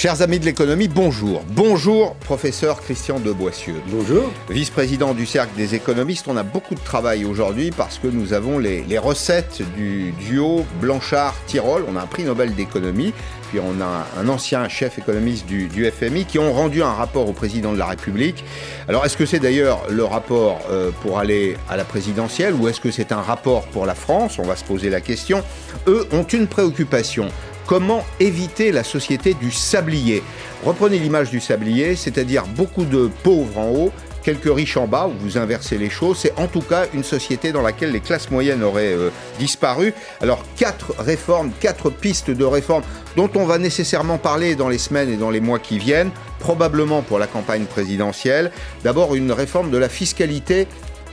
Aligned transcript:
Chers 0.00 0.22
amis 0.22 0.38
de 0.38 0.46
l'économie, 0.46 0.88
bonjour. 0.88 1.42
Bonjour, 1.48 2.14
professeur 2.14 2.80
Christian 2.80 3.20
de 3.20 3.32
Boissieu. 3.32 3.74
Bonjour. 3.88 4.32
Vice-président 4.48 5.12
du 5.12 5.26
Cercle 5.26 5.54
des 5.58 5.74
économistes, 5.74 6.26
on 6.26 6.38
a 6.38 6.42
beaucoup 6.42 6.74
de 6.74 6.80
travail 6.80 7.26
aujourd'hui 7.26 7.70
parce 7.70 7.98
que 7.98 8.06
nous 8.06 8.32
avons 8.32 8.58
les, 8.58 8.96
recettes 8.96 9.60
du 9.76 10.12
duo 10.12 10.64
Blanchard-Tirol. 10.80 11.84
On 11.86 11.96
a 11.96 12.00
un 12.00 12.06
prix 12.06 12.22
Nobel 12.22 12.54
d'économie, 12.54 13.12
puis 13.50 13.60
on 13.60 13.78
a 13.82 14.06
un 14.18 14.28
ancien 14.30 14.66
chef 14.70 14.98
économiste 14.98 15.44
du, 15.44 15.68
FMI 15.90 16.24
qui 16.24 16.38
ont 16.38 16.54
rendu 16.54 16.82
un 16.82 16.94
rapport 16.94 17.28
au 17.28 17.34
président 17.34 17.74
de 17.74 17.78
la 17.78 17.84
République. 17.84 18.42
Alors, 18.88 19.04
est-ce 19.04 19.18
que 19.18 19.26
c'est 19.26 19.38
d'ailleurs 19.38 19.82
le 19.90 20.04
rapport 20.04 20.62
euh, 20.70 20.92
pour 21.02 21.18
aller 21.18 21.58
à 21.68 21.76
la 21.76 21.84
présidentielle 21.84 22.54
ou 22.54 22.68
est-ce 22.68 22.80
que 22.80 22.90
c'est 22.90 23.12
un 23.12 23.20
rapport 23.20 23.66
pour 23.66 23.84
la 23.84 23.94
France? 23.94 24.38
On 24.38 24.44
va 24.44 24.56
se 24.56 24.64
poser 24.64 24.88
la 24.88 25.02
question. 25.02 25.44
Eux 25.86 26.08
ont 26.12 26.22
une 26.22 26.46
préoccupation 26.46 27.28
Comment 27.70 28.04
éviter 28.18 28.72
la 28.72 28.82
société 28.82 29.32
du 29.32 29.52
sablier? 29.52 30.24
Reprenez 30.64 30.98
l'image 30.98 31.30
du 31.30 31.38
sablier, 31.38 31.94
c'est-à-dire 31.94 32.44
beaucoup 32.44 32.84
de 32.84 33.08
pauvres 33.22 33.58
en 33.58 33.68
haut, 33.68 33.92
quelques 34.24 34.52
riches 34.52 34.76
en 34.76 34.88
bas, 34.88 35.06
où 35.06 35.12
vous 35.20 35.38
inversez 35.38 35.78
les 35.78 35.88
choses. 35.88 36.18
C'est 36.18 36.36
en 36.36 36.48
tout 36.48 36.62
cas 36.62 36.86
une 36.94 37.04
société 37.04 37.52
dans 37.52 37.62
laquelle 37.62 37.92
les 37.92 38.00
classes 38.00 38.28
moyennes 38.32 38.64
auraient 38.64 38.92
euh, 38.92 39.10
disparu. 39.38 39.94
Alors 40.20 40.42
quatre 40.56 40.94
réformes, 40.98 41.52
quatre 41.60 41.90
pistes 41.90 42.32
de 42.32 42.44
réformes 42.44 42.82
dont 43.16 43.30
on 43.36 43.44
va 43.44 43.58
nécessairement 43.58 44.18
parler 44.18 44.56
dans 44.56 44.68
les 44.68 44.78
semaines 44.78 45.08
et 45.08 45.16
dans 45.16 45.30
les 45.30 45.40
mois 45.40 45.60
qui 45.60 45.78
viennent, 45.78 46.10
probablement 46.40 47.02
pour 47.02 47.20
la 47.20 47.28
campagne 47.28 47.66
présidentielle. 47.66 48.50
D'abord 48.82 49.14
une 49.14 49.30
réforme 49.30 49.70
de 49.70 49.78
la 49.78 49.88
fiscalité 49.88 50.66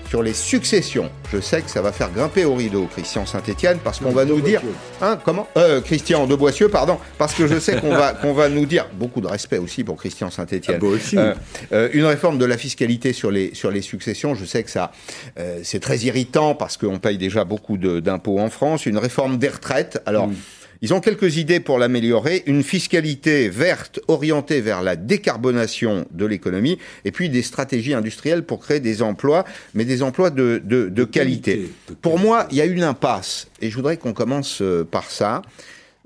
sur 0.09 0.23
les 0.23 0.33
successions. 0.33 1.09
Je 1.33 1.39
sais 1.39 1.61
que 1.61 1.69
ça 1.69 1.81
va 1.81 1.91
faire 1.91 2.11
grimper 2.11 2.45
au 2.45 2.55
rideau 2.55 2.87
Christian 2.91 3.25
Saint-Etienne 3.25 3.79
parce 3.83 3.99
qu'on 3.99 4.11
va 4.11 4.25
nous 4.25 4.41
dire... 4.41 4.61
Hein, 5.01 5.19
comment? 5.23 5.47
Euh, 5.57 5.81
Christian 5.81 6.27
de 6.27 6.35
Boissieu, 6.35 6.69
pardon. 6.69 6.97
Parce 7.17 7.33
que 7.33 7.47
je 7.47 7.59
sais 7.59 7.79
qu'on 7.79 7.89
va, 7.89 8.13
qu'on 8.13 8.33
va 8.33 8.49
nous 8.49 8.65
dire... 8.65 8.87
Beaucoup 8.93 9.21
de 9.21 9.27
respect 9.27 9.57
aussi 9.57 9.83
pour 9.83 9.97
Christian 9.97 10.31
Saint-Etienne. 10.31 10.79
Ah, 10.81 10.85
aussi. 10.85 11.17
Euh, 11.17 11.33
euh, 11.71 11.89
une 11.93 12.05
réforme 12.05 12.37
de 12.37 12.45
la 12.45 12.57
fiscalité 12.57 13.13
sur 13.13 13.31
les, 13.31 13.53
sur 13.53 13.71
les 13.71 13.81
successions. 13.81 14.35
Je 14.35 14.45
sais 14.45 14.63
que 14.63 14.71
ça, 14.71 14.91
euh, 15.39 15.59
c'est 15.63 15.79
très 15.79 15.97
irritant 15.99 16.55
parce 16.55 16.77
qu'on 16.77 16.99
paye 16.99 17.17
déjà 17.17 17.43
beaucoup 17.43 17.77
d'impôts 17.77 18.39
en 18.39 18.49
France. 18.49 18.85
Une 18.85 18.97
réforme 18.97 19.37
des 19.37 19.49
retraites. 19.49 20.01
Alors... 20.05 20.27
Mm. 20.27 20.35
Ils 20.81 20.93
ont 20.93 20.99
quelques 20.99 21.37
idées 21.37 21.59
pour 21.59 21.79
l'améliorer, 21.79 22.43
une 22.45 22.63
fiscalité 22.63 23.49
verte 23.49 23.99
orientée 24.07 24.61
vers 24.61 24.81
la 24.81 24.95
décarbonation 24.95 26.05
de 26.11 26.25
l'économie, 26.25 26.77
et 27.05 27.11
puis 27.11 27.29
des 27.29 27.41
stratégies 27.41 27.93
industrielles 27.93 28.43
pour 28.43 28.59
créer 28.59 28.79
des 28.79 29.01
emplois, 29.01 29.45
mais 29.73 29.85
des 29.85 30.03
emplois 30.03 30.29
de, 30.29 30.61
de, 30.63 31.03
qualité. 31.03 31.69
Pour 32.01 32.19
moi, 32.19 32.47
il 32.51 32.57
y 32.57 32.61
a 32.61 32.65
une 32.65 32.83
impasse, 32.83 33.47
et 33.61 33.69
je 33.69 33.75
voudrais 33.75 33.97
qu'on 33.97 34.13
commence 34.13 34.61
euh, 34.61 34.83
par 34.83 35.09
ça. 35.09 35.41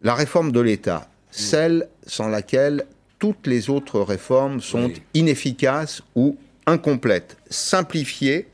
La 0.04 0.16
réforme 0.16 0.52
de 0.52 0.60
l'État, 0.60 1.10
celle 1.32 1.88
sans 2.06 2.28
laquelle 2.28 2.86
toutes 3.20 3.46
les 3.46 3.70
autres 3.70 4.00
réformes 4.02 4.62
sont 4.62 4.92
inefficaces 5.14 6.02
ou 6.16 6.38
incomplètes. 6.66 7.38
Simplifier, 7.50 8.48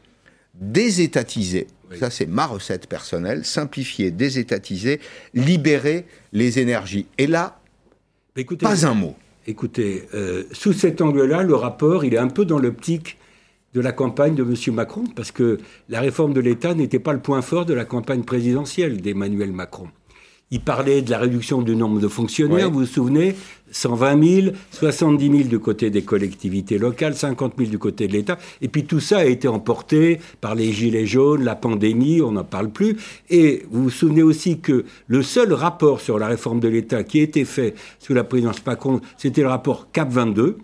désétatiser, 0.56 1.68
ça, 1.96 2.10
c'est 2.10 2.26
ma 2.26 2.46
recette 2.46 2.88
personnelle. 2.88 3.46
Simplifier, 3.46 4.12
désétatiser, 4.12 5.00
libérer 5.34 6.06
les 6.34 6.60
énergies. 6.60 7.08
Et 7.18 7.28
là, 7.28 7.60
pas 8.60 8.86
un 8.86 8.94
mot. 8.94 9.16
Écoutez, 9.48 10.04
euh, 10.14 10.44
sous 10.52 10.74
cet 10.74 11.02
angle-là, 11.02 11.44
le 11.44 11.56
rapport, 11.56 12.04
il 12.04 12.14
est 12.14 12.20
un 12.20 12.28
peu 12.28 12.46
dans 12.46 12.60
l'optique 12.60 13.18
de 13.74 13.82
la 13.82 13.92
campagne 13.92 14.36
de 14.36 14.44
M. 14.44 14.76
Macron, 14.76 15.04
parce 15.16 15.32
que 15.32 15.60
la 15.90 16.02
réforme 16.02 16.34
de 16.34 16.40
l'État 16.40 16.74
n'était 16.74 17.00
pas 17.00 17.14
le 17.14 17.20
point 17.20 17.42
fort 17.42 17.66
de 17.66 17.74
la 17.74 17.86
campagne 17.86 18.24
présidentielle 18.24 19.02
d'Emmanuel 19.02 19.52
Macron. 19.52 19.90
Il 20.50 20.62
parlait 20.62 21.02
de 21.02 21.12
la 21.12 21.18
réduction 21.18 21.62
du 21.62 21.76
nombre 21.76 22.00
de 22.00 22.08
fonctionnaires, 22.08 22.72
vous 22.72 22.80
vous 22.80 22.86
souvenez 22.86 23.36
120 23.72 24.44
000, 24.44 24.56
70 24.72 25.38
000 25.40 25.50
du 25.50 25.60
côté 25.60 25.90
des 25.90 26.04
collectivités 26.04 26.78
locales, 26.78 27.16
50 27.16 27.56
000 27.58 27.70
du 27.70 27.78
côté 27.78 28.08
de 28.08 28.14
l'État. 28.14 28.38
Et 28.62 28.70
puis 28.70 28.86
tout 28.86 29.02
ça 29.02 29.18
a 29.18 29.26
été 29.26 29.50
emporté 29.50 30.22
par 30.40 30.56
les 30.56 30.72
gilets 30.72 31.06
jaunes, 31.06 31.44
la 31.44 31.56
pandémie, 31.56 32.22
on 32.22 32.32
n'en 32.32 32.46
parle 32.46 32.70
plus. 32.70 32.96
Et 33.30 33.66
vous 33.72 33.84
vous 33.84 33.90
souvenez 33.90 34.24
aussi 34.24 34.60
que 34.60 34.86
le 35.08 35.22
seul 35.22 35.52
rapport 35.52 36.00
sur 36.00 36.18
la 36.18 36.28
réforme 36.28 36.62
de 36.62 36.70
l'État 36.70 37.04
qui 37.04 37.20
a 37.20 37.24
été 37.24 37.44
fait 37.44 37.76
sous 38.00 38.14
la 38.14 38.24
présidence 38.24 38.66
Macron, 38.66 39.02
c'était 39.18 39.42
le 39.42 39.50
rapport 39.50 39.92
CAP 39.92 40.12
22, 40.12 40.60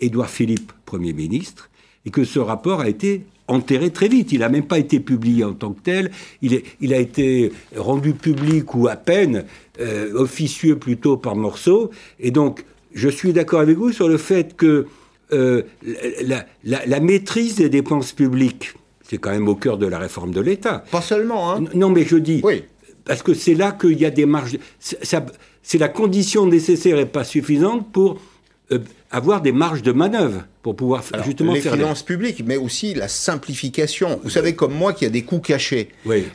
Édouard 0.00 0.30
Philippe, 0.30 0.72
Premier 0.86 1.12
ministre, 1.12 1.68
et 2.06 2.10
que 2.10 2.24
ce 2.24 2.38
rapport 2.38 2.80
a 2.80 2.88
été 2.88 3.26
enterré 3.48 3.90
très 3.90 4.08
vite. 4.08 4.32
Il 4.32 4.40
n'a 4.40 4.48
même 4.48 4.66
pas 4.66 4.78
été 4.78 5.00
publié 5.00 5.44
en 5.44 5.54
tant 5.54 5.72
que 5.72 5.80
tel. 5.80 6.10
Il, 6.42 6.54
est, 6.54 6.64
il 6.80 6.94
a 6.94 6.98
été 6.98 7.52
rendu 7.76 8.12
public 8.12 8.74
ou 8.74 8.88
à 8.88 8.96
peine, 8.96 9.44
euh, 9.80 10.12
officieux 10.14 10.76
plutôt 10.76 11.16
par 11.16 11.34
morceaux. 11.34 11.90
Et 12.20 12.30
donc, 12.30 12.64
je 12.94 13.08
suis 13.08 13.32
d'accord 13.32 13.60
avec 13.60 13.76
vous 13.76 13.92
sur 13.92 14.08
le 14.08 14.18
fait 14.18 14.56
que 14.56 14.86
euh, 15.32 15.62
la, 16.22 16.46
la, 16.64 17.00
maîtrise 17.00 17.56
des 17.56 17.68
dépenses 17.68 18.12
publiques, 18.12 18.74
c'est 19.02 19.18
quand 19.18 19.30
même 19.30 19.48
au 19.48 19.54
cœur 19.54 19.76
de 19.76 19.86
la 19.86 19.98
réforme 19.98 20.32
de 20.32 20.40
l'État. 20.40 20.84
Pas 20.90 21.02
seulement, 21.02 21.52
hein 21.52 21.64
Non, 21.74 21.90
mais 21.90 22.04
je 22.04 22.16
dis, 22.16 22.40
oui. 22.42 22.64
parce 23.04 23.22
que 23.22 23.34
c'est 23.34 23.54
là 23.54 23.72
qu'il 23.72 23.98
y 23.98 24.06
a 24.06 24.10
des 24.10 24.26
marges. 24.26 24.58
C'est 24.80 25.78
la 25.78 25.88
condition 25.88 26.46
nécessaire 26.46 26.98
et 26.98 27.06
pas 27.06 27.24
suffisante 27.24 27.92
pour 27.92 28.18
euh, 28.70 28.78
avoir 29.10 29.40
des 29.40 29.52
marges 29.52 29.80
de 29.80 29.92
manœuvre 29.92 30.44
pour 30.62 30.76
pouvoir 30.76 31.02
justement 31.24 31.54
les 31.54 31.62
faire 31.62 31.72
les 31.72 31.78
finances 31.78 32.02
publiques, 32.02 32.42
mais 32.44 32.58
aussi 32.58 32.92
la 32.92 33.08
simplification. 33.08 34.20
Vous 34.22 34.28
savez 34.28 34.54
comme 34.54 34.74
moi 34.74 34.92
qu'il 34.92 35.06
y 35.06 35.08
a 35.08 35.10
des 35.10 35.22
coûts 35.22 35.38
cachés. 35.38 35.88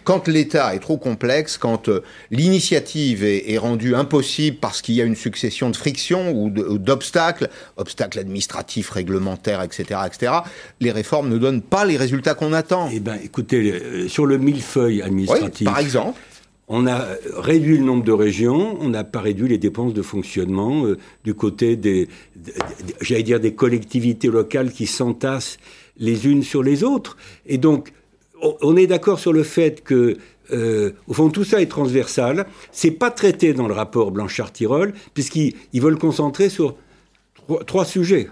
Quand 0.03 0.27
l'État 0.27 0.73
est 0.73 0.79
trop 0.79 0.97
complexe, 0.97 1.59
quand 1.59 1.89
euh, 1.89 2.01
l'initiative 2.31 3.23
est, 3.23 3.57
rendue 3.59 3.93
impossible 3.93 4.57
parce 4.59 4.81
qu'il 4.81 4.95
y 4.95 5.01
a 5.01 5.05
une 5.05 5.15
succession 5.15 5.69
de 5.69 5.75
frictions 5.75 6.31
ou 6.31 6.49
d'obstacles, 6.79 7.49
obstacles 7.77 8.17
administratifs, 8.17 8.89
réglementaires, 8.89 9.61
etc., 9.61 9.99
etc., 10.07 10.33
les 10.79 10.91
réformes 10.91 11.29
ne 11.29 11.37
donnent 11.37 11.61
pas 11.61 11.85
les 11.85 11.97
résultats 11.97 12.33
qu'on 12.33 12.53
attend. 12.53 12.89
Eh 12.91 12.99
bien, 12.99 13.19
écoutez, 13.23 13.71
euh, 13.71 14.07
sur 14.07 14.25
le 14.25 14.39
millefeuille 14.39 15.03
administratif, 15.03 15.65
par 15.65 15.77
exemple. 15.77 16.19
On 16.75 16.87
a 16.87 17.05
réduit 17.37 17.77
le 17.77 17.83
nombre 17.83 18.03
de 18.03 18.11
régions, 18.11 18.75
on 18.81 18.89
n'a 18.89 19.03
pas 19.03 19.21
réduit 19.21 19.47
les 19.47 19.59
dépenses 19.59 19.93
de 19.93 20.01
fonctionnement 20.01 20.87
euh, 20.87 20.97
du 21.23 21.35
côté 21.35 21.75
des, 21.75 22.07
j'allais 22.99 23.21
dire, 23.21 23.39
des 23.39 23.53
collectivités 23.53 24.27
locales 24.27 24.71
qui 24.71 24.87
s'entassent 24.87 25.59
les 25.97 26.25
unes 26.25 26.41
sur 26.41 26.63
les 26.63 26.83
autres. 26.83 27.15
Et 27.45 27.59
donc, 27.59 27.93
on 28.41 28.75
est 28.75 28.87
d'accord 28.87 29.19
sur 29.19 29.33
le 29.33 29.43
fait 29.43 29.83
que, 29.83 30.17
euh, 30.49 30.93
au 31.05 31.13
fond, 31.13 31.29
tout 31.29 31.43
ça 31.43 31.61
est 31.61 31.67
transversal. 31.67 32.47
C'est 32.71 32.89
pas 32.89 33.11
traité 33.11 33.53
dans 33.53 33.67
le 33.67 33.75
rapport 33.75 34.09
Blanchard-Tirol, 34.09 34.93
puisqu'ils 35.13 35.53
veulent 35.75 35.99
concentrer 35.99 36.49
sur 36.49 36.75
trois, 37.67 37.85
sujets. 37.85 38.29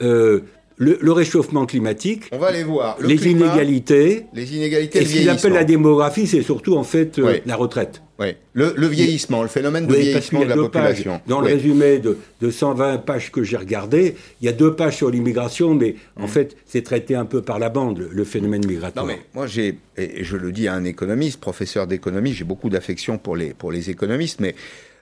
Euh, 0.00 0.40
le, 0.80 1.12
réchauffement 1.12 1.66
climatique. 1.66 2.24
On 2.32 2.38
va 2.38 2.50
les 2.50 2.64
voir. 2.64 2.96
les 3.00 3.28
inégalités. 3.28 4.24
Les 4.32 4.56
inégalités. 4.56 5.00
Et 5.00 5.04
ce 5.04 5.12
qu'ils 5.12 5.28
appellent 5.28 5.52
la 5.52 5.64
démographie, 5.64 6.26
c'est 6.26 6.42
surtout 6.42 6.76
en 6.76 6.84
fait 6.84 7.18
euh, 7.18 7.38
la 7.44 7.56
retraite. 7.56 8.02
Oui. 8.18 8.34
Le, 8.52 8.86
vieillissement, 8.86 9.42
le 9.42 9.48
phénomène 9.48 9.86
de 9.86 9.94
vieillissement 9.94 10.40
de 10.40 10.46
la 10.46 10.56
population. 10.56 11.20
Dans 11.26 11.40
le 11.40 11.46
résumé 11.46 11.98
de, 11.98 12.18
de, 12.40 12.50
120 12.50 12.98
pages 12.98 13.30
que 13.30 13.42
j'ai 13.42 13.56
regardé, 13.56 14.14
il 14.40 14.46
y 14.46 14.48
a 14.48 14.52
deux 14.52 14.74
pages 14.74 14.96
sur 14.96 15.10
l'immigration, 15.10 15.74
mais 15.74 15.96
en 16.16 16.24
mm. 16.24 16.28
fait, 16.28 16.56
c'est 16.66 16.82
traité 16.82 17.14
un 17.14 17.24
peu 17.24 17.40
par 17.40 17.58
la 17.58 17.70
bande, 17.70 18.06
le, 18.10 18.24
phénomène 18.24 18.66
migratoire. 18.66 19.06
Non, 19.06 19.12
mais 19.12 19.20
moi, 19.34 19.46
j'ai, 19.46 19.78
et 19.96 20.22
je 20.22 20.36
le 20.36 20.52
dis 20.52 20.68
à 20.68 20.74
un 20.74 20.84
économiste, 20.84 21.40
professeur 21.40 21.86
d'économie, 21.86 22.32
j'ai 22.34 22.44
beaucoup 22.44 22.68
d'affection 22.68 23.16
pour 23.16 23.36
les, 23.36 23.54
pour 23.54 23.72
les 23.72 23.88
économistes, 23.88 24.40
mais 24.40 24.54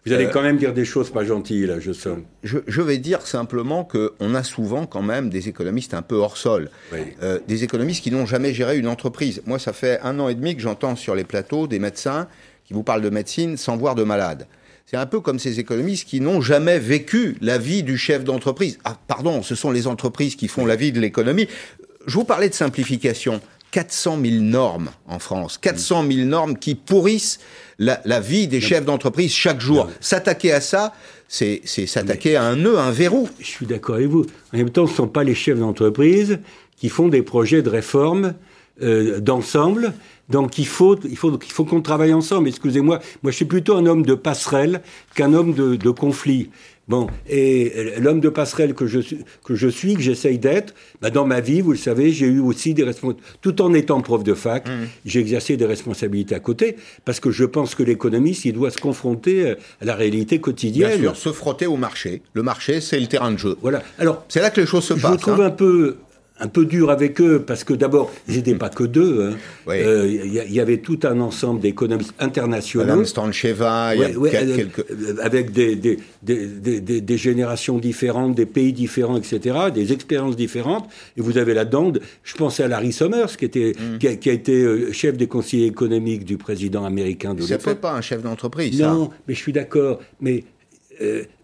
vous 0.06 0.12
allez 0.12 0.26
euh, 0.26 0.30
quand 0.30 0.42
même 0.42 0.56
dire 0.56 0.72
des 0.72 0.84
choses 0.84 1.10
pas 1.10 1.24
gentilles, 1.24 1.66
là, 1.66 1.80
je 1.80 1.92
sens. 1.92 2.18
Je, 2.42 2.80
vais 2.80 2.98
dire 2.98 3.22
simplement 3.22 3.84
qu'on 3.84 4.34
a 4.34 4.42
souvent 4.42 4.86
quand 4.86 5.02
même 5.02 5.28
des 5.28 5.48
économistes 5.48 5.94
un 5.94 6.02
peu 6.02 6.16
hors 6.16 6.36
sol. 6.36 6.70
Euh, 7.22 7.40
des 7.46 7.64
économistes 7.64 8.02
qui 8.02 8.10
n'ont 8.10 8.26
jamais 8.26 8.54
géré 8.54 8.78
une 8.78 8.88
entreprise. 8.88 9.42
Moi, 9.46 9.58
ça 9.58 9.72
fait 9.72 10.00
un 10.02 10.18
an 10.20 10.28
et 10.28 10.34
demi 10.34 10.54
que 10.54 10.62
j'entends 10.62 10.96
sur 10.96 11.14
les 11.14 11.24
plateaux 11.24 11.66
des 11.66 11.78
médecins 11.78 12.28
qui 12.64 12.74
vous 12.74 12.82
parlent 12.82 13.02
de 13.02 13.10
médecine 13.10 13.56
sans 13.56 13.76
voir 13.76 13.94
de 13.94 14.04
malades. 14.04 14.46
C'est 14.86 14.96
un 14.96 15.06
peu 15.06 15.20
comme 15.20 15.38
ces 15.38 15.60
économistes 15.60 16.08
qui 16.08 16.20
n'ont 16.20 16.40
jamais 16.40 16.78
vécu 16.78 17.36
la 17.42 17.58
vie 17.58 17.82
du 17.82 17.98
chef 17.98 18.24
d'entreprise. 18.24 18.78
Ah, 18.84 18.96
pardon, 19.06 19.42
ce 19.42 19.54
sont 19.54 19.70
les 19.70 19.86
entreprises 19.86 20.34
qui 20.34 20.48
font 20.48 20.64
la 20.64 20.76
vie 20.76 20.92
de 20.92 21.00
l'économie. 21.00 21.46
Je 22.06 22.14
vous 22.14 22.24
parlais 22.24 22.48
de 22.48 22.54
simplification. 22.54 23.42
400 23.70 24.18
000 24.24 24.42
normes 24.42 24.90
en 25.06 25.18
France, 25.18 25.58
400 25.58 26.04
000 26.10 26.26
normes 26.26 26.58
qui 26.58 26.74
pourrissent 26.74 27.38
la, 27.78 28.20
vie 28.20 28.48
des 28.48 28.60
chefs 28.60 28.84
d'entreprise 28.84 29.32
chaque 29.32 29.60
jour. 29.60 29.88
S'attaquer 30.00 30.52
à 30.52 30.60
ça, 30.60 30.94
c'est 31.28 31.62
s'attaquer 31.66 32.36
à 32.36 32.44
un 32.44 32.56
nœud, 32.56 32.78
un 32.78 32.90
verrou. 32.90 33.28
Je 33.38 33.46
suis 33.46 33.66
d'accord 33.66 33.96
avec 33.96 34.08
vous. 34.08 34.26
En 34.52 34.56
même 34.56 34.70
temps, 34.70 34.86
ce 34.86 34.92
ne 34.92 34.96
sont 34.96 35.08
pas 35.08 35.24
les 35.24 35.34
chefs 35.34 35.58
d'entreprise 35.58 36.38
qui 36.76 36.88
font 36.88 37.08
des 37.08 37.22
projets 37.22 37.62
de 37.62 37.68
réforme 37.68 38.34
euh, 38.80 39.18
d'ensemble 39.18 39.92
Donc 40.28 40.56
il 40.56 40.66
faut, 40.66 40.96
il 41.02 41.16
faut, 41.16 41.36
il 41.36 41.50
faut 41.50 41.64
qu'on 41.64 41.82
travaille 41.82 42.12
ensemble. 42.12 42.48
Excusez-moi, 42.48 43.00
moi 43.22 43.32
je 43.32 43.36
suis 43.36 43.44
plutôt 43.44 43.76
un 43.76 43.86
homme 43.86 44.04
de 44.04 44.14
passerelle 44.14 44.82
qu'un 45.14 45.34
homme 45.34 45.52
de, 45.52 45.74
de 45.74 45.90
conflit. 45.90 46.50
Bon, 46.88 47.06
et 47.28 47.94
l'homme 48.00 48.20
de 48.20 48.28
passerelle 48.28 48.74
que 48.74 48.86
je, 48.86 49.00
que 49.44 49.54
je 49.54 49.68
suis, 49.68 49.94
que 49.94 50.00
j'essaye 50.00 50.38
d'être, 50.38 50.74
bah 51.02 51.10
dans 51.10 51.26
ma 51.26 51.40
vie, 51.40 51.60
vous 51.60 51.72
le 51.72 51.78
savez, 51.78 52.12
j'ai 52.12 52.26
eu 52.26 52.40
aussi 52.40 52.72
des 52.74 52.84
responsabilités. 52.84 53.30
Tout 53.42 53.60
en 53.60 53.74
étant 53.74 54.00
prof 54.00 54.24
de 54.24 54.34
fac, 54.34 54.66
mmh. 54.66 54.72
j'ai 55.04 55.20
exercé 55.20 55.56
des 55.56 55.66
responsabilités 55.66 56.34
à 56.34 56.40
côté, 56.40 56.76
parce 57.04 57.20
que 57.20 57.30
je 57.30 57.44
pense 57.44 57.74
que 57.74 57.82
l'économiste, 57.82 58.46
il 58.46 58.54
doit 58.54 58.70
se 58.70 58.78
confronter 58.78 59.54
à 59.80 59.84
la 59.84 59.94
réalité 59.94 60.40
quotidienne. 60.40 61.00
Bien 61.00 61.14
sûr, 61.14 61.16
se 61.16 61.32
frotter 61.32 61.66
au 61.66 61.76
marché. 61.76 62.22
Le 62.32 62.42
marché, 62.42 62.80
c'est 62.80 62.98
le 62.98 63.06
terrain 63.06 63.32
de 63.32 63.38
jeu. 63.38 63.56
Voilà. 63.60 63.82
Alors, 63.98 64.24
c'est 64.28 64.40
là 64.40 64.50
que 64.50 64.60
les 64.60 64.66
choses 64.66 64.84
se 64.84 64.94
passent. 64.94 65.12
Je 65.12 65.16
trouve 65.18 65.42
hein. 65.42 65.46
un 65.46 65.50
peu 65.50 65.96
un 66.40 66.48
peu 66.48 66.64
dur 66.64 66.90
avec 66.90 67.20
eux, 67.20 67.42
parce 67.44 67.64
que 67.64 67.74
d'abord, 67.74 68.12
ils 68.28 68.36
n'étaient 68.36 68.54
pas 68.54 68.68
que 68.68 68.84
deux. 68.84 69.32
Il 69.66 69.72
hein. 69.72 69.74
euh, 69.74 70.06
y, 70.06 70.60
avait 70.60 70.78
tout 70.78 71.00
un 71.04 71.20
ensemble 71.20 71.60
d'économistes 71.60 72.14
internationaux. 72.18 72.86
Madame 72.86 73.04
Stancheva, 73.04 73.94
il 73.94 74.00
y 74.00 74.04
a 74.04 74.08
euh, 74.08 74.54
quelques... 74.54 74.84
Avec 75.20 75.52
des, 75.52 75.76
des, 75.76 75.98
des, 76.22 76.80
des, 77.00 77.16
générations 77.16 77.78
différentes, 77.78 78.34
des 78.34 78.46
pays 78.46 78.72
différents, 78.72 79.16
etc., 79.16 79.56
des 79.74 79.92
expériences 79.92 80.36
différentes. 80.36 80.88
Et 81.16 81.20
vous 81.20 81.38
avez 81.38 81.54
là-dedans, 81.54 81.92
je 82.22 82.34
pensais 82.34 82.62
à 82.62 82.68
Larry 82.68 82.92
Summers, 82.92 83.36
qui, 83.36 83.44
était, 83.44 83.72
mm. 83.72 83.98
qui, 83.98 84.28
a, 84.28 84.32
été 84.32 84.62
euh, 84.62 84.92
chef 84.92 85.16
des 85.16 85.26
conseillers 85.26 85.66
économiques 85.66 86.24
du 86.24 86.36
président 86.36 86.84
américain 86.84 87.34
de 87.34 87.40
l'époque. 87.40 87.60
Ça 87.60 87.70
fait 87.70 87.80
pas 87.80 87.94
un 87.94 88.00
chef 88.00 88.22
d'entreprise, 88.22 88.80
Non, 88.80 89.10
mais 89.26 89.34
je 89.34 89.40
suis 89.40 89.52
d'accord. 89.52 90.00
Mais 90.20 90.44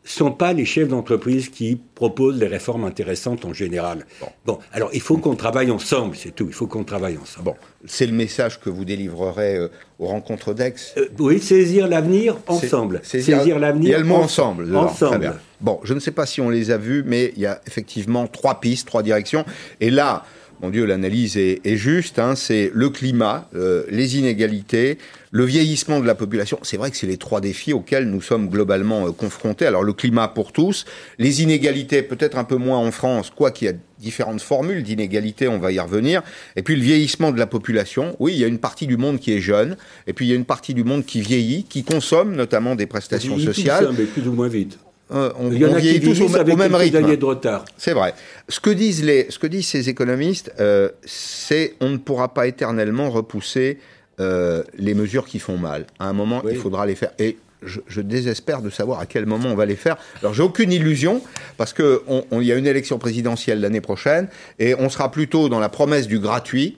sont 0.05 0.33
pas 0.33 0.53
les 0.53 0.65
chefs 0.65 0.89
d'entreprise 0.89 1.49
qui 1.49 1.81
proposent 1.95 2.39
les 2.39 2.47
réformes 2.47 2.85
intéressantes 2.85 3.45
en 3.45 3.55
général. 3.55 4.05
Bon, 4.45 4.59
alors 4.73 4.91
il 4.93 5.01
faut 5.01 5.17
qu'on 5.17 5.35
travaille 5.35 5.71
ensemble, 5.71 6.15
c'est 6.15 6.35
tout. 6.35 6.47
Il 6.47 6.53
faut 6.53 6.67
qu'on 6.67 6.85
travaille 6.85 7.17
ensemble. 7.17 7.47
Bon, 7.47 7.55
c'est 7.87 8.07
le 8.07 8.13
message 8.13 8.61
que 8.61 8.69
vous 8.69 8.85
délivrerez 8.85 9.57
euh, 9.57 9.69
aux 9.99 10.07
rencontres 10.07 10.53
d'Aix. 10.53 10.75
Euh, 10.99 11.09
oui, 11.19 11.41
saisir 11.41 11.89
l'avenir 11.89 12.37
ensemble. 12.47 13.01
Saisir, 13.03 13.59
l'avenir. 13.59 13.89
Il 13.89 13.93
y 13.93 13.95
a 13.95 13.99
le 13.99 14.05
mot 14.05 14.17
ensemble. 14.17 14.75
ensemble. 14.77 15.35
Bon, 15.61 15.81
je 15.85 15.95
ne 15.95 16.01
sais 16.01 16.11
pas 16.11 16.27
si 16.27 16.41
on 16.43 16.51
les 16.51 16.71
a 16.71 16.77
vus, 16.77 17.03
mais 17.07 17.33
il 17.37 17.43
y 17.43 17.47
a 17.47 17.61
effectivement 17.67 18.27
trois 18.27 18.61
pistes, 18.61 18.87
trois 18.87 19.03
directions. 19.03 19.47
Et 19.81 19.91
là, 19.91 20.25
mon 20.61 20.71
Dieu, 20.71 20.85
l'analyse 20.85 21.37
est, 21.37 21.77
juste, 21.77 22.19
hein, 22.19 22.37
c'est 22.37 22.71
le 22.73 22.89
climat, 22.91 23.49
euh, 23.55 23.85
les 23.91 24.19
inégalités, 24.19 24.99
le 25.35 25.45
vieillissement 25.45 25.99
de 25.99 26.07
la 26.07 26.15
population. 26.15 26.61
C'est 26.63 26.77
vrai 26.77 26.93
que 26.93 26.97
c'est 26.97 27.09
les 27.09 27.17
trois 27.17 27.41
défis 27.41 27.73
auxquels 27.73 28.09
nous 28.09 28.23
sommes 28.23 28.49
globalement 28.49 29.09
euh, 29.09 29.11
confrontés. 29.11 29.67
Alors 29.67 29.83
le 29.83 29.93
climat 29.93 30.29
pour 30.29 30.53
tous, 30.53 30.85
les 31.19 31.43
inégalités 31.43 32.03
peut-être 32.03 32.39
un 32.39 32.45
peu 32.45 32.55
moins 32.55 32.79
en 32.79 32.93
France, 32.93 33.33
quoi 33.35 33.51
qu'il 33.51 33.67
y 33.67 33.71
a 33.73 33.75
différentes 33.99 34.41
formules 34.41 34.85
d'inégalités, 34.85 35.49
on 35.49 35.59
va 35.59 35.73
y 35.73 35.81
revenir. 35.81 36.23
Et 36.55 36.63
puis 36.63 36.77
le 36.77 36.83
vieillissement 36.83 37.33
de 37.33 37.39
la 37.41 37.49
population. 37.49 38.15
Oui, 38.21 38.33
il 38.35 38.39
y 38.39 38.45
a 38.45 38.47
une 38.47 38.61
partie 38.61 38.87
du 38.87 38.97
monde 38.97 39.19
qui 39.19 39.33
est 39.33 39.41
jeune, 39.41 39.77
et 40.07 40.13
puis 40.13 40.27
il 40.27 40.29
y 40.29 40.33
a 40.33 40.37
une 40.37 40.45
partie 40.45 40.73
du 40.73 40.85
monde 40.85 41.05
qui 41.05 41.21
vieillit, 41.21 41.65
qui 41.65 41.83
consomme 41.83 42.37
notamment 42.37 42.77
des 42.77 42.87
prestations 42.87 43.37
sociales. 43.37 43.91
mais 43.99 44.05
plus 44.05 44.29
ou 44.29 44.33
moins 44.35 44.47
vite. 44.49 44.79
Euh, 45.13 45.33
on, 45.39 45.51
Il 45.51 45.59
y 45.59 45.67
en 45.67 45.75
a 45.75 45.81
qui 45.81 46.01
tous 46.01 46.21
au, 46.21 46.37
avec 46.37 46.57
même 46.57 46.75
rythme. 46.77 47.17
de 47.17 47.25
retard. 47.25 47.65
C'est 47.77 47.93
vrai. 47.93 48.15
Ce 48.49 48.61
que 48.61 48.71
disent 48.71 49.05
les, 49.05 49.27
ce 49.31 49.41
que 49.41 49.49
disent 49.49 49.67
ces 49.67 49.89
économistes, 49.89 50.53
euh, 50.61 50.91
c'est 51.05 51.75
on 51.81 51.91
ne 51.91 51.97
pourra 51.99 52.33
pas 52.33 52.47
éternellement 52.47 53.11
repousser 53.11 53.79
euh, 54.21 54.63
les 54.79 54.95
mesures 54.95 55.27
qui 55.27 55.39
font 55.39 55.59
mal. 55.59 55.87
À 55.99 56.09
un 56.09 56.13
moment, 56.13 56.43
il 56.49 56.57
faudra 56.57 56.87
les 56.87 56.95
faire. 56.95 57.11
Et 57.19 57.37
je, 57.63 57.81
je, 57.87 58.01
désespère 58.01 58.63
de 58.63 58.71
savoir 58.71 59.01
à 59.01 59.07
quel 59.07 59.27
moment 59.27 59.49
on 59.49 59.55
va 59.55 59.67
les 59.67 59.77
faire. 59.77 59.97
Alors 60.21 60.35
j'ai 60.35 60.43
aucune 60.43 60.71
illusion 60.71 61.23
parce 61.57 61.73
que 61.73 62.03
on, 62.09 62.25
on, 62.31 62.41
y 62.41 62.53
a 62.53 62.57
une 62.57 62.67
élection 62.67 62.99
présidentielle 62.99 63.61
l'année 63.61 63.81
prochaine 63.81 64.29
et 64.59 64.75
on 64.75 64.91
sera 64.91 65.11
plutôt 65.11 65.49
dans 65.49 65.61
la 65.61 65.71
promesse 65.71 66.07
du 66.07 66.19
gratuit 66.19 66.77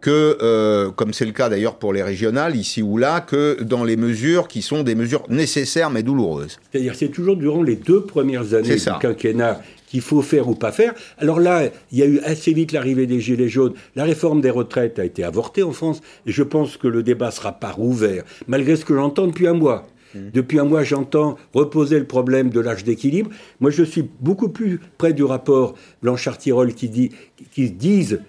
que, 0.00 0.38
euh, 0.40 0.90
comme 0.90 1.12
c'est 1.12 1.26
le 1.26 1.32
cas 1.32 1.48
d'ailleurs 1.48 1.76
pour 1.76 1.92
les 1.92 2.02
régionales, 2.02 2.56
ici 2.56 2.82
ou 2.82 2.96
là, 2.96 3.20
que 3.20 3.62
dans 3.62 3.84
les 3.84 3.96
mesures 3.96 4.48
qui 4.48 4.62
sont 4.62 4.82
des 4.82 4.94
mesures 4.94 5.24
nécessaires 5.28 5.90
mais 5.90 6.02
douloureuses. 6.02 6.58
C'est-à-dire 6.72 6.94
c'est 6.94 7.08
toujours 7.08 7.36
durant 7.36 7.62
les 7.62 7.76
deux 7.76 8.02
premières 8.02 8.54
années 8.54 8.76
du 8.76 8.90
quinquennat 9.00 9.60
qu'il 9.90 10.00
faut 10.00 10.22
faire 10.22 10.48
ou 10.48 10.54
pas 10.54 10.72
faire. 10.72 10.94
Alors 11.18 11.40
là, 11.40 11.68
il 11.90 11.98
y 11.98 12.02
a 12.02 12.06
eu 12.06 12.20
assez 12.20 12.54
vite 12.54 12.72
l'arrivée 12.72 13.06
des 13.06 13.20
Gilets 13.20 13.48
jaunes. 13.48 13.74
La 13.96 14.04
réforme 14.04 14.40
des 14.40 14.50
retraites 14.50 14.98
a 14.98 15.04
été 15.04 15.24
avortée 15.24 15.64
en 15.64 15.72
France 15.72 16.00
et 16.26 16.32
je 16.32 16.42
pense 16.44 16.76
que 16.76 16.88
le 16.88 17.02
débat 17.02 17.32
sera 17.32 17.52
pas 17.52 17.72
rouvert, 17.72 18.22
malgré 18.46 18.76
ce 18.76 18.84
que 18.84 18.94
j'entends 18.94 19.26
depuis 19.26 19.48
un 19.48 19.54
mois. 19.54 19.86
Mmh. 20.14 20.18
Depuis 20.32 20.58
un 20.58 20.64
mois, 20.64 20.84
j'entends 20.84 21.36
reposer 21.54 21.98
le 21.98 22.06
problème 22.06 22.50
de 22.50 22.60
l'âge 22.60 22.84
d'équilibre. 22.84 23.30
Moi, 23.58 23.70
je 23.70 23.82
suis 23.82 24.08
beaucoup 24.20 24.48
plus 24.48 24.80
près 24.96 25.12
du 25.12 25.24
rapport 25.24 25.74
Blanchard-Tirol 26.02 26.74
qui, 26.74 26.88
dit, 26.88 27.10
qui 27.52 27.70
disent 27.70 28.20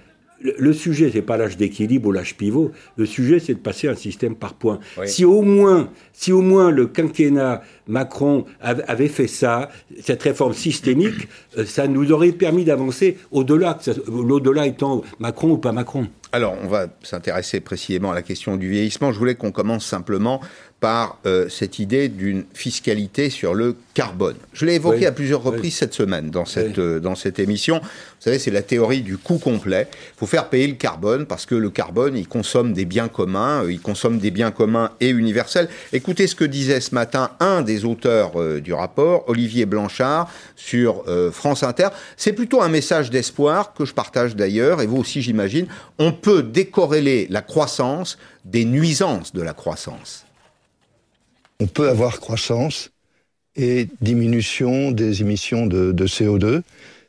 le 0.43 0.73
sujet, 0.73 1.11
c'est 1.13 1.21
pas 1.21 1.37
l'âge 1.37 1.57
d'équilibre 1.57 2.09
ou 2.09 2.11
l'âge 2.11 2.35
pivot. 2.35 2.71
Le 2.97 3.05
sujet, 3.05 3.39
c'est 3.39 3.53
de 3.53 3.59
passer 3.59 3.87
un 3.87 3.95
système 3.95 4.35
par 4.35 4.53
points. 4.53 4.79
Si 5.05 5.25
au 5.25 5.41
moins, 5.41 5.89
si 6.13 6.31
au 6.31 6.41
moins 6.41 6.71
le 6.71 6.87
quinquennat 6.87 7.61
Macron 7.87 8.45
avait 8.61 9.07
fait 9.07 9.27
ça, 9.27 9.69
cette 10.01 10.23
réforme 10.23 10.53
systémique, 10.53 11.27
euh, 11.57 11.65
ça 11.65 11.87
nous 11.87 12.11
aurait 12.11 12.31
permis 12.31 12.63
d'avancer 12.63 13.17
au-delà, 13.31 13.77
l'au-delà 14.07 14.67
étant 14.67 15.01
Macron 15.19 15.51
ou 15.51 15.57
pas 15.57 15.71
Macron. 15.71 16.07
Alors, 16.33 16.55
on 16.63 16.67
va 16.67 16.87
s'intéresser 17.03 17.59
précisément 17.59 18.11
à 18.11 18.15
la 18.15 18.21
question 18.21 18.55
du 18.55 18.69
vieillissement. 18.69 19.11
Je 19.11 19.19
voulais 19.19 19.35
qu'on 19.35 19.51
commence 19.51 19.85
simplement 19.85 20.39
par 20.81 21.19
euh, 21.27 21.47
cette 21.47 21.77
idée 21.77 22.09
d'une 22.09 22.43
fiscalité 22.55 23.29
sur 23.29 23.53
le 23.53 23.75
carbone. 23.93 24.35
Je 24.51 24.65
l'ai 24.65 24.73
évoqué 24.73 25.05
à 25.05 25.11
plusieurs 25.11 25.43
reprises 25.43 25.75
cette 25.75 25.93
semaine 25.93 26.31
dans 26.31 26.45
cette, 26.45 26.79
euh, 26.79 26.99
dans 26.99 27.13
cette 27.13 27.37
émission. 27.37 27.79
Vous 27.81 27.89
savez, 28.19 28.39
c'est 28.39 28.49
la 28.49 28.63
théorie 28.63 29.01
du 29.01 29.19
coût 29.19 29.37
complet. 29.37 29.87
Il 29.91 30.17
faut 30.17 30.25
faire 30.25 30.49
payer 30.49 30.65
le 30.65 30.73
carbone 30.73 31.27
parce 31.27 31.45
que 31.45 31.53
le 31.53 31.69
carbone, 31.69 32.17
il 32.17 32.27
consomme 32.27 32.73
des 32.73 32.85
biens 32.85 33.09
communs, 33.09 33.63
euh, 33.63 33.71
il 33.71 33.79
consomme 33.79 34.17
des 34.17 34.31
biens 34.31 34.49
communs 34.49 34.89
et 34.99 35.09
universels. 35.09 35.69
Écoutez 35.93 36.25
ce 36.25 36.33
que 36.33 36.45
disait 36.45 36.81
ce 36.81 36.95
matin 36.95 37.29
un 37.39 37.61
des 37.61 37.85
auteurs 37.85 38.31
du 38.59 38.73
rapport, 38.73 39.29
Olivier 39.29 39.67
Blanchard, 39.67 40.31
sur 40.55 41.03
France 41.31 41.61
Inter. 41.61 41.89
C'est 42.17 42.33
plutôt 42.33 42.61
un 42.61 42.69
message 42.69 43.11
d'espoir 43.11 43.73
que 43.75 43.85
je 43.85 43.93
partage 43.93 44.35
d'ailleurs, 44.35 44.81
et 44.81 44.87
vous 44.87 44.97
aussi 44.97 45.21
j'imagine. 45.21 45.67
On 45.99 46.11
peut 46.11 46.41
décorréler 46.41 47.27
la 47.29 47.41
croissance 47.41 48.17
des 48.45 48.65
nuisances 48.65 49.33
de 49.33 49.41
la 49.41 49.53
croissance 49.53 50.25
on 51.61 51.67
peut 51.67 51.89
avoir 51.89 52.19
croissance 52.19 52.91
et 53.55 53.87
diminution 54.01 54.91
des 54.91 55.21
émissions 55.21 55.67
de, 55.67 55.93
CO2. 56.07 56.61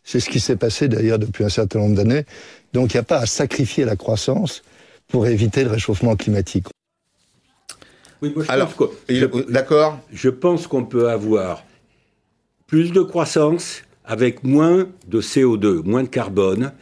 C'est 0.05 0.21
ce 0.21 0.29
qui 0.29 0.41
s'est 0.41 0.57
passé 0.57 0.89
d'ailleurs 0.89 1.19
depuis 1.19 1.45
un 1.45 1.49
certain 1.49 1.79
nombre 1.79 1.97
d'années. 1.97 2.25
Donc 2.73 2.93
il 2.93 2.97
n'y 2.97 3.01
a 3.01 3.05
pas 3.05 3.19
à 3.19 3.27
sacrifier 3.27 3.85
la 3.85 3.97
croissance 3.97 4.63
pour 5.09 5.27
éviter 5.27 5.65
le 5.65 5.71
réchauffement 5.71 6.17
climatique. 6.17 6.67
Oui, 8.21 8.35
Alors, 8.49 8.73
d'accord. 9.49 9.99
Je 10.13 10.29
pense 10.29 10.67
qu'on 10.67 10.85
peut 10.85 11.09
avoir 11.09 11.65
plus 12.67 12.93
de 12.93 13.01
croissance 13.01 13.83
avec 14.05 14.45
moins 14.45 14.87
de 15.09 15.21
CO2, 15.21 15.83
moins 15.83 16.03
de 16.03 16.09
carbone, 16.09 16.73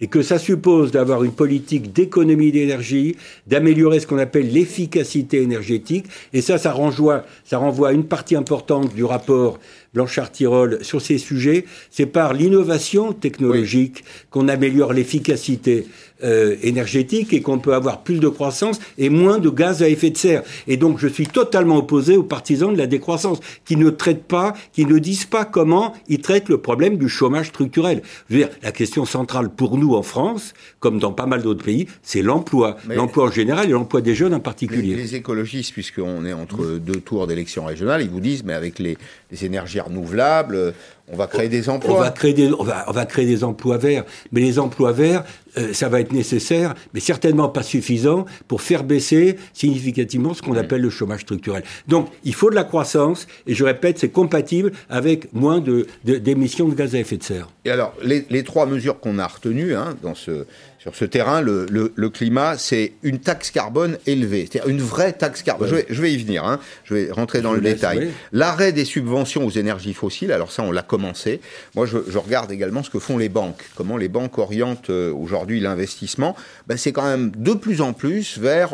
et 0.00 0.06
que 0.06 0.22
ça 0.22 0.38
suppose 0.38 0.90
d'avoir 0.90 1.24
une 1.24 1.32
politique 1.32 1.92
d'économie 1.92 2.52
d'énergie, 2.52 3.16
d'améliorer 3.46 4.00
ce 4.00 4.06
qu'on 4.06 4.18
appelle 4.18 4.50
l'efficacité 4.50 5.42
énergétique, 5.42 6.06
et 6.32 6.40
ça, 6.40 6.58
ça 6.58 6.72
renvoie, 6.72 7.24
ça 7.44 7.58
renvoie 7.58 7.90
à 7.90 7.92
une 7.92 8.04
partie 8.04 8.36
importante 8.36 8.94
du 8.94 9.04
rapport 9.04 9.58
Blanchard-Tirol 9.94 10.78
sur 10.82 11.00
ces 11.00 11.18
sujets, 11.18 11.64
c'est 11.90 12.06
par 12.06 12.32
l'innovation 12.32 13.12
technologique 13.12 14.04
qu'on 14.30 14.48
améliore 14.48 14.92
l'efficacité 14.92 15.86
euh, 16.22 16.56
énergétique 16.62 17.32
et 17.32 17.40
qu'on 17.40 17.58
peut 17.58 17.74
avoir 17.74 18.02
plus 18.02 18.20
de 18.20 18.28
croissance 18.28 18.78
et 18.98 19.08
moins 19.08 19.38
de 19.38 19.48
gaz 19.50 19.82
à 19.82 19.88
effet 19.88 20.10
de 20.10 20.16
serre. 20.16 20.42
Et 20.68 20.76
donc 20.76 20.98
je 20.98 21.08
suis 21.08 21.26
totalement 21.26 21.78
opposé 21.78 22.16
aux 22.16 22.22
partisans 22.22 22.72
de 22.72 22.78
la 22.78 22.86
décroissance, 22.86 23.40
qui 23.64 23.76
ne 23.76 23.90
traitent 23.90 24.24
pas, 24.24 24.54
qui 24.72 24.84
ne 24.84 24.98
disent 24.98 25.24
pas 25.24 25.44
comment 25.44 25.94
ils 26.08 26.20
traitent 26.20 26.48
le 26.48 26.58
problème 26.58 26.96
du 26.98 27.08
chômage 27.08 27.48
structurel. 27.48 28.02
Je 28.28 28.34
veux 28.34 28.40
dire, 28.42 28.50
la 28.62 28.70
question 28.70 29.04
centrale 29.04 29.48
pour 29.48 29.78
nous 29.78 29.94
en 29.94 30.02
France, 30.02 30.52
comme 30.78 30.98
dans 30.98 31.12
pas 31.12 31.26
mal 31.26 31.42
d'autres 31.42 31.64
pays, 31.64 31.86
c'est 32.02 32.22
l'emploi. 32.22 32.76
L'emploi 32.88 33.24
en 33.24 33.30
général 33.30 33.68
et 33.68 33.72
l'emploi 33.72 34.00
des 34.00 34.14
jeunes 34.14 34.34
en 34.34 34.40
particulier. 34.40 34.94
Les, 34.94 35.02
les 35.02 35.14
écologistes, 35.16 35.72
puisqu'on 35.72 36.24
est 36.26 36.32
entre 36.32 36.78
deux 36.78 37.00
tours 37.00 37.26
d'élections 37.26 37.64
régionales, 37.64 38.02
ils 38.02 38.10
vous 38.10 38.20
disent, 38.20 38.44
mais 38.44 38.52
avec 38.52 38.78
les, 38.78 38.96
les 39.30 39.44
énergies 39.44 39.79
renouvelables, 39.80 40.74
on 41.12 41.16
va 41.16 41.26
créer 41.26 41.48
des 41.48 41.68
emplois. 41.68 41.96
On 41.96 42.00
va 42.00 42.10
créer 42.10 42.32
des, 42.32 42.52
on 42.52 42.62
va, 42.62 42.84
on 42.88 42.92
va 42.92 43.04
créer 43.04 43.26
des 43.26 43.42
emplois 43.42 43.78
verts. 43.78 44.04
Mais 44.32 44.40
les 44.40 44.58
emplois 44.58 44.92
verts, 44.92 45.24
euh, 45.58 45.72
ça 45.72 45.88
va 45.88 46.00
être 46.00 46.12
nécessaire, 46.12 46.74
mais 46.94 47.00
certainement 47.00 47.48
pas 47.48 47.62
suffisant 47.62 48.26
pour 48.46 48.62
faire 48.62 48.84
baisser 48.84 49.36
significativement 49.52 50.34
ce 50.34 50.42
qu'on 50.42 50.56
appelle 50.56 50.80
le 50.80 50.90
chômage 50.90 51.22
structurel. 51.22 51.64
Donc, 51.88 52.08
il 52.24 52.34
faut 52.34 52.50
de 52.50 52.54
la 52.54 52.64
croissance, 52.64 53.26
et 53.46 53.54
je 53.54 53.64
répète, 53.64 53.98
c'est 53.98 54.10
compatible 54.10 54.72
avec 54.88 55.32
moins 55.32 55.62
d'émissions 56.04 56.66
de, 56.66 56.72
de, 56.72 56.76
gaz 56.76 56.94
à 56.94 56.98
effet 56.98 57.16
de 57.16 57.24
serre. 57.24 57.48
Et 57.64 57.70
alors, 57.70 57.92
les, 58.02 58.24
les 58.30 58.44
trois 58.44 58.66
mesures 58.66 59.00
qu'on 59.00 59.18
a 59.18 59.26
retenues 59.26 59.74
hein, 59.74 59.96
dans 60.02 60.14
ce, 60.14 60.46
sur 60.80 60.96
ce 60.96 61.04
terrain, 61.04 61.42
le, 61.42 61.66
le, 61.94 62.08
climat, 62.08 62.56
c'est 62.56 62.94
une 63.02 63.18
taxe 63.18 63.50
carbone 63.50 63.98
élevée, 64.06 64.48
c'est-à-dire 64.50 64.70
une 64.70 64.80
vraie 64.80 65.12
taxe 65.12 65.42
carbone. 65.42 65.68
Je, 65.68 66.00
vais, 66.00 66.12
y 66.12 66.16
venir, 66.16 66.42
hein. 66.42 66.58
je 66.84 66.94
vais 66.94 67.12
rentrer 67.12 67.42
dans 67.42 67.52
le 67.52 67.60
détail. 67.60 68.10
L'arrêt 68.32 68.72
des 68.72 68.86
subventions 68.86 69.44
aux 69.44 69.50
énergies 69.50 69.92
fossiles, 69.92 70.32
alors 70.32 70.50
ça, 70.50 70.62
on 70.62 70.72
l'a 70.72 70.80
commencé. 70.80 71.42
Moi, 71.74 71.84
je, 71.84 71.98
regarde 72.16 72.50
également 72.50 72.82
ce 72.82 72.88
que 72.88 72.98
font 72.98 73.18
les 73.18 73.28
banques, 73.28 73.62
comment 73.74 73.98
les 73.98 74.08
banques 74.08 74.38
orientent 74.38 74.88
euh, 74.88 75.12
aujourd'hui 75.12 75.60
l'investissement. 75.60 76.34
Ben, 76.66 76.78
c'est 76.78 76.92
quand 76.92 77.04
même 77.04 77.30
de 77.36 77.52
plus 77.52 77.82
en 77.82 77.92
plus 77.92 78.38
vers 78.38 78.70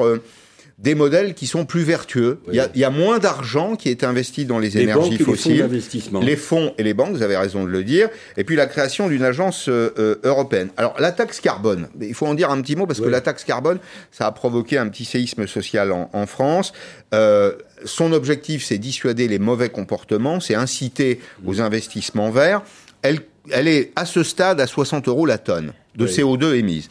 des 0.78 0.94
modèles 0.94 1.32
qui 1.34 1.46
sont 1.46 1.64
plus 1.64 1.82
vertueux. 1.82 2.40
Il, 2.52 2.70
y 2.74 2.84
a, 2.84 2.90
moins 2.90 3.18
d'argent 3.18 3.76
qui 3.76 3.88
est 3.88 4.04
investi 4.04 4.44
dans 4.44 4.58
les, 4.58 4.76
énergies 4.76 5.16
fossiles. 5.16 5.66
Les 6.20 6.36
fonds, 6.36 6.74
et 6.76 6.82
les 6.82 6.92
banques, 6.92 7.12
vous 7.12 7.22
avez 7.22 7.36
raison 7.36 7.64
de 7.64 7.70
le 7.70 7.82
dire. 7.82 8.10
Et 8.36 8.44
puis 8.44 8.56
la 8.56 8.66
création 8.66 9.08
d'une 9.08 9.22
agence 9.22 9.68
euh, 9.68 9.94
euh, 9.98 10.16
européenne. 10.22 10.68
Alors 10.76 10.94
la 11.00 11.12
taxe 11.12 11.40
carbone, 11.40 11.88
il 12.00 12.12
faut 12.12 12.26
en 12.26 12.34
dire 12.34 12.50
un 12.50 12.60
petit 12.60 12.76
mot 12.76 12.86
parce 12.86 13.00
que 13.00 13.08
la 13.08 13.22
taxe 13.22 13.44
carbone, 13.44 13.78
ça 14.12 14.26
a 14.26 14.32
provoqué 14.32 14.76
un 14.76 14.88
petit 14.88 15.06
séisme 15.06 15.46
social 15.46 15.92
en, 15.92 16.26
France. 16.26 16.72
Euh, 17.14 17.52
son 17.84 18.12
objectif, 18.12 18.64
c'est 18.64 18.78
dissuader 18.78 19.28
les 19.28 19.38
mauvais 19.38 19.70
comportements, 19.70 20.40
c'est 20.40 20.54
inciter 20.54 21.20
aux 21.46 21.60
investissements 21.62 22.30
verts. 22.30 22.62
Elle, 23.00 23.20
elle 23.50 23.68
est 23.68 23.92
à 23.96 24.04
ce 24.04 24.22
stade 24.22 24.60
à 24.60 24.66
60 24.66 25.08
euros 25.08 25.24
la 25.24 25.38
tonne 25.38 25.72
de 25.96 26.06
CO2 26.06 26.54
émise. 26.54 26.88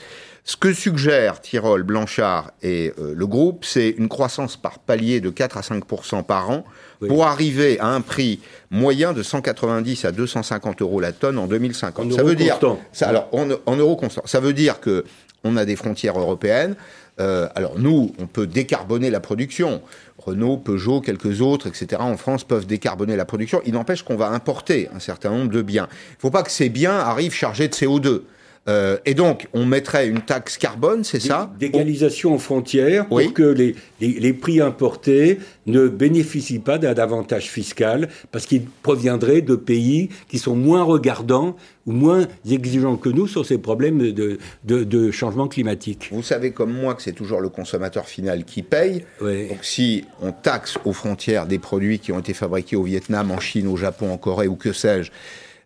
Ce 0.48 0.56
que 0.56 0.74
suggèrent 0.74 1.42
Tyrol, 1.42 1.82
Blanchard 1.82 2.52
et 2.62 2.94
euh, 3.00 3.16
le 3.16 3.25
groupe, 3.25 3.66
c'est 3.66 3.90
une 3.90 4.08
croissance 4.08 4.58
par 4.58 4.78
palier 4.78 5.20
de 5.20 5.32
4 5.32 5.58
à 5.58 5.62
5% 5.62 6.24
par 6.24 6.52
an 6.52 6.64
pour 7.00 7.25
arriver 7.25 7.80
à 7.80 7.88
un 7.88 8.02
prix 8.02 8.40
moyen 8.70 9.12
de 9.12 9.24
190 9.24 10.06
à 10.06 10.12
250 10.12 10.84
euros 10.84 11.00
la 11.00 11.14
tonne 11.14 11.40
en 11.40 11.48
2050. 11.48 12.14
ça 12.14 12.24
veut 12.24 12.36
dire, 12.36 12.60
ça, 12.94 13.10
alors 13.10 13.28
en, 13.32 13.48
en 13.66 13.75
euros 13.75 13.96
constants, 13.96 14.22
ça 14.25 14.40
veut 14.40 14.54
dire 14.54 14.80
que 14.80 15.04
on 15.44 15.58
a 15.58 15.66
des 15.66 15.75
frontières 15.75 16.20
européennes. 16.20 16.75
Euh, 17.20 17.48
alors 17.56 17.80
nous, 17.80 18.14
on 18.20 18.28
peut 18.28 18.46
décarboner 18.46 19.10
la 19.10 19.22
production. 19.22 19.82
Renault, 20.20 20.58
Peugeot, 20.58 21.02
quelques 21.02 21.42
autres, 21.42 21.68
etc. 21.68 22.02
en 22.02 22.18
France 22.18 22.44
peuvent 22.44 22.68
décarboner 22.68 23.16
la 23.16 23.25
production. 23.25 23.62
Il 23.66 23.74
n'empêche 23.74 24.04
qu'on 24.04 24.16
va 24.16 24.30
importer 24.30 24.90
un 24.94 25.00
certain 25.00 25.32
nombre 25.32 25.52
de 25.52 25.62
biens. 25.64 25.88
Il 25.90 26.16
ne 26.18 26.20
faut 26.20 26.32
pas 26.32 26.44
que 26.44 26.52
ces 26.52 26.70
biens 26.70 26.98
arrivent 26.98 27.34
chargés 27.34 27.68
de 27.68 27.74
CO2. 27.74 28.22
Euh, 28.68 28.98
et 29.06 29.14
donc, 29.14 29.48
on 29.54 29.66
mettrait 29.66 30.08
une 30.08 30.22
taxe 30.22 30.58
carbone, 30.58 31.04
c'est 31.04 31.20
ça? 31.20 31.54
D'égalisation 31.60 32.34
aux 32.34 32.40
frontières 32.40 33.08
pour 33.08 33.34
que 33.34 33.44
les, 33.44 33.76
les, 34.02 34.34
prix 34.34 34.60
importés 34.60 35.40
ne 35.68 35.88
bénéficient 35.88 36.60
pas 36.60 36.80
d'un 36.80 36.96
avantage 36.96 37.50
fiscal 37.50 38.10
parce 38.32 38.48
qu'ils 38.48 38.66
proviendraient 38.82 39.42
de 39.42 39.56
pays 39.56 40.10
qui 40.30 40.40
sont 40.40 40.56
moins 40.56 40.82
regardants 40.82 41.56
ou 41.86 41.92
moins 41.92 42.28
exigeants 42.50 42.98
que 42.98 43.10
nous 43.10 43.28
sur 43.28 43.46
ces 43.46 43.60
problèmes 43.60 44.12
de, 44.12 44.40
de, 44.64 44.84
de 44.84 45.12
changement 45.12 45.48
climatique. 45.48 46.10
Vous 46.12 46.24
savez 46.24 46.52
comme 46.52 46.74
moi 46.74 46.96
que 46.96 47.04
c'est 47.04 47.14
toujours 47.14 47.42
le 47.42 47.50
consommateur 47.50 48.08
final 48.08 48.46
qui 48.46 48.64
paye. 48.64 49.06
Donc 49.22 49.60
si 49.62 50.06
on 50.24 50.32
taxe 50.32 50.80
aux 50.86 50.94
frontières 50.94 51.46
des 51.46 51.60
produits 51.60 52.00
qui 52.00 52.12
ont 52.12 52.20
été 52.20 52.34
fabriqués 52.34 52.76
au 52.76 52.84
Vietnam, 52.84 53.30
en 53.30 53.40
Chine, 53.40 53.68
au 53.68 53.78
Japon, 53.78 54.12
en 54.12 54.18
Corée 54.18 54.48
ou 54.48 54.56
que 54.56 54.74
sais-je, 54.74 55.12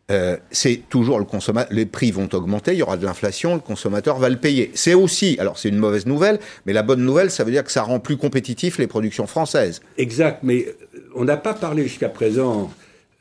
euh, 0.09 0.37
c'est 0.51 0.81
toujours 0.89 1.19
le 1.19 1.25
consommateur. 1.25 1.71
Les 1.71 1.85
prix 1.85 2.11
vont 2.11 2.29
augmenter, 2.33 2.73
il 2.73 2.79
y 2.79 2.83
aura 2.83 2.97
de 2.97 3.05
l'inflation, 3.05 3.53
le 3.53 3.61
consommateur 3.61 4.17
va 4.17 4.29
le 4.29 4.37
payer. 4.37 4.71
C'est 4.73 4.93
aussi, 4.93 5.37
alors 5.39 5.57
c'est 5.59 5.69
une 5.69 5.77
mauvaise 5.77 6.05
nouvelle, 6.05 6.39
mais 6.65 6.73
la 6.73 6.83
bonne 6.83 7.01
nouvelle, 7.01 7.29
ça 7.29 7.43
veut 7.43 7.51
dire 7.51 7.63
que 7.63 7.71
ça 7.71 7.83
rend 7.83 7.99
plus 7.99 8.17
compétitif 8.17 8.77
les 8.77 8.87
productions 8.87 9.27
françaises. 9.27 9.81
Exact, 9.97 10.39
mais 10.43 10.65
on 11.15 11.25
n'a 11.25 11.37
pas 11.37 11.53
parlé 11.53 11.83
jusqu'à 11.83 12.09
présent 12.09 12.71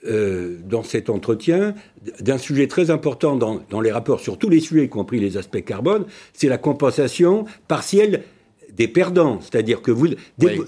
euh, 0.07 0.57
dans 0.64 0.83
cet 0.83 1.11
entretien 1.11 1.75
d'un 2.21 2.38
sujet 2.38 2.68
très 2.68 2.90
important 2.90 3.37
dans, 3.37 3.61
dans, 3.68 3.80
les 3.80 3.90
rapports 3.90 4.21
sur 4.21 4.38
tous 4.38 4.49
les 4.49 4.61
sujets, 4.61 4.85
y 4.85 4.88
compris 4.88 5.18
les 5.18 5.37
aspects 5.37 5.64
carbone, 5.64 6.04
c'est 6.33 6.49
la 6.49 6.57
compensation 6.57 7.47
partielle 7.66 8.23
des 8.73 8.88
perdants. 8.88 9.40
C'est-à-dire 9.40 9.83
que 9.83 9.90
vous, 9.90 10.09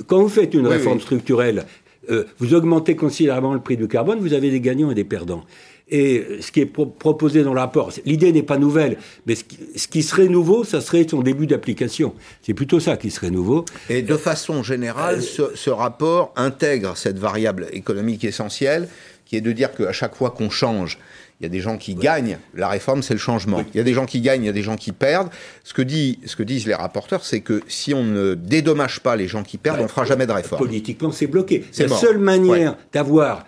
quand 0.06 0.20
vous 0.20 0.28
faites 0.28 0.52
une 0.52 0.66
réforme 0.66 1.00
structurelle, 1.00 1.64
euh, 2.10 2.24
vous 2.38 2.54
augmentez 2.54 2.96
considérablement 2.96 3.54
le 3.54 3.60
prix 3.60 3.76
du 3.76 3.86
carbone, 3.86 4.18
vous 4.18 4.32
avez 4.32 4.50
des 4.50 4.60
gagnants 4.60 4.90
et 4.90 4.94
des 4.94 5.04
perdants. 5.04 5.44
Et 5.90 6.24
ce 6.40 6.52
qui 6.52 6.60
est 6.60 6.66
proposé 6.66 7.42
dans 7.42 7.52
le 7.52 7.60
rapport, 7.60 7.92
l'idée 8.04 8.32
n'est 8.32 8.44
pas 8.44 8.58
nouvelle, 8.58 8.96
mais 9.26 9.34
ce 9.34 9.88
qui, 9.88 10.02
serait 10.02 10.28
nouveau, 10.28 10.62
ça 10.62 10.80
serait 10.80 11.06
son 11.08 11.20
début 11.20 11.48
d'application. 11.48 12.14
C'est 12.42 12.54
plutôt 12.54 12.78
ça 12.78 12.96
qui 12.96 13.10
serait 13.10 13.30
nouveau. 13.30 13.64
Et 13.88 14.02
de 14.02 14.16
façon 14.16 14.62
générale, 14.62 15.20
euh, 15.40 15.48
ce, 15.54 15.70
rapport 15.70 16.32
intègre 16.36 16.96
cette 16.96 17.18
variable 17.18 17.66
économique 17.72 18.24
essentielle, 18.24 18.88
qui 19.24 19.36
est 19.36 19.40
de 19.40 19.52
dire 19.52 19.72
qu'à 19.72 19.92
chaque 19.92 20.14
fois 20.14 20.30
qu'on 20.30 20.50
change, 20.50 20.98
il 21.40 21.44
y 21.44 21.46
a 21.46 21.48
des 21.48 21.60
gens 21.60 21.78
qui 21.78 21.94
gagnent. 21.94 22.38
La 22.54 22.68
réforme, 22.68 23.02
c'est 23.02 23.14
le 23.14 23.20
changement. 23.20 23.64
Il 23.72 23.78
y 23.78 23.80
a 23.80 23.84
des 23.84 23.94
gens 23.94 24.04
qui 24.04 24.20
gagnent, 24.20 24.42
il 24.42 24.46
y 24.46 24.50
a 24.50 24.52
des 24.52 24.62
gens 24.62 24.76
qui 24.76 24.92
perdent. 24.92 25.30
Ce 25.64 25.72
que, 25.72 25.82
dit, 25.82 26.18
ce 26.26 26.36
que 26.36 26.42
disent 26.42 26.66
les 26.66 26.74
rapporteurs, 26.74 27.24
c'est 27.24 27.40
que 27.40 27.62
si 27.66 27.94
on 27.94 28.04
ne 28.04 28.34
dédommage 28.34 29.00
pas 29.00 29.16
les 29.16 29.26
gens 29.26 29.42
qui 29.42 29.56
perdent, 29.56 29.80
on 29.80 29.84
ne 29.84 29.88
fera 29.88 30.04
jamais 30.04 30.26
de 30.26 30.32
réforme. 30.32 30.62
Politiquement, 30.62 31.10
c'est 31.10 31.26
bloqué. 31.26 31.64
C'est 31.72 31.88
la 31.88 31.96
seule 31.96 32.18
manière 32.18 32.76
d'avoir, 32.92 33.46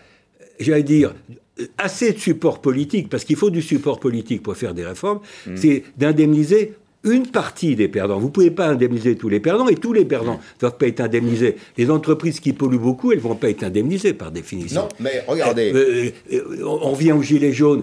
j'allais 0.58 0.82
dire, 0.82 1.12
assez 1.78 2.12
de 2.12 2.18
support 2.18 2.60
politique, 2.60 3.08
parce 3.08 3.24
qu'il 3.24 3.36
faut 3.36 3.50
du 3.50 3.62
support 3.62 4.00
politique 4.00 4.42
pour 4.42 4.56
faire 4.56 4.74
des 4.74 4.84
réformes, 4.84 5.20
mm. 5.46 5.56
c'est 5.56 5.84
d'indemniser 5.96 6.74
une 7.04 7.26
partie 7.26 7.74
des 7.74 7.88
perdants. 7.88 8.18
Vous 8.18 8.28
ne 8.28 8.32
pouvez 8.32 8.50
pas 8.50 8.68
indemniser 8.68 9.16
tous 9.16 9.28
les 9.28 9.40
perdants 9.40 9.68
et 9.68 9.74
tous 9.74 9.92
les 9.92 10.04
perdants 10.04 10.34
ne 10.34 10.60
doivent 10.60 10.76
pas 10.76 10.86
être 10.86 11.00
indemnisés. 11.00 11.56
Les 11.76 11.90
entreprises 11.90 12.40
qui 12.40 12.52
polluent 12.52 12.78
beaucoup, 12.78 13.12
elles 13.12 13.18
ne 13.18 13.22
vont 13.22 13.34
pas 13.34 13.50
être 13.50 13.64
indemnisées 13.64 14.14
par 14.14 14.30
définition. 14.30 14.82
Non, 14.82 14.88
mais 15.00 15.24
regardez. 15.26 15.72
Euh, 15.72 16.12
euh, 16.32 16.40
euh, 16.60 16.64
on 16.64 16.92
revient 16.92 17.12
aux 17.12 17.22
gilets 17.22 17.52
jaunes 17.52 17.82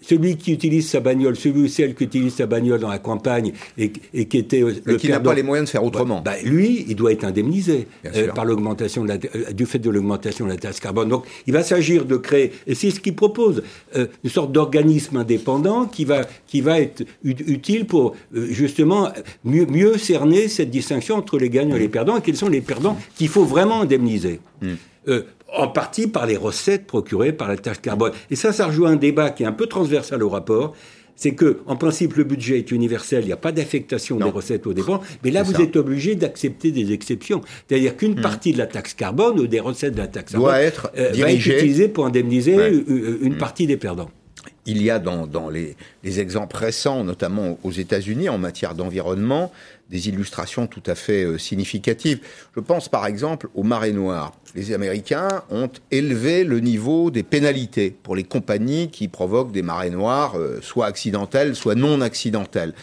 celui 0.00 0.36
qui 0.36 0.52
utilise 0.52 0.88
sa 0.88 1.00
bagnole, 1.00 1.36
celui 1.36 1.62
ou 1.62 1.68
celle 1.68 1.94
qui 1.94 2.04
utilise 2.04 2.34
sa 2.34 2.46
bagnole 2.46 2.80
dans 2.80 2.88
la 2.88 2.98
campagne 2.98 3.52
et, 3.76 3.90
qui 3.90 4.38
était 4.38 4.62
euh, 4.62 4.74
le 4.84 4.96
qui 4.96 5.08
n'a 5.08 5.20
pas 5.20 5.34
les 5.34 5.42
moyens 5.42 5.68
de 5.68 5.70
faire 5.70 5.84
autrement. 5.84 6.22
Bah, 6.24 6.34
lui, 6.44 6.84
il 6.88 6.96
doit 6.96 7.12
être 7.12 7.24
indemnisé 7.24 7.88
euh, 8.06 8.28
par 8.28 8.44
l'augmentation 8.44 9.06
euh, 9.08 9.52
du 9.52 9.66
fait 9.66 9.78
de 9.78 9.90
l'augmentation 9.90 10.44
de 10.46 10.50
la 10.50 10.56
taxe 10.56 10.80
carbone. 10.80 11.08
Donc, 11.08 11.24
il 11.46 11.52
va 11.52 11.62
s'agir 11.62 12.04
de 12.04 12.16
créer, 12.16 12.52
et 12.66 12.74
c'est 12.74 12.90
ce 12.90 13.00
qu'il 13.00 13.14
propose, 13.14 13.62
une 13.94 14.30
sorte 14.30 14.52
d'organisme 14.52 15.16
indépendant 15.16 15.86
qui 15.86 16.04
va 16.04 16.26
qui 16.46 16.60
va 16.60 16.80
être 16.80 17.04
utile 17.22 17.86
pour 17.86 18.14
justement 18.32 19.10
mieux, 19.44 19.66
mieux 19.66 19.98
cerner 19.98 20.48
cette 20.48 20.70
distinction 20.70 21.16
entre 21.16 21.38
les 21.38 21.50
gagnants 21.50 21.76
et 21.76 21.80
les 21.80 21.88
perdants 21.88 22.16
et 22.16 22.20
quels 22.20 22.36
sont 22.36 22.48
les 22.48 22.60
perdants 22.60 22.96
qu'il 23.16 23.28
faut 23.28 23.44
vraiment 23.44 23.82
indemniser. 23.82 24.40
Mm 24.62 24.74
en 25.52 25.68
partie 25.68 26.06
par 26.06 26.26
les 26.26 26.36
recettes 26.36 26.86
procurées 26.86 27.32
par 27.32 27.48
la 27.48 27.56
taxe 27.56 27.78
carbone. 27.80 28.12
Et 28.30 28.36
ça, 28.36 28.52
ça 28.52 28.66
rejoint 28.66 28.92
un 28.92 28.96
débat 28.96 29.30
qui 29.30 29.42
est 29.42 29.46
un 29.46 29.52
peu 29.52 29.66
transversal 29.66 30.22
au 30.22 30.28
rapport. 30.28 30.74
C'est 31.16 31.34
que, 31.34 31.58
en 31.66 31.74
principe, 31.74 32.14
le 32.14 32.22
budget 32.22 32.58
est 32.58 32.70
universel, 32.70 33.24
il 33.24 33.26
n'y 33.26 33.32
a 33.32 33.36
pas 33.36 33.50
d'affectation 33.50 34.18
des 34.18 34.30
recettes 34.30 34.68
aux 34.68 34.72
dépenses, 34.72 35.04
mais 35.24 35.32
là, 35.32 35.42
vous 35.42 35.60
êtes 35.60 35.74
obligé 35.74 36.14
d'accepter 36.14 36.70
des 36.70 36.92
exceptions. 36.92 37.40
C'est-à-dire 37.66 37.96
qu'une 37.96 38.12
hmm. 38.12 38.22
partie 38.22 38.52
de 38.52 38.58
la 38.58 38.66
taxe 38.66 38.94
carbone 38.94 39.40
ou 39.40 39.48
des 39.48 39.58
recettes 39.58 39.94
de 39.94 39.98
la 39.98 40.06
taxe 40.06 40.30
carbone 40.30 40.50
doit 40.50 40.60
être, 40.60 40.92
euh, 40.96 41.10
va 41.16 41.32
être 41.32 41.44
utilisée 41.44 41.88
pour 41.88 42.06
indemniser 42.06 42.54
une 43.20 43.34
hmm. 43.34 43.38
partie 43.38 43.66
des 43.66 43.76
perdants 43.76 44.10
il 44.66 44.82
y 44.82 44.90
a 44.90 44.98
dans, 44.98 45.48
les, 45.48 45.76
exemples 46.20 46.56
récents, 46.56 47.04
notamment 47.04 47.58
aux 47.62 47.72
États-Unis, 47.72 48.28
en 48.28 48.38
matière 48.38 48.74
d'environnement, 48.74 49.52
des 49.90 50.08
illustrations 50.08 50.66
tout 50.66 50.82
à 50.86 50.94
fait 50.94 51.24
euh, 51.24 51.38
significatives. 51.38 52.20
Je 52.54 52.60
pense 52.60 52.90
par 52.90 53.06
exemple 53.06 53.48
aux 53.54 53.62
marées 53.62 53.92
noires. 53.92 54.34
Les 54.54 54.74
Américains 54.74 55.42
ont 55.50 55.70
élevé 55.90 56.44
le 56.44 56.60
niveau 56.60 57.10
des 57.10 57.22
pénalités 57.22 57.96
pour 58.02 58.14
les 58.14 58.24
compagnies 58.24 58.90
qui 58.90 59.08
provoquent 59.08 59.52
des 59.52 59.62
marées 59.62 59.88
noires, 59.88 60.38
euh, 60.38 60.60
soit 60.60 60.86
accidentelles, 60.86 61.56
soit 61.56 61.74
non 61.74 62.02
accidentelles. 62.02 62.74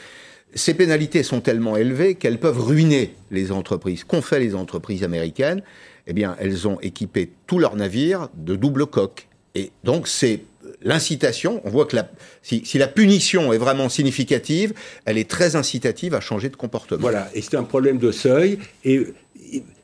Ces 0.56 0.74
pénalités 0.74 1.22
sont 1.22 1.42
tellement 1.42 1.76
élevées 1.76 2.16
qu'elles 2.16 2.40
peuvent 2.40 2.62
ruiner 2.62 3.14
les 3.30 3.52
entreprises. 3.52 4.04
Qu'ont 4.04 4.22
fait 4.22 4.40
les 4.40 4.56
entreprises 4.56 5.04
américaines? 5.04 5.62
Eh 6.08 6.14
bien, 6.14 6.36
elles 6.40 6.68
ont 6.68 6.80
équipé 6.80 7.32
tous 7.46 7.60
leurs 7.60 7.76
navires 7.76 8.30
de 8.36 8.56
double 8.56 8.86
coque. 8.86 9.28
Et 9.54 9.72
donc, 9.84 10.08
c'est 10.08 10.42
l'incitation, 10.82 11.62
on 11.64 11.70
voit 11.70 11.86
que 11.86 11.98
si, 12.42 12.78
la 12.78 12.88
punition 12.88 13.54
est 13.54 13.58
vraiment 13.58 13.90
significative, 13.90 14.74
elle 15.06 15.18
est 15.18 15.30
très 15.30 15.56
incitative 15.56 16.14
à 16.14 16.22
changer 16.22 16.50
de 16.50 16.56
comportement. 16.56 17.02
Voilà, 17.02 17.30
et 17.34 17.42
c'est 17.42 17.56
un 17.56 17.64
problème 17.64 17.98
de 17.98 18.12
seuil. 18.12 18.60
Et 18.84 19.02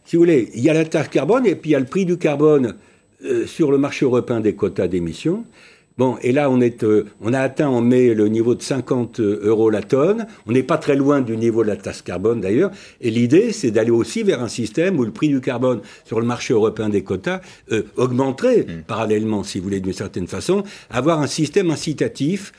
si 0.06 0.16
vous 0.16 0.22
voulez, 0.24 0.50
il 0.54 0.62
y 0.62 0.70
a 0.70 0.74
la 0.74 0.86
taxe 0.86 1.10
carbone 1.10 1.46
et 1.46 1.56
puis 1.56 1.72
il 1.72 1.74
y 1.74 1.76
a 1.76 1.80
le 1.80 1.86
prix 1.86 2.06
du 2.06 2.18
carbone 2.18 2.76
euh, 3.24 3.46
sur 3.46 3.72
le 3.72 3.78
marché 3.78 4.06
européen 4.06 4.40
des 4.40 4.56
quotas 4.56 4.88
d'émissions. 4.88 5.46
Bon, 6.02 6.18
et 6.24 6.32
là, 6.32 6.50
on, 6.50 6.62
est, 6.62 6.84
euh, 6.84 7.06
on 7.22 7.32
a 7.32 7.40
atteint 7.40 7.68
en 7.70 7.80
mai 7.80 8.16
le 8.16 8.28
niveau 8.28 8.56
de 8.56 8.64
50 8.64 9.20
euh, 9.20 9.40
euros 9.44 9.70
la 9.70 9.84
tonne. 9.84 10.26
On 10.48 10.52
n'est 10.52 10.64
pas 10.64 10.80
très 10.80 10.96
loin 10.96 11.22
du 11.22 11.38
niveau 11.38 11.62
de 11.62 11.68
la 11.68 11.76
taxe 11.76 12.02
carbone 12.02 12.42
d'ailleurs. 12.42 12.72
Et 13.02 13.12
l'idée, 13.12 13.52
c'est 13.52 13.70
d'aller 13.70 13.92
aussi 13.92 14.24
vers 14.24 14.42
un 14.42 14.48
système 14.48 14.98
où 14.98 15.06
le 15.06 15.12
prix 15.12 15.28
du 15.28 15.42
carbone 15.42 15.82
sur 16.06 16.20
le 16.20 16.26
marché 16.26 16.56
européen 16.56 16.90
des 16.90 17.04
quotas 17.04 17.42
euh, 17.72 17.84
augmenterait 17.98 18.66
mmh. 18.68 18.82
parallèlement, 18.88 19.44
si 19.44 19.60
vous 19.60 19.66
voulez, 19.66 19.80
d'une 19.80 19.94
certaine 19.94 20.26
façon. 20.26 20.64
Avoir 20.90 21.20
un 21.20 21.28
système 21.28 21.70
incitatif 21.70 22.52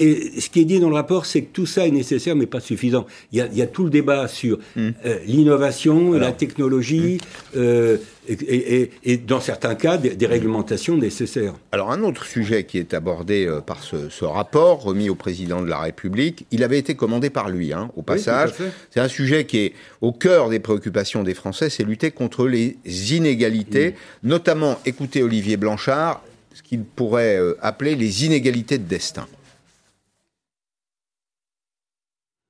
et 0.00 0.40
ce 0.40 0.48
qui 0.48 0.60
est 0.62 0.64
dit 0.64 0.80
dans 0.80 0.88
le 0.88 0.94
rapport, 0.94 1.26
c'est 1.26 1.42
que 1.42 1.52
tout 1.52 1.66
ça 1.66 1.86
est 1.86 1.90
nécessaire, 1.90 2.34
mais 2.34 2.46
pas 2.46 2.60
suffisant. 2.60 3.06
Il 3.32 3.46
y 3.52 3.62
a, 3.62 3.66
tout 3.66 3.84
le 3.84 3.90
débat 3.90 4.28
sur 4.28 4.58
hmm. 4.74 4.90
euh, 5.04 5.18
l'innovation, 5.26 6.12
la 6.14 6.32
technologie, 6.32 7.18
hmm. 7.54 7.58
euh, 7.58 7.96
et, 8.26 9.18
dans 9.18 9.40
certains 9.40 9.74
cas, 9.74 9.98
des, 9.98 10.26
réglementations 10.26 10.96
nécessaires. 10.96 11.52
Alors, 11.70 11.92
un 11.92 12.02
autre 12.02 12.24
sujet 12.24 12.64
qui 12.64 12.78
est 12.78 12.94
abordé 12.94 13.44
euh, 13.44 13.60
par 13.60 13.82
ce, 13.82 14.24
rapport, 14.24 14.82
remis 14.82 15.10
au 15.10 15.14
président 15.14 15.60
de 15.60 15.68
la 15.68 15.80
République, 15.80 16.46
il 16.50 16.64
avait 16.64 16.78
été 16.78 16.94
commandé 16.94 17.28
par 17.28 17.50
lui, 17.50 17.74
hein, 17.74 17.90
au 17.94 18.02
passage. 18.02 18.52
c'est 18.90 19.00
un 19.00 19.08
sujet 19.08 19.44
qui 19.44 19.58
est 19.58 19.72
au 20.00 20.12
cœur 20.12 20.48
des 20.48 20.60
préoccupations 20.60 21.22
des 21.22 21.34
Français, 21.34 21.68
c'est 21.68 21.84
lutter 21.84 22.10
contre 22.10 22.46
les 22.46 22.78
inégalités, 23.12 23.96
notamment, 24.22 24.78
écoutez 24.86 25.22
Olivier 25.22 25.58
Blanchard, 25.58 26.22
ce 26.54 26.62
qu'il 26.62 26.84
pourrait 26.84 27.38
appeler 27.60 27.96
les 27.96 28.24
inégalités 28.24 28.78
de 28.78 28.84
destin. 28.84 29.26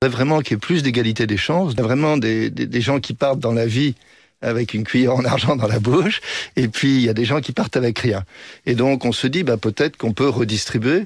Vraiment 0.09 0.39
qu'il 0.39 0.53
y 0.53 0.55
ait 0.55 0.59
plus 0.59 0.81
d'égalité 0.81 1.27
des 1.27 1.37
chances, 1.37 1.75
vraiment 1.75 2.17
des, 2.17 2.49
des, 2.49 2.81
gens 2.81 2.99
qui 2.99 3.13
partent 3.13 3.39
dans 3.39 3.53
la 3.53 3.67
vie 3.67 3.93
avec 4.41 4.73
une 4.73 4.83
cuillère 4.83 5.15
en 5.15 5.23
argent 5.25 5.55
dans 5.55 5.67
la 5.67 5.79
bouche, 5.79 6.21
et 6.55 6.67
puis 6.67 6.95
il 6.95 7.01
y 7.01 7.09
a 7.09 7.13
des 7.13 7.25
gens 7.25 7.39
qui 7.39 7.51
partent 7.51 7.77
avec 7.77 7.99
rien. 7.99 8.23
Et 8.65 8.73
donc 8.73 9.05
on 9.05 9.11
se 9.11 9.27
dit, 9.27 9.43
bah, 9.43 9.57
peut-être 9.57 9.97
qu'on 9.97 10.13
peut 10.13 10.27
redistribuer, 10.27 11.05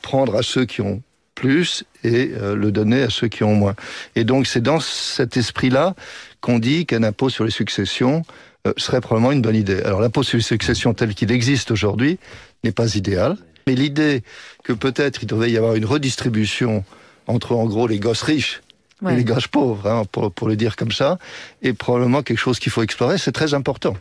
prendre 0.00 0.36
à 0.36 0.42
ceux 0.42 0.64
qui 0.64 0.80
ont 0.80 1.02
plus 1.34 1.84
et 2.04 2.30
euh, 2.34 2.54
le 2.54 2.70
donner 2.70 3.02
à 3.02 3.10
ceux 3.10 3.26
qui 3.26 3.42
ont 3.42 3.54
moins. 3.54 3.74
Et 4.14 4.22
donc 4.22 4.46
c'est 4.46 4.62
dans 4.62 4.78
cet 4.78 5.36
esprit-là 5.36 5.96
qu'on 6.40 6.60
dit 6.60 6.86
qu'un 6.86 7.02
impôt 7.02 7.28
sur 7.28 7.44
les 7.44 7.50
successions 7.50 8.22
euh, 8.66 8.72
serait 8.76 9.00
probablement 9.00 9.32
une 9.32 9.42
bonne 9.42 9.56
idée. 9.56 9.82
Alors 9.82 10.00
l'impôt 10.00 10.22
sur 10.22 10.36
les 10.36 10.42
successions 10.42 10.94
tel 10.94 11.14
qu'il 11.14 11.32
existe 11.32 11.72
aujourd'hui 11.72 12.18
n'est 12.62 12.72
pas 12.72 12.94
idéal, 12.94 13.36
mais 13.66 13.74
l'idée 13.74 14.22
que 14.62 14.72
peut-être 14.72 15.24
il 15.24 15.26
devait 15.26 15.50
y 15.50 15.56
avoir 15.56 15.74
une 15.74 15.84
redistribution 15.84 16.84
entre 17.26 17.52
en 17.52 17.66
gros 17.66 17.86
les 17.86 17.98
gosses 17.98 18.22
riches 18.22 18.62
et 19.06 19.14
les 19.14 19.24
gosses 19.24 19.48
pauvres, 19.48 19.86
hein, 19.86 20.04
pour, 20.10 20.32
pour, 20.32 20.48
le 20.48 20.56
dire 20.56 20.74
comme 20.74 20.92
ça, 20.92 21.18
est 21.62 21.74
probablement 21.74 22.22
quelque 22.22 22.38
chose 22.38 22.58
qu'il 22.58 22.72
faut 22.72 22.82
explorer, 22.82 23.18
c'est 23.18 23.32
très 23.32 23.52
important. 23.52 23.94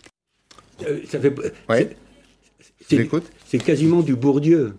Euh, 0.88 1.00
ça 1.10 1.20
fait... 1.20 1.36
C'est 3.46 3.64
quasiment 3.64 4.02
du 4.02 4.16
Bourdieu. 4.16 4.76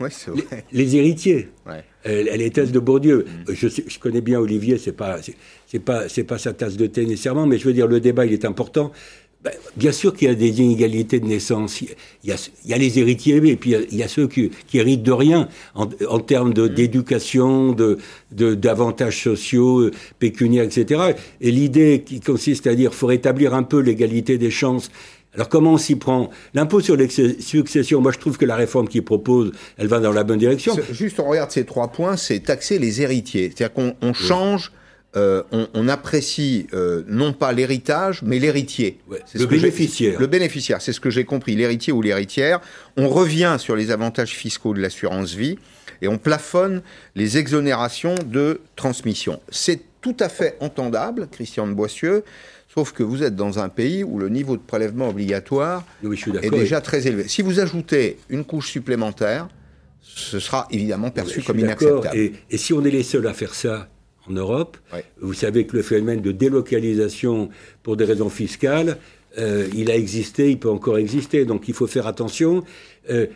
Ouais, 0.00 0.08
vrai. 0.26 0.64
Les, 0.72 0.96
héritiers. 0.96 1.50
Ouais. 1.66 1.84
Euh, 2.06 2.36
les 2.36 2.50
thèses 2.50 2.72
de 2.72 2.78
Bourdieu. 2.78 3.26
Mm. 3.48 3.52
Je, 3.52 3.68
je, 3.68 3.98
connais 3.98 4.22
bien 4.22 4.40
Olivier, 4.40 4.78
c'est 4.78 4.92
pas, 4.92 5.18
c'est 5.66 5.78
pas, 5.78 6.08
c'est 6.08 6.24
pas 6.24 6.38
sa 6.38 6.54
tasse 6.54 6.76
de 6.76 6.86
thé 6.86 7.04
nécessairement, 7.04 7.46
mais 7.46 7.58
je 7.58 7.64
veux 7.64 7.74
dire 7.74 7.86
le 7.86 8.00
débat 8.00 8.24
il 8.24 8.32
est 8.32 8.46
important. 8.46 8.92
Ben, 9.42 9.52
bien 9.74 9.90
sûr 9.90 10.14
qu'il 10.14 10.28
y 10.28 10.30
a 10.30 10.34
des 10.34 10.60
inégalités 10.60 11.18
de 11.18 11.24
naissance. 11.24 11.80
Il 11.80 11.88
y 12.24 12.32
a, 12.32 12.36
il 12.64 12.70
y 12.70 12.74
a 12.74 12.76
les 12.76 12.98
héritiés, 12.98 13.36
et 13.36 13.56
puis 13.56 13.74
il 13.90 13.96
y 13.96 14.02
a, 14.02 14.08
ceux 14.08 14.28
qui, 14.28 14.50
qui, 14.66 14.78
héritent 14.78 15.02
de 15.02 15.12
rien 15.12 15.48
en, 15.74 15.88
en 16.08 16.18
termes 16.18 16.50
mm. 16.50 16.68
d'éducation, 16.68 17.72
de, 17.72 17.98
d'avantages 18.30 19.16
de, 19.16 19.30
sociaux, 19.30 19.80
euh, 19.80 19.92
pécuniaires, 20.18 20.64
etc. 20.64 21.14
Et 21.40 21.50
l'idée 21.50 22.02
qui 22.04 22.20
consiste 22.20 22.66
à 22.66 22.74
dire 22.74 22.90
qu'il 22.90 22.98
faut 22.98 23.06
rétablir 23.06 23.54
un 23.54 23.62
peu 23.62 23.78
l'égalité 23.78 24.36
des 24.36 24.50
chances. 24.50 24.90
Alors 25.34 25.48
comment 25.48 25.74
on 25.74 25.78
s'y 25.78 25.96
prend? 25.96 26.28
L'impôt 26.52 26.80
sur 26.80 26.96
les 26.96 27.08
successions, 27.08 28.02
moi 28.02 28.12
je 28.12 28.18
trouve 28.18 28.36
que 28.36 28.44
la 28.44 28.56
réforme 28.56 28.88
qu'il 28.88 29.04
propose, 29.04 29.52
elle 29.78 29.86
va 29.86 30.00
dans 30.00 30.12
la 30.12 30.24
bonne 30.24 30.40
direction. 30.40 30.76
Juste 30.92 31.18
on 31.18 31.28
regarde 31.28 31.50
ces 31.50 31.64
trois 31.64 31.88
points, 31.88 32.18
c'est 32.18 32.40
taxer 32.40 32.78
les 32.78 33.00
héritiers. 33.00 33.52
C'est-à-dire 33.54 33.72
qu'on 33.72 34.12
change 34.12 34.72
euh, 35.16 35.42
on, 35.50 35.88
apprécie 35.88 36.68
euh, 36.72 37.02
non 37.08 37.32
pas 37.32 37.52
l'héritage, 37.52 38.22
mais 38.22 38.38
l'héritier. 38.38 39.00
le 39.34 39.46
bénéficiaire. 39.46 40.20
Le 40.20 40.26
bénéficiaire, 40.28 40.80
c'est 40.80 40.92
ce 40.92 41.00
que 41.00 41.10
j'ai 41.10 41.24
compris, 41.24 41.56
l'héritier 41.56 41.92
ou 41.92 42.00
l'héritière. 42.00 42.60
On 42.96 43.08
revient 43.08 43.56
sur 43.58 43.74
les 43.74 43.90
avantages 43.90 44.30
fiscaux 44.30 44.72
de 44.72 44.80
l'assurance 44.80 45.34
vie 45.34 45.58
et 46.00 46.06
on 46.06 46.16
plafonne 46.16 46.82
les 47.16 47.38
exonérations 47.38 48.14
de 48.24 48.60
transmission. 48.76 49.40
C'est 49.48 49.80
tout 50.00 50.16
à 50.20 50.28
fait 50.28 50.56
entendable, 50.60 51.26
Christian 51.28 51.66
de 51.66 51.72
Boissieu, 51.72 52.22
sauf 52.72 52.92
que 52.92 53.02
vous 53.02 53.24
êtes 53.24 53.34
dans 53.34 53.58
un 53.58 53.68
pays 53.68 54.04
où 54.04 54.16
le 54.16 54.28
niveau 54.28 54.56
de 54.56 54.62
prélèvement 54.62 55.08
obligatoire 55.08 55.84
est 56.04 56.50
déjà 56.50 56.80
très 56.80 57.08
élevé. 57.08 57.26
Si 57.26 57.42
vous 57.42 57.58
ajoutez 57.58 58.18
une 58.28 58.44
couche 58.44 58.70
supplémentaire, 58.70 59.48
ce 60.00 60.38
sera 60.38 60.68
évidemment 60.70 61.10
perçu 61.10 61.42
comme 61.42 61.58
inacceptable. 61.58 62.16
et 62.16 62.56
si 62.56 62.72
on 62.72 62.84
est 62.84 62.90
les 62.90 63.02
seuls 63.02 63.26
à 63.26 63.34
faire 63.34 63.56
ça, 63.56 63.88
en 64.28 64.32
Europe. 64.32 64.76
Vous 65.20 65.34
savez 65.34 65.66
que 65.66 65.76
le 65.76 65.82
phénomène 65.82 66.20
de 66.20 66.32
délocalisation 66.32 67.48
pour 67.82 67.96
des 67.96 68.04
raisons 68.04 68.30
fiscales, 68.30 68.98
euh, 69.38 69.68
il 69.76 69.90
a 69.90 69.96
existé, 69.96 70.50
il 70.50 70.58
peut 70.58 70.70
encore 70.70 70.98
exister, 70.98 71.44
donc 71.44 71.68
il 71.68 71.74
faut 71.74 71.86
faire 71.86 72.06
attention. 72.06 72.64
Euh, 73.10 73.26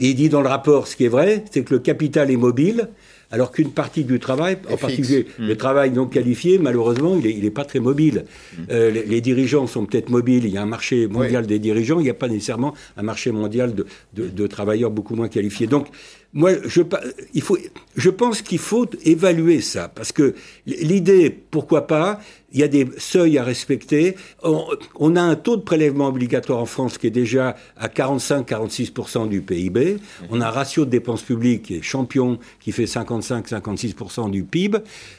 il 0.00 0.14
dit 0.14 0.28
dans 0.28 0.42
le 0.42 0.48
rapport, 0.48 0.88
ce 0.88 0.96
qui 0.96 1.04
est 1.04 1.08
vrai, 1.08 1.44
c'est 1.50 1.62
que 1.62 1.74
le 1.74 1.80
capital 1.80 2.30
est 2.30 2.36
mobile, 2.36 2.88
alors 3.30 3.52
qu'une 3.52 3.70
partie 3.70 4.04
du 4.04 4.18
travail, 4.18 4.58
en 4.70 4.76
particulier 4.76 5.26
mm. 5.38 5.46
le 5.46 5.56
travail 5.56 5.90
non 5.90 6.06
qualifié, 6.06 6.58
malheureusement, 6.58 7.18
il 7.24 7.42
n'est 7.42 7.50
pas 7.50 7.64
très 7.64 7.78
mobile. 7.78 8.24
Mm. 8.26 8.62
Euh, 8.70 8.90
les, 8.90 9.20
dirigeants 9.20 9.66
sont 9.66 9.86
peut-être 9.86 10.10
mobiles, 10.10 10.44
il 10.44 10.50
y 10.50 10.58
a 10.58 10.62
un 10.62 10.66
marché 10.66 11.06
mondial 11.06 11.46
des 11.46 11.58
dirigeants, 11.58 12.00
il 12.00 12.04
n'y 12.04 12.10
a 12.10 12.14
pas 12.14 12.28
nécessairement 12.28 12.74
un 12.96 13.02
marché 13.02 13.30
mondial 13.30 13.74
de, 13.74 13.86
de 14.14 14.46
travailleurs 14.46 14.90
beaucoup 14.90 15.14
moins 15.14 15.28
qualifiés. 15.28 15.66
Donc, 15.66 15.86
moi, 16.34 16.52
je, 16.64 16.80
il 17.34 17.42
faut, 17.42 17.58
je 17.94 18.08
pense 18.08 18.40
qu'il 18.40 18.58
faut 18.58 18.86
évaluer 19.04 19.60
ça, 19.60 19.88
parce 19.88 20.12
que 20.12 20.34
l'idée, 20.66 21.30
pourquoi 21.30 21.86
pas, 21.86 22.20
il 22.52 22.60
y 22.60 22.62
a 22.62 22.68
des 22.68 22.88
seuils 22.96 23.36
à 23.36 23.44
respecter. 23.44 24.16
On, 24.42 25.16
a 25.16 25.20
un 25.20 25.36
taux 25.36 25.56
de 25.56 25.62
prélèvement 25.62 26.08
obligatoire 26.08 26.58
en 26.58 26.66
France 26.66 26.96
qui 26.96 27.06
est 27.06 27.10
déjà 27.10 27.56
à 27.76 27.88
45-46% 27.88 29.28
du 29.28 29.42
PIB. 29.42 29.98
On 30.30 30.40
a 30.40 30.46
un 30.46 30.50
ratio 30.50 30.84
de 30.84 30.90
dépenses 30.90 31.22
publiques 31.22 31.64
qui 31.64 31.76
est 31.76 31.82
champion, 31.82 32.38
qui 32.60 32.72
fait 32.72 32.84
55-56% 32.84 34.30
du 34.30 34.44
PIB. 34.44 34.78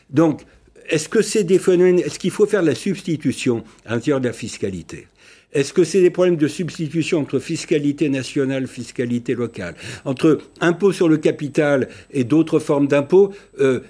Donc, 0.09 0.41
est-ce 0.89 1.09
que 1.09 1.21
c'est 1.21 1.43
des 1.43 1.59
phénomènes, 1.59 1.99
est-ce 1.99 2.19
qu'il 2.19 2.31
faut 2.31 2.45
faire 2.45 2.61
de 2.61 2.67
la 2.67 2.75
substitution 2.75 3.63
à 3.85 3.93
l'intérieur 3.93 4.19
de 4.19 4.27
la 4.27 4.33
fiscalité? 4.33 5.07
Est-ce 5.53 5.71
que 5.71 5.83
c'est 5.83 6.01
des 6.01 6.09
problèmes 6.09 6.35
de 6.35 6.47
substitution 6.47 7.19
entre 7.19 7.39
fiscalité 7.39 8.09
nationale, 8.09 8.67
fiscalité 8.67 9.35
locale, 9.35 9.75
entre 10.03 10.39
impôt 10.59 10.91
sur 10.91 11.07
le 11.07 11.17
capital 11.17 11.89
et 12.11 12.23
d'autres 12.23 12.59
formes 12.59 12.87
d'impôts 12.87 13.33
euh, 13.59 13.81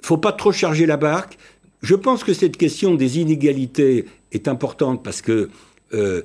faut 0.00 0.16
pas 0.16 0.32
trop 0.32 0.52
charger 0.52 0.86
la 0.86 0.96
barque? 0.96 1.38
Je 1.82 1.94
pense 1.94 2.24
que 2.24 2.32
cette 2.32 2.56
question 2.56 2.94
des 2.94 3.18
inégalités 3.18 4.06
est 4.32 4.48
importante 4.48 5.02
parce 5.02 5.22
que 5.22 5.50
euh, 5.94 6.22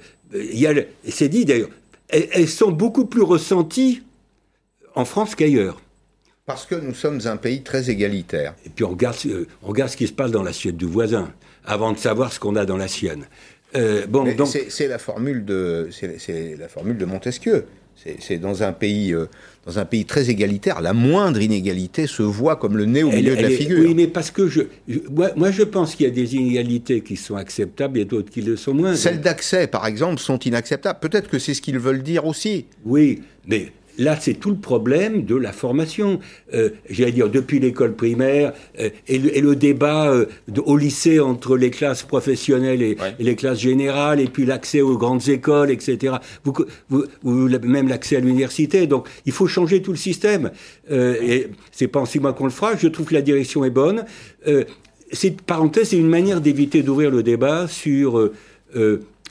c'est 1.07 1.29
dit 1.29 1.45
d'ailleurs, 1.45 1.69
elles, 2.09 2.47
sont 2.47 2.71
beaucoup 2.71 3.05
plus 3.05 3.21
ressenties 3.21 4.03
en 4.95 5.05
France 5.05 5.35
qu'ailleurs. 5.35 5.81
Parce 6.45 6.65
que 6.65 6.75
nous 6.75 6.93
sommes 6.93 7.19
un 7.25 7.37
pays 7.37 7.63
très 7.63 7.89
égalitaire. 7.89 8.55
Et 8.65 8.69
puis 8.69 8.85
on 8.85 8.91
regarde, 8.91 9.17
euh, 9.25 9.47
on 9.61 9.67
regarde 9.67 9.91
ce 9.91 9.97
qui 9.97 10.07
se 10.07 10.13
passe 10.13 10.31
dans 10.31 10.43
l'assiette 10.43 10.77
du 10.77 10.85
voisin 10.85 11.33
avant 11.65 11.91
de 11.91 11.97
savoir 11.97 12.31
ce 12.31 12.39
qu'on 12.39 12.55
a 12.55 12.65
dans 12.65 12.77
la 12.77 12.87
sienne. 12.87 13.27
Euh, 13.75 14.05
bon, 14.07 14.23
donc... 14.35 14.47
c'est 14.69 14.87
la 14.87 14.97
formule 14.97 15.43
de 15.45 15.89
c'est 15.91 16.55
la 16.57 16.67
formule 16.67 16.97
de 16.97 17.05
Montesquieu. 17.05 17.65
C'est 18.19 18.37
dans 18.37 18.61
un 18.61 18.73
pays 18.73 19.11
euh, 19.11 19.25
dans 19.65 19.79
un 19.79 19.85
pays 19.85 20.05
très 20.05 20.29
égalitaire, 20.29 20.81
la 20.81 20.93
moindre 20.93 21.41
inégalité 21.41 22.07
se 22.07 22.21
voit 22.21 22.55
comme 22.55 22.77
le 22.77 22.85
nez 22.85 23.03
au 23.03 23.11
milieu 23.11 23.35
de 23.35 23.41
la 23.41 23.49
figure. 23.49 23.79
Oui, 23.79 23.93
mais 23.95 24.07
parce 24.07 24.31
que 24.31 24.47
je, 24.47 24.61
moi, 25.09 25.51
je 25.51 25.63
pense 25.63 25.95
qu'il 25.95 26.05
y 26.05 26.09
a 26.09 26.13
des 26.13 26.35
inégalités 26.35 27.01
qui 27.01 27.17
sont 27.17 27.35
acceptables 27.35 27.99
et 27.99 28.05
d'autres 28.05 28.29
qui 28.29 28.41
le 28.41 28.55
sont 28.55 28.73
moins. 28.73 28.95
Celles 28.95 29.19
d'accès, 29.19 29.67
par 29.67 29.85
exemple, 29.85 30.21
sont 30.21 30.39
inacceptables. 30.39 30.99
Peut-être 30.99 31.27
que 31.27 31.39
c'est 31.39 31.53
ce 31.53 31.61
qu'ils 31.61 31.79
veulent 31.79 32.03
dire 32.03 32.25
aussi. 32.25 32.67
Oui, 32.85 33.23
mais 33.45 33.71
Là, 33.97 34.15
c'est 34.19 34.35
tout 34.35 34.51
le 34.51 34.57
problème 34.57 35.25
de 35.25 35.35
la 35.35 35.51
formation. 35.51 36.19
Euh, 36.53 36.69
J'allais 36.89 37.11
dire, 37.11 37.29
depuis 37.29 37.59
l'école 37.59 37.95
primaire 37.95 38.53
euh, 38.79 38.89
et, 39.07 39.17
le, 39.17 39.55
débat 39.55 40.11
euh, 40.11 40.25
au 40.65 40.77
lycée 40.77 41.19
entre 41.19 41.57
les 41.57 41.71
classes 41.71 42.03
professionnelles 42.03 42.81
et, 42.81 42.97
les 43.19 43.35
classes 43.35 43.59
générales, 43.59 44.19
et 44.19 44.27
puis 44.27 44.45
l'accès 44.45 44.81
aux 44.81 44.97
grandes 44.97 45.27
écoles, 45.29 45.71
etc. 45.71 46.15
Vous, 46.43 46.53
vous, 46.89 47.49
même 47.63 47.87
l'accès 47.87 48.17
à 48.17 48.19
l'université. 48.19 48.87
Donc, 48.87 49.07
il 49.25 49.31
faut 49.31 49.47
changer 49.47 49.81
tout 49.81 49.91
le 49.91 49.97
système. 49.97 50.51
Et 50.89 51.47
c'est 51.71 51.87
pas 51.87 51.99
en 51.99 52.05
six 52.05 52.19
mois 52.19 52.33
qu'on 52.33 52.45
le 52.45 52.51
fera. 52.51 52.75
Je 52.75 52.87
trouve 52.87 53.07
que 53.07 53.13
la 53.13 53.21
direction 53.21 53.65
est 53.65 53.69
bonne. 53.69 54.05
Cette 55.11 55.41
parenthèse, 55.41 55.89
c'est 55.89 55.97
une 55.97 56.09
manière 56.09 56.41
d'éviter 56.41 56.83
d'ouvrir 56.83 57.09
le 57.09 57.23
débat 57.23 57.67
sur 57.67 58.31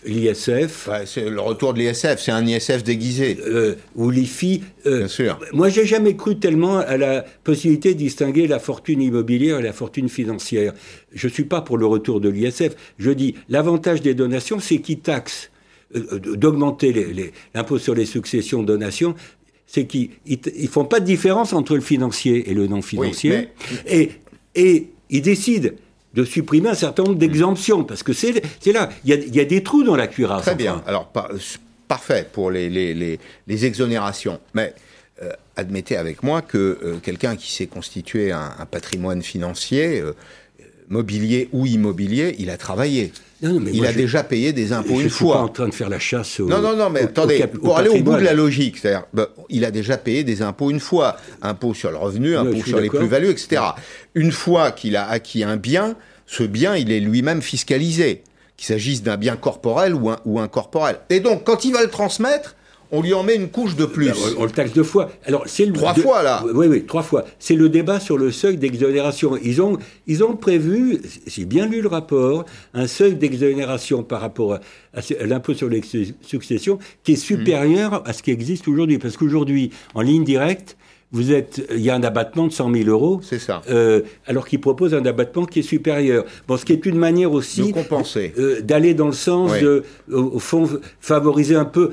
l'ISF. 0.07 0.89
c'est 1.05 1.29
le 1.29 1.41
retour 1.41 1.75
de 1.75 1.81
l'ISF, 1.81 2.17
c'est 2.19 2.33
un 2.33 2.47
ISF 2.47 2.83
déguisé. 2.83 3.39
Euh, 3.47 3.75
ou 3.95 4.11
l'IFI. 4.11 4.63
Euh, 4.87 4.99
Bien 4.99 5.09
sûr. 5.09 5.39
Moi, 5.53 5.69
j'ai 5.69 5.85
jamais 5.85 6.17
cru 6.17 6.39
tellement 6.39 6.79
à 6.79 6.97
la 6.97 7.25
possibilité 7.45 7.95
de 7.95 7.99
distinguer 7.99 8.47
la 8.47 8.59
fortune 8.59 9.03
immobilière 9.03 9.59
et 9.59 9.63
la 9.63 9.73
fortune 9.73 10.09
financière. 10.09 10.73
Je 11.13 11.29
suis 11.29 11.45
pas 11.45 11.61
pour 11.61 11.79
le 11.79 11.87
retour 11.87 12.21
de 12.21 12.29
l'ISF. 12.29 12.75
Je 12.99 13.11
dis, 13.11 13.35
l'avantage 13.49 14.03
des 14.03 14.15
donations, 14.15 14.61
c'est 14.61 14.79
qu'ils 14.79 15.01
taxent, 15.01 15.51
euh, 15.95 16.19
d'augmenter 16.19 17.33
l'impôt 17.55 17.79
sur 17.79 17.95
les 17.95 18.07
successions 18.07 18.63
donations, 18.63 19.15
c'est 19.67 19.87
qu'ils 19.87 20.11
ne 20.29 20.69
font 20.69 20.85
pas 20.85 21.01
de 21.01 21.05
différence 21.05 21.53
entre 21.53 21.75
le 21.75 21.81
financier 21.81 22.51
et 22.51 22.55
le 22.55 22.67
non 22.69 22.83
financier. 22.83 23.49
Et, 23.89 24.11
et 24.55 24.89
ils 25.11 25.23
décident 25.23 25.71
de 26.17 26.25
supprimer 26.25 26.71
un 26.71 26.75
certain 26.75 27.05
nombre 27.05 27.19
d'exemptions, 27.19 27.85
parce 27.85 28.03
que 28.03 28.15
c'est 28.15 28.33
là, 28.73 28.89
il 29.05 29.35
y 29.35 29.41
a, 29.41 29.45
des 29.45 29.63
trous 29.63 29.85
dans 29.85 29.97
la 29.97 30.07
cuirasse. 30.07 30.43
Très 30.43 30.55
bien, 30.55 30.83
alors 30.87 31.13
parfait 31.87 32.27
pour 32.33 32.51
les, 32.51 32.69
les, 32.71 33.67
exonérations, 33.67 34.41
mais 34.55 34.75
euh, 35.23 35.31
admettez 35.57 35.97
avec 35.97 36.23
moi 36.23 36.41
que 36.41 36.79
euh, 36.83 36.97
quelqu'un 37.03 37.37
qui 37.37 37.53
s'est 37.53 37.67
constitué 37.67 38.33
un, 38.33 38.67
patrimoine 38.71 39.23
financier, 39.23 40.01
euh, 40.01 40.15
mobilier 40.89 41.51
ou 41.53 41.67
immobilier, 41.67 42.35
il 42.39 42.49
a 42.49 42.57
travaillé. 42.57 43.13
Il 43.43 43.87
a 43.87 43.93
déjà 43.93 44.23
payé 44.23 44.53
des 44.53 44.73
impôts 44.73 45.01
une 45.01 45.09
fois. 45.09 45.09
Je 45.09 45.15
suis 45.15 45.25
pas 45.25 45.39
en 45.39 45.49
train 45.49 45.69
de 45.69 45.75
faire 45.75 45.89
la 45.89 45.99
chasse 45.99 46.41
au, 46.41 46.49
Non, 46.49 46.61
non, 46.61 46.77
non, 46.77 46.91
mais 46.91 47.03
attendez, 47.03 47.47
pour 47.47 47.77
aller 47.77 47.89
au 47.89 48.03
bout 48.03 48.17
de 48.17 48.23
la 48.23 48.35
logique, 48.35 48.79
c'est-à-dire, 48.79 49.05
ben, 49.13 49.27
il 49.49 49.65
a 49.65 49.71
déjà 49.71 49.97
payé 49.97 50.25
des 50.25 50.43
impôts 50.43 50.71
une 50.71 50.81
fois. 50.81 51.17
Impôts 51.43 51.75
sur 51.75 51.91
le 51.91 51.97
revenu, 51.97 52.37
impôts 52.37 52.65
sur 52.65 52.81
les 52.81 52.89
plus-values, 52.89 53.31
etc. 53.31 53.63
Une 54.15 54.33
fois 54.33 54.71
qu'il 54.71 54.97
a 54.97 55.09
acquis 55.09 55.45
un 55.45 55.57
bien, 55.57 55.97
ce 56.27 56.43
bien, 56.43 56.77
il 56.77 56.91
est 56.91 57.01
lui-même 57.01 57.43
fiscalisé, 57.43 58.23
qu'il 58.57 58.67
s'agisse 58.67 59.03
d'un 59.03 59.17
bien 59.17 59.37
corporel 59.37 59.95
ou, 59.95 60.11
un, 60.11 60.19
ou 60.25 60.41
incorporel. 60.41 60.97
Et 61.11 61.21
donc, 61.21 61.45
quand 61.45 61.65
il 61.65 61.73
va 61.73 61.83
le 61.83 61.91
transmettre, 61.91 62.57
on 62.97 63.03
lui 63.03 63.13
en 63.13 63.23
met 63.23 63.37
une 63.37 63.49
couche 63.49 63.77
de 63.77 63.85
plus. 63.85 64.07
Ben, 64.07 64.15
on, 64.39 64.45
le 64.45 64.51
taxe 64.51 64.73
deux 64.73 64.83
fois. 64.83 65.11
Alors, 65.27 65.45
c'est 65.47 65.71
trois 65.73 65.93
fois 65.93 66.23
là. 66.23 66.43
Oui, 66.55 66.67
oui, 66.67 66.85
trois 66.87 67.03
fois. 67.03 67.25
C'est 67.39 67.55
le 67.55 67.69
débat 67.69 68.01
sur 68.01 68.17
le 68.17 68.33
seuil 68.33 68.57
d'exonération. 68.57 69.37
Ils 69.43 69.61
ont, 69.61 69.79
ils 70.07 70.25
ont 70.25 70.35
prévu, 70.35 71.01
j'ai 71.27 71.45
bien 71.45 71.67
lu 71.67 71.83
le 71.83 71.89
rapport, 71.89 72.47
un 72.73 72.87
seuil 72.87 73.15
d'exonération 73.15 74.03
par 74.03 74.23
rapport 74.23 74.55
à, 74.55 74.61
l'impôt 75.21 75.53
sur 75.53 75.69
les 75.69 75.83
successions 76.23 76.79
qui 77.05 77.13
est 77.13 77.17
supérieur 77.17 78.03
à 78.07 78.15
ce 78.15 78.23
qui 78.23 78.31
existe 78.31 78.67
aujourd'hui. 78.67 78.99
Parce 78.99 79.19
qu'aujourd'hui, 79.19 79.71
en 79.95 80.01
ligne 80.01 80.25
directe, 80.25 80.79
vous 81.13 81.33
êtes, 81.33 81.63
il 81.71 81.81
y 81.81 81.91
a 81.91 81.95
un 81.95 82.03
abattement 82.03 82.47
de 82.47 82.53
100 82.53 82.73
000 82.73 82.89
euros. 82.91 83.21
C'est 83.23 83.39
ça. 83.39 83.63
Euh, 83.71 84.03
alors 84.27 84.47
qu'il 84.47 84.61
propose 84.61 84.93
un 84.93 85.05
abattement 85.07 85.47
qui 85.47 85.61
est 85.61 85.63
supérieur. 85.63 86.25
Bon, 86.49 86.57
ce 86.57 86.65
qui 86.65 86.73
est 86.73 86.85
une 86.85 86.99
manière 86.99 87.33
aussi. 87.33 87.73
compenser. 87.73 88.35
Euh, 88.39 88.61
d'aller 88.61 88.93
dans 88.93 89.07
le 89.07 89.13
sens 89.13 89.53
de, 89.61 89.85
au, 90.13 90.39
fond, 90.39 90.69
favoriser 91.01 91.55
un 91.55 91.65
peu, 91.65 91.93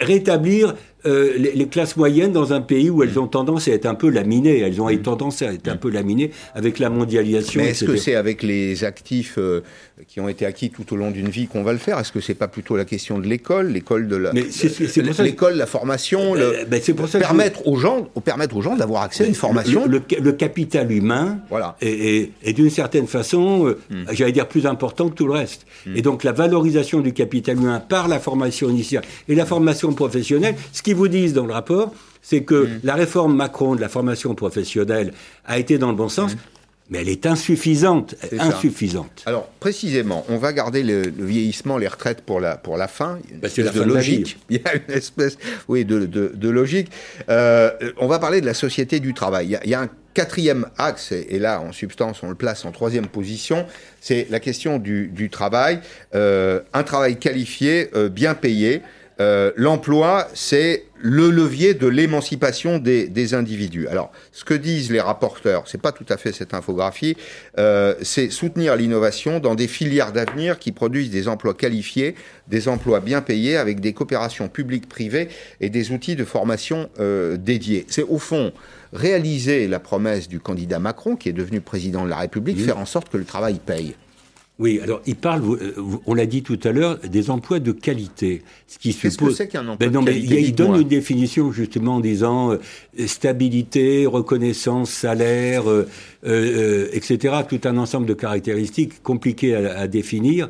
rétablir 0.00 0.74
euh, 1.06 1.32
les, 1.36 1.68
classes 1.68 1.96
moyennes 1.96 2.32
dans 2.32 2.52
un 2.52 2.60
pays 2.60 2.90
où 2.90 3.04
elles 3.04 3.14
mm. 3.14 3.18
ont 3.18 3.26
tendance 3.28 3.68
à 3.68 3.72
être 3.72 3.86
un 3.86 3.94
peu 3.94 4.08
laminées, 4.08 4.58
elles 4.58 4.80
ont 4.80 4.90
mm. 4.90 5.02
tendance 5.02 5.42
à 5.42 5.52
être 5.52 5.68
un 5.68 5.74
mm. 5.74 5.78
peu 5.78 5.90
laminées 5.90 6.32
avec 6.56 6.80
la 6.80 6.90
mondialisation. 6.90 7.60
Mais 7.62 7.70
est-ce 7.70 7.84
que 7.84 7.96
c'est 7.96 8.16
avec 8.16 8.42
les 8.42 8.82
actifs 8.82 9.36
euh, 9.38 9.60
qui 10.08 10.20
ont 10.20 10.28
été 10.28 10.44
acquis 10.44 10.70
tout 10.70 10.92
au 10.92 10.96
long 10.96 11.12
d'une 11.12 11.28
vie 11.28 11.46
qu'on 11.46 11.62
va 11.62 11.72
le 11.72 11.78
faire? 11.78 12.00
Est-ce 12.00 12.10
que 12.10 12.20
c'est 12.20 12.34
pas 12.34 12.48
plutôt 12.48 12.76
la 12.76 12.84
question 12.84 13.18
de 13.18 13.26
l'école, 13.26 13.68
l'école 13.68 14.08
de 14.08 14.16
la, 14.16 14.32
l'école, 14.32 15.54
la 15.54 15.66
formation, 15.66 16.34
le, 16.34 16.40
euh, 16.40 16.64
ben, 16.68 16.80
pour 16.96 17.08
ça 17.08 17.20
permettre 17.20 17.68
aux 17.68 17.76
gens, 17.76 18.08
permettre 18.24 18.56
aux 18.56 18.62
gens 18.62 18.74
d'avoir 18.74 19.02
accès 19.02 19.24
à 19.24 19.26
une 19.28 19.34
formation. 19.34 19.86
Le, 19.86 20.32
capital 20.32 20.90
humain 20.90 21.38
voilà. 21.48 21.76
est, 21.80 22.52
d'une 22.54 22.70
certaine 22.70 23.06
façon, 23.06 23.74
j'allais 24.12 24.32
dire 24.32 24.48
plus 24.48 24.66
important 24.66 25.08
que 25.08 25.14
tout 25.14 25.26
le 25.26 25.32
reste. 25.32 25.64
Et 25.94 26.02
donc 26.02 26.24
la 26.24 26.32
valorisation 26.32 27.00
du 27.00 27.12
capital 27.12 27.56
humain 27.56 27.80
par 27.80 28.08
la 28.08 28.18
formation 28.18 28.68
initiale 28.68 29.04
et 29.28 29.34
la 29.34 29.46
formation 29.46 29.92
professionnelle, 29.92 30.56
ce 30.72 30.82
qui 30.82 30.87
vous 30.94 31.08
disent 31.08 31.34
dans 31.34 31.46
le 31.46 31.52
rapport, 31.52 31.94
c'est 32.22 32.42
que 32.42 32.66
mm. 32.66 32.80
la 32.84 32.94
réforme 32.94 33.34
Macron 33.34 33.74
de 33.74 33.80
la 33.80 33.88
formation 33.88 34.34
professionnelle 34.34 35.12
a 35.46 35.58
été 35.58 35.78
dans 35.78 35.90
le 35.90 35.96
bon 35.96 36.08
sens. 36.08 36.34
Mm. 36.34 36.38
Mais 36.90 37.02
elle 37.02 37.10
est 37.10 37.26
insuffisante, 37.26 38.14
insuffisante. 38.38 39.22
Alors 39.26 39.46
précisément, 39.60 40.24
on 40.30 40.38
va 40.38 40.54
garder 40.54 40.82
le, 40.82 41.12
vieillissement, 41.18 41.76
les 41.76 41.86
retraites 41.86 42.22
pour 42.22 42.40
la 42.40 42.56
pour 42.56 42.78
la 42.78 42.88
fin. 42.88 43.18
Il 43.24 43.30
y 43.30 43.32
a 43.32 43.34
une 43.34 43.40
bah, 43.40 43.48
espèce 43.48 43.72
de 43.74 43.82
logique. 43.82 44.38
Il 44.48 44.56
y 44.56 44.62
a 44.66 44.74
une 44.74 44.94
espèce, 44.94 45.36
oui, 45.68 45.84
de, 45.84 46.06
de, 46.06 46.48
logique. 46.48 46.90
Euh, 47.28 47.70
on 47.98 48.06
va 48.06 48.18
parler 48.18 48.40
de 48.40 48.46
la 48.46 48.54
société 48.54 49.00
du 49.00 49.12
travail. 49.12 49.58
Il 49.64 49.70
y 49.70 49.74
a, 49.74 49.80
un 49.82 49.90
quatrième 50.14 50.66
axe, 50.78 51.12
et 51.12 51.38
là, 51.38 51.60
en 51.60 51.72
substance, 51.72 52.22
on 52.22 52.30
le 52.30 52.34
place 52.34 52.64
en 52.64 52.72
troisième 52.72 53.06
position, 53.06 53.66
c'est 54.00 54.26
la 54.30 54.40
question 54.40 54.78
du, 54.78 55.08
du 55.08 55.28
travail. 55.30 55.80
Euh, 56.14 56.60
un 56.72 56.82
travail 56.82 57.18
qualifié, 57.18 57.90
euh, 57.94 58.08
bien 58.08 58.34
payé. 58.34 58.82
Euh, 59.20 59.50
l'emploi, 59.56 60.28
c'est 60.34 60.84
le 61.00 61.30
levier 61.30 61.74
de 61.74 61.86
l'émancipation 61.86 62.78
des, 62.78 63.34
individus. 63.34 63.88
Alors, 63.88 64.10
ce 64.32 64.44
que 64.44 64.54
disent 64.54 64.90
les 64.90 65.00
rapporteurs, 65.00 65.64
c'est 65.66 65.80
pas 65.80 65.92
tout 65.92 66.06
à 66.08 66.16
fait 66.16 66.32
cette 66.32 66.54
infographie, 66.54 67.16
euh, 67.58 67.94
c'est 68.02 68.30
soutenir 68.30 68.76
l'innovation 68.76 69.40
dans 69.40 69.54
des 69.54 69.68
filières 69.68 70.12
d'avenir 70.12 70.58
qui 70.58 70.72
produisent 70.72 71.10
des 71.10 71.28
emplois 71.28 71.54
qualifiés, 71.54 72.14
des 72.48 72.68
emplois 72.68 73.00
bien 73.00 73.20
payés, 73.20 73.56
avec 73.56 73.80
des 73.80 73.92
coopérations 73.92 74.48
publiques-privées 74.48 75.28
et 75.60 75.68
des 75.68 75.90
outils 75.90 76.16
de 76.16 76.24
formation 76.24 76.88
euh, 77.00 77.36
dédiés. 77.36 77.86
C'est 77.88 78.02
au 78.02 78.18
fond 78.18 78.52
réaliser 78.92 79.68
la 79.68 79.80
promesse 79.80 80.28
du 80.28 80.40
candidat 80.40 80.78
Macron, 80.78 81.16
qui 81.16 81.28
est 81.28 81.34
devenu 81.34 81.60
président 81.60 82.04
de 82.04 82.10
la 82.10 82.16
République, 82.16 82.58
faire 82.58 82.78
en 82.78 82.86
sorte 82.86 83.10
que 83.10 83.18
le 83.18 83.24
travail 83.24 83.60
paye. 83.64 83.94
Oui, 84.58 84.80
alors 84.82 85.00
il 85.06 85.14
parle, 85.14 85.42
euh, 85.44 85.72
on 86.06 86.14
l'a 86.14 86.26
dit 86.26 86.42
tout 86.42 86.58
à 86.64 86.72
l'heure, 86.72 86.98
des 86.98 87.30
emplois 87.30 87.60
de 87.60 87.70
qualité. 87.70 88.42
Ce 88.66 88.76
qui 88.76 88.92
Qu'est-ce 88.92 89.16
que 89.16 89.30
c'est 89.30 89.46
qu'un 89.46 89.68
emploi 89.68 89.88
ben 89.88 90.00
de 90.00 90.04
qualité 90.04 90.42
Il, 90.42 90.54
donne 90.54 90.80
une 90.80 90.88
définition 90.88 91.52
justement 91.52 91.96
en 91.96 92.00
disant 92.00 92.52
euh, 92.52 92.58
stabilité, 93.06 94.04
reconnaissance, 94.06 94.90
salaire, 94.90 95.64
euh, 95.68 96.88
etc. 96.92 97.36
Tout 97.48 97.60
un 97.64 97.76
ensemble 97.78 98.06
de 98.06 98.14
caractéristiques 98.14 99.00
compliquées 99.04 99.54
à, 99.54 99.86
définir. 99.86 100.48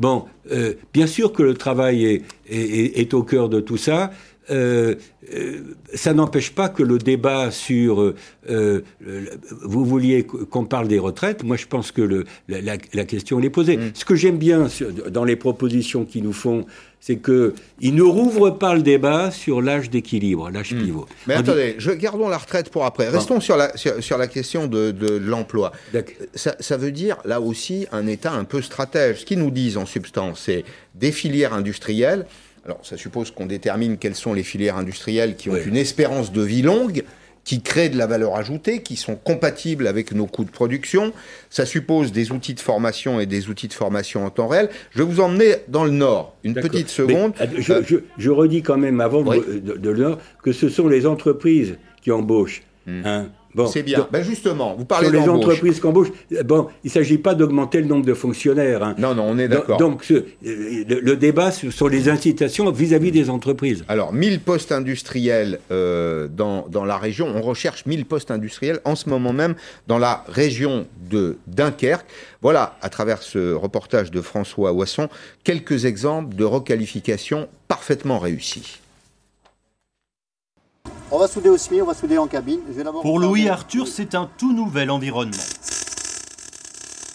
Bon, 0.00 0.24
bien 0.92 1.06
sûr 1.06 1.32
que 1.32 1.44
le 1.44 1.54
travail 1.54 2.04
est, 2.04 2.22
est, 2.50 2.98
est, 2.98 3.14
au 3.14 3.22
cœur 3.22 3.48
de 3.48 3.60
tout 3.60 3.76
ça. 3.76 4.10
Euh, 4.50 4.94
euh, 5.32 5.60
ça 5.94 6.12
n'empêche 6.12 6.50
pas 6.50 6.68
que 6.68 6.82
le 6.82 6.98
débat 6.98 7.50
sur 7.50 8.14
euh, 8.50 8.82
vous 9.62 9.84
vouliez 9.84 10.24
qu'on 10.24 10.66
parle 10.66 10.86
des 10.86 10.98
retraites, 10.98 11.42
moi 11.44 11.56
je 11.56 11.66
pense 11.66 11.92
que 11.92 12.02
le, 12.02 12.24
la, 12.48 12.76
question 12.76 13.40
est 13.40 13.48
posée. 13.48 13.78
Mm. 13.78 13.92
Ce 13.94 14.04
que 14.04 14.14
j'aime 14.14 14.36
bien 14.36 14.68
dans 15.10 15.24
les 15.24 15.36
propositions 15.36 16.04
qu'ils 16.04 16.24
nous 16.24 16.34
font, 16.34 16.66
c'est 17.00 17.16
qu'ils 17.16 17.94
ne 17.94 18.02
rouvrent 18.02 18.50
pas 18.50 18.74
le 18.74 18.82
débat 18.82 19.30
sur 19.30 19.62
l'âge 19.62 19.88
d'équilibre, 19.88 20.50
l'âge 20.50 20.72
mm. 20.74 20.82
pivot. 20.82 21.06
Mais 21.26 21.34
attendez, 21.34 21.76
je, 21.78 21.92
gardons 21.92 22.28
la 22.28 22.38
retraite 22.38 22.68
pour 22.68 22.84
après. 22.84 23.08
Restons 23.08 23.40
sur, 23.40 23.56
la, 23.56 23.74
sur, 23.76 24.18
la 24.18 24.26
question 24.26 24.66
de, 24.66 24.90
de 24.90 25.16
l'emploi. 25.16 25.72
Ça, 26.34 26.54
ça, 26.60 26.76
veut 26.76 26.92
dire, 26.92 27.16
là 27.24 27.40
aussi, 27.40 27.86
un 27.92 28.06
État 28.06 28.32
un 28.32 28.44
peu 28.44 28.60
stratège. 28.60 29.20
Ce 29.20 29.24
qu'ils 29.24 29.38
nous 29.38 29.50
disent 29.50 29.78
en 29.78 29.86
substance, 29.86 30.42
c'est 30.44 30.64
des 30.94 31.12
filières 31.12 31.54
industrielles 31.54 32.26
alors, 32.64 32.78
ça 32.82 32.96
suppose 32.96 33.30
qu'on 33.30 33.46
détermine 33.46 33.98
quelles 33.98 34.14
sont 34.14 34.32
les 34.32 34.42
filières 34.42 34.76
industrielles 34.76 35.36
qui 35.36 35.50
ont 35.50 35.56
une 35.56 35.76
espérance 35.76 36.32
de 36.32 36.40
vie 36.40 36.62
longue, 36.62 37.04
qui 37.44 37.60
créent 37.60 37.90
de 37.90 37.98
la 37.98 38.06
valeur 38.06 38.36
ajoutée, 38.36 38.80
qui 38.80 38.96
sont 38.96 39.16
compatibles 39.16 39.86
avec 39.86 40.12
nos 40.12 40.26
coûts 40.26 40.44
de 40.44 40.50
production. 40.50 41.12
Ça 41.50 41.66
suppose 41.66 42.10
des 42.10 42.32
outils 42.32 42.54
de 42.54 42.60
formation 42.60 43.20
et 43.20 43.26
des 43.26 43.50
outils 43.50 43.68
de 43.68 43.74
formation 43.74 44.24
en 44.24 44.30
temps 44.30 44.48
réel. 44.48 44.70
Je 44.92 44.98
vais 44.98 45.04
vous 45.04 45.20
emmener 45.20 45.56
dans 45.68 45.84
le 45.84 45.90
Nord. 45.90 46.34
Une 46.42 46.54
petite 46.54 46.88
seconde. 46.88 47.34
Euh, 47.40 47.82
je, 48.16 48.30
redis 48.30 48.62
quand 48.62 48.78
même 48.78 49.02
avant 49.02 49.22
de, 49.22 49.58
de, 49.58 49.90
le 49.90 49.98
Nord 49.98 50.18
que 50.42 50.52
ce 50.52 50.70
sont 50.70 50.88
les 50.88 51.04
entreprises 51.06 51.76
qui 52.02 52.10
embauchent. 52.10 52.62
Hmm. 52.86 53.02
Hein, 53.04 53.28
c'est 53.66 53.82
bien. 53.82 54.08
ben 54.10 54.22
justement, 54.22 54.74
vous 54.76 54.84
parlez 54.84 55.08
sur 55.08 55.20
les 55.20 55.28
entreprises 55.28 55.80
qui 55.80 55.86
embauchent. 55.86 56.12
Bon, 56.44 56.68
il 56.82 56.88
ne 56.88 56.92
s'agit 56.92 57.18
pas 57.18 57.34
d'augmenter 57.34 57.80
le 57.80 57.86
nombre 57.86 58.04
de 58.04 58.14
fonctionnaires. 58.14 58.82
Hein. 58.82 58.94
Non, 58.98 59.14
non, 59.14 59.24
on 59.28 59.38
est 59.38 59.48
d'accord. 59.48 59.78
Donc, 59.78 60.08
le, 60.10 61.14
débat 61.14 61.50
sur 61.50 61.88
les 61.88 62.08
incitations 62.08 62.70
vis-à-vis 62.70 63.12
des 63.12 63.30
entreprises. 63.30 63.84
Alors, 63.88 64.12
1000 64.12 64.40
postes 64.40 64.72
industriels 64.72 65.60
euh, 65.70 66.28
dans, 66.28 66.66
dans, 66.68 66.84
la 66.84 66.98
région. 66.98 67.32
On 67.34 67.42
recherche 67.42 67.86
1000 67.86 68.04
postes 68.04 68.30
industriels 68.30 68.80
en 68.84 68.96
ce 68.96 69.08
moment 69.08 69.32
même 69.32 69.54
dans 69.86 69.98
la 69.98 70.24
région 70.28 70.86
de 71.10 71.38
Dunkerque. 71.46 72.06
Voilà, 72.42 72.76
à 72.82 72.88
travers 72.88 73.22
ce 73.22 73.52
reportage 73.54 74.10
de 74.10 74.20
François 74.20 74.72
Wasson, 74.72 75.08
quelques 75.44 75.84
exemples 75.84 76.34
de 76.34 76.44
requalification 76.44 77.48
parfaitement 77.68 78.18
réussis. 78.18 78.80
On 81.16 81.18
va 81.18 81.28
souder 81.28 81.48
au 81.48 81.56
SMI, 81.56 81.80
on 81.80 81.86
va 81.86 81.94
souder 81.94 82.18
en 82.18 82.26
cabine. 82.26 82.58
Pour 83.02 83.20
Louis 83.20 83.48
Arthur, 83.48 83.86
c'est 83.86 84.16
un 84.16 84.28
tout 84.36 84.52
nouvel 84.52 84.90
environnement. 84.90 85.44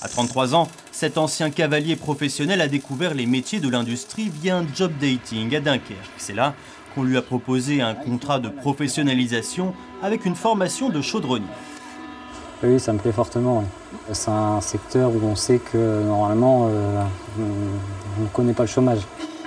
À 0.02 0.08
33 0.08 0.56
ans, 0.56 0.70
cet 0.94 1.18
ancien 1.18 1.50
cavalier 1.50 1.98
professionnel 1.98 2.62
a 2.62 2.70
découvert 2.70 3.14
les 3.14 3.26
métiers 3.26 3.60
de 3.60 3.68
l'industrie 3.68 4.30
via 4.30 4.56
un 4.56 4.66
job 4.74 4.94
dating 5.02 5.54
à 5.54 5.60
Dunkerque. 5.60 6.00
C'est 6.16 6.34
là 6.34 6.54
qu'on 6.96 7.04
lui 7.04 7.18
a 7.18 7.22
proposé 7.22 7.82
un 7.82 7.94
contrat 7.94 8.40
de 8.40 8.48
professionnalisation 8.48 9.74
avec 10.02 10.26
une 10.26 10.36
formation 10.36 10.88
de 10.88 11.02
chaudronnier. 11.02 11.48
Oui, 12.64 12.80
ça 12.80 12.94
me 12.94 13.00
plaît 13.00 13.12
fortement. 13.12 13.66
C'est 14.14 14.32
un 14.32 14.62
secteur 14.62 15.12
où 15.12 15.20
on 15.26 15.36
sait 15.36 15.60
que 15.60 16.04
normalement, 16.04 16.70
euh, 16.70 17.04
on 18.18 18.22
ne 18.22 18.28
connaît 18.30 18.54
pas 18.54 18.64
le 18.64 18.70
chômage. 18.70 19.02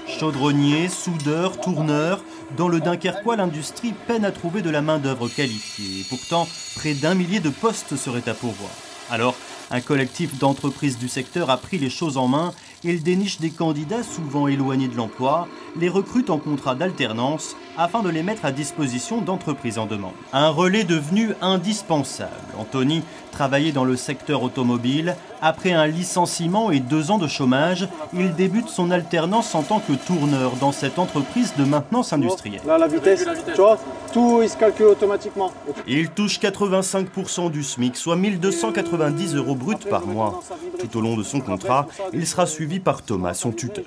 Chaudronnier, 0.07 0.89
soudeur, 0.89 1.59
tourneur, 1.59 2.23
dans 2.57 2.69
le 2.69 2.81
Dunkerquois, 2.81 3.37
l'industrie 3.37 3.93
peine 4.07 4.25
à 4.25 4.33
trouver 4.33 4.63
de 4.63 4.71
la 4.71 4.83
main-d'œuvre 4.83 5.29
qualifiée. 5.29 6.01
Et 6.01 6.05
pourtant, 6.09 6.47
près 6.77 6.95
d'un 6.95 7.15
millier 7.15 7.41
de 7.41 7.51
postes 7.51 7.97
seraient 7.97 8.29
à 8.29 8.35
pourvoir. 8.35 8.71
Alors, 9.11 9.35
un 9.71 9.81
collectif 9.81 10.39
d'entreprises 10.39 10.99
du 10.99 11.09
secteur 11.09 11.51
a 11.51 11.57
pris 11.57 11.79
les 11.79 11.91
choses 11.91 12.17
en 12.17 12.29
main 12.29 12.53
il 12.85 13.03
déniche 13.03 13.39
des 13.39 13.51
candidats 13.51 14.03
souvent 14.03 14.49
éloignés 14.49 14.89
de 14.89 14.97
l'emploi, 14.97 15.47
les 15.79 15.89
recrute 15.89 16.31
en 16.31 16.39
contrat 16.39 16.75
d'alternance 16.75 17.57
afin 17.77 18.03
de 18.03 18.09
les 18.09 18.23
mettre 18.23 18.45
à 18.45 18.53
disposition 18.53 19.21
d'entreprises 19.21 19.79
en 19.79 19.87
demande. 19.87 20.13
Un 20.33 20.49
relais 20.49 20.85
devenu 20.85 21.33
indispensable. 21.41 22.31
Anthony 22.59 23.03
travaillait 23.31 23.73
dans 23.73 23.85
le 23.85 23.97
secteur 23.97 24.43
automobile. 24.43 25.17
Après 25.41 25.73
un 25.73 25.87
licenciement 25.87 26.71
et 26.71 26.81
deux 26.81 27.11
ans 27.11 27.19
de 27.19 27.27
chômage, 27.27 27.89
il 28.13 28.35
débute 28.35 28.69
son 28.69 28.91
alternance 28.91 29.55
en 29.55 29.63
tant 29.63 29.81
que 29.81 29.93
tourneur 29.93 30.53
dans 30.61 30.73
cette 30.73 30.99
entreprise 30.99 31.55
de 31.57 31.65
maintenance 31.65 32.13
industrielle. 32.13 32.61
Là, 32.67 32.79
la 32.79 32.87
vitesse, 32.87 33.27
tu 33.47 33.61
vois, 33.61 33.79
tout 34.13 34.41
il 34.43 34.49
se 34.49 34.57
calcule 34.57 34.87
automatiquement. 34.87 35.51
Il 35.87 36.11
touche 36.11 36.39
85% 36.39 37.51
du 37.51 37.65
SMIC, 37.65 37.97
soit 37.97 38.17
1290 38.17 39.35
euros 39.35 39.55
bruts 39.55 39.77
par 39.91 40.07
mois. 40.07 40.41
Tout 40.79 40.99
au 40.99 41.01
long 41.01 41.17
de 41.17 41.23
son 41.23 41.41
contrat, 41.41 41.87
il 42.13 42.27
sera 42.27 42.47
suivi 42.47 42.79
par 42.79 43.03
Thomas, 43.03 43.35
son 43.35 43.51
tuteur. 43.51 43.85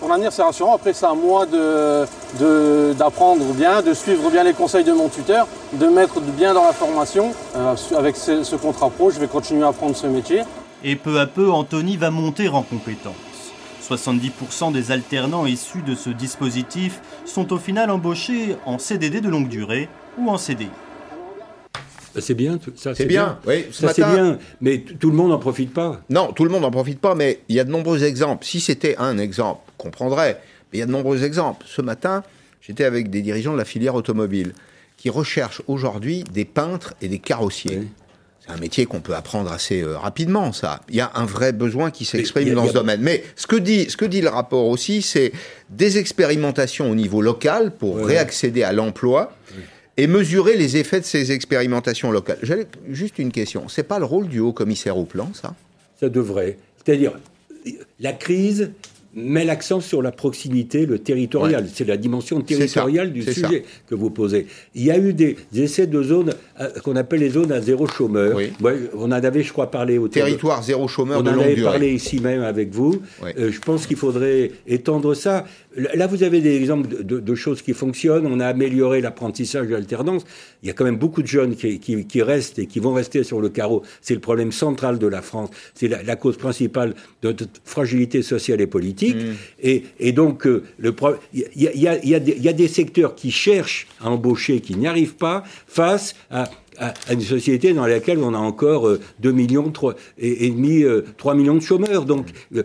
Mon 0.00 0.10
avenir, 0.10 0.32
c'est 0.32 0.42
rassurant. 0.42 0.74
Après, 0.74 0.92
c'est 0.92 1.06
à 1.06 1.14
moi 1.14 1.46
d'apprendre 1.46 3.44
bien, 3.54 3.82
de 3.82 3.94
suivre 3.94 4.30
bien 4.30 4.42
les 4.42 4.52
conseils 4.52 4.84
de 4.84 4.92
mon 4.92 5.08
tuteur, 5.08 5.46
de 5.72 5.86
mettre 5.86 6.20
bien 6.20 6.54
dans 6.54 6.64
la 6.64 6.72
formation. 6.72 7.32
Euh, 7.56 7.74
avec 7.96 8.16
ce, 8.16 8.56
contrat 8.56 8.90
pro, 8.90 9.10
je 9.10 9.20
vais 9.20 9.28
continuer 9.28 9.64
à 9.64 9.68
apprendre 9.68 9.96
ce 9.96 10.06
métier. 10.06 10.42
Et 10.82 10.96
peu 10.96 11.20
à 11.20 11.26
peu, 11.26 11.50
Anthony 11.50 11.96
va 11.96 12.10
monter 12.10 12.48
en 12.48 12.62
compétence. 12.62 13.14
70% 13.88 14.72
des 14.72 14.90
alternants 14.90 15.46
issus 15.46 15.82
de 15.82 15.94
ce 15.94 16.10
dispositif 16.10 17.00
sont 17.24 17.52
au 17.52 17.58
final 17.58 17.90
embauchés 17.90 18.56
en 18.66 18.78
CDD 18.78 19.20
de 19.20 19.28
longue 19.28 19.48
durée 19.48 19.88
ou 20.18 20.30
en 20.30 20.38
CDI. 20.38 20.70
Bah, 22.14 22.20
c'est 22.20 22.34
bien, 22.34 22.58
ça 22.76 22.94
c'est 22.94 23.06
bien. 23.06 23.38
Oui, 23.46 23.66
ça 23.72 23.92
c'est 23.92 24.04
bien, 24.04 24.38
mais 24.60 24.78
tout 24.78 25.10
le 25.10 25.16
monde 25.16 25.30
n'en 25.30 25.38
profite 25.38 25.72
pas. 25.72 26.02
Non, 26.10 26.32
tout 26.32 26.44
le 26.44 26.50
monde 26.50 26.62
n'en 26.62 26.70
profite 26.70 27.00
pas, 27.00 27.14
mais 27.14 27.40
il 27.48 27.56
y 27.56 27.60
a 27.60 27.64
de 27.64 27.70
nombreux 27.70 28.04
exemples. 28.04 28.44
Si 28.44 28.60
c'était 28.60 28.96
un 28.98 29.18
exemple, 29.18 29.60
on 29.78 29.82
comprendrait. 29.82 30.40
Mais 30.72 30.78
il 30.78 30.80
y 30.80 30.82
a 30.82 30.86
de 30.86 30.92
nombreux 30.92 31.24
exemples. 31.24 31.64
Ce 31.68 31.82
matin, 31.82 32.22
j'étais 32.60 32.84
avec 32.84 33.10
des 33.10 33.22
dirigeants 33.22 33.52
de 33.52 33.58
la 33.58 33.64
filière 33.64 33.94
automobile 33.94 34.52
qui 34.96 35.10
recherchent 35.10 35.62
aujourd'hui 35.66 36.24
des 36.32 36.44
peintres 36.44 36.94
et 37.02 37.08
des 37.08 37.18
carrossiers. 37.18 37.82
C'est 38.44 38.52
un 38.52 38.56
métier 38.56 38.86
qu'on 38.86 39.00
peut 39.00 39.14
apprendre 39.14 39.52
assez 39.52 39.82
euh, 39.82 39.96
rapidement, 39.96 40.52
ça. 40.52 40.80
Il 40.88 40.96
y 40.96 41.00
a 41.00 41.12
un 41.14 41.26
vrai 41.26 41.52
besoin 41.52 41.92
qui 41.92 42.04
s'exprime 42.04 42.54
dans 42.54 42.66
ce 42.66 42.72
domaine. 42.72 43.00
Mais 43.00 43.22
ce 43.36 43.46
que 43.46 43.54
dit, 43.54 43.88
ce 43.88 43.96
que 43.96 44.04
dit 44.04 44.20
le 44.20 44.28
rapport 44.28 44.66
aussi, 44.66 45.00
c'est 45.00 45.32
des 45.70 45.98
expérimentations 45.98 46.90
au 46.90 46.94
niveau 46.96 47.22
local 47.22 47.70
pour 47.70 47.98
réaccéder 47.98 48.64
à 48.64 48.72
l'emploi 48.72 49.32
et 49.96 50.06
mesurer 50.06 50.56
les 50.56 50.76
effets 50.76 51.00
de 51.00 51.04
ces 51.04 51.32
expérimentations 51.32 52.10
locales. 52.10 52.38
J'avais 52.42 52.66
juste 52.88 53.18
une 53.18 53.30
question. 53.30 53.68
C'est 53.68 53.82
pas 53.82 53.98
le 53.98 54.04
rôle 54.04 54.28
du 54.28 54.40
haut 54.40 54.52
commissaire 54.52 54.96
au 54.96 55.04
plan, 55.04 55.30
ça? 55.34 55.54
Ça 56.00 56.08
devrait. 56.08 56.56
C'est-à-dire, 56.84 57.12
la 58.00 58.12
crise 58.12 58.70
met 59.14 59.44
l'accent 59.44 59.80
sur 59.80 60.00
la 60.00 60.10
proximité, 60.10 60.86
le 60.86 60.98
territorial. 60.98 61.66
C'est 61.72 61.86
la 61.86 61.96
dimension 61.96 62.40
territoriale 62.40 63.12
du 63.12 63.22
sujet 63.22 63.64
que 63.86 63.94
vous 63.94 64.10
posez. 64.10 64.46
Il 64.74 64.84
y 64.84 64.90
a 64.90 64.98
eu 64.98 65.12
des, 65.12 65.36
essais 65.54 65.86
de 65.86 66.02
zones 66.02 66.32
euh, 66.60 66.70
qu'on 66.82 66.96
appelle 66.96 67.20
les 67.20 67.30
zones 67.30 67.52
à 67.52 67.60
zéro 67.60 67.86
chômeur. 67.86 68.38
on 68.94 69.04
en 69.04 69.12
avait, 69.12 69.42
je 69.42 69.52
crois, 69.52 69.70
parlé 69.70 69.98
au 69.98 70.08
territoire 70.08 70.62
zéro 70.62 70.88
chômeur 70.88 71.20
on 71.20 71.22
de 71.22 71.30
longue 71.30 71.54
durée. 71.54 71.62
On 71.62 71.64
en 71.64 71.68
avait 71.68 71.78
parlé 71.78 71.92
ici 71.92 72.20
même 72.20 72.42
avec 72.42 72.70
vous. 72.70 73.02
Euh, 73.22 73.52
je 73.52 73.60
pense 73.60 73.86
qu'il 73.86 73.96
faudrait 73.96 74.50
étendre 74.66 75.14
ça. 75.14 75.44
Là, 75.76 76.06
vous 76.06 76.22
avez 76.22 76.40
des 76.40 76.56
exemples 76.56 77.02
de, 77.04 77.34
choses 77.34 77.62
qui 77.62 77.72
fonctionnent. 77.72 78.26
On 78.26 78.40
a 78.40 78.46
amélioré 78.46 79.00
l'apprentissage 79.00 79.66
de 79.68 79.72
l'alternance. 79.72 80.24
Il 80.62 80.66
y 80.66 80.70
a 80.70 80.74
quand 80.74 80.84
même 80.84 80.96
beaucoup 80.96 81.22
de 81.22 81.26
jeunes 81.26 81.56
qui, 81.56 82.22
restent 82.22 82.58
et 82.58 82.66
qui 82.66 82.78
vont 82.78 82.92
rester 82.92 83.24
sur 83.24 83.40
le 83.40 83.48
carreau. 83.48 83.82
C'est 84.00 84.14
le 84.14 84.20
problème 84.20 84.52
central 84.52 84.98
de 84.98 85.06
la 85.06 85.22
France. 85.22 85.50
C'est 85.74 85.88
la, 85.88 86.16
cause 86.16 86.36
principale 86.36 86.94
de 87.22 87.28
notre 87.28 87.46
fragilité 87.64 88.22
sociale 88.22 88.60
et 88.60 88.66
politique. 88.66 89.16
Mmh. 89.16 89.80
Et, 89.98 90.12
donc, 90.12 90.46
euh, 90.46 90.64
il 91.32 91.44
y, 91.54 92.48
a 92.48 92.52
des 92.52 92.68
secteurs 92.68 93.14
qui 93.14 93.30
cherchent 93.30 93.86
à 94.00 94.10
embaucher, 94.10 94.60
qui 94.60 94.76
n'y 94.76 94.86
arrivent 94.86 95.16
pas, 95.16 95.42
face 95.66 96.14
à 96.30 96.50
à, 96.78 96.94
une 97.12 97.20
société 97.20 97.72
dans 97.72 97.86
laquelle 97.86 98.18
on 98.18 98.34
a 98.34 98.38
encore 98.38 98.88
2 99.20 99.28
euh, 99.28 99.32
millions 99.32 99.70
3, 99.70 99.94
et, 100.18 100.50
demi, 100.50 100.84
3 101.16 101.32
euh, 101.32 101.36
millions 101.36 101.54
de 101.54 101.60
chômeurs. 101.60 102.04
Donc 102.04 102.28
euh, 102.54 102.62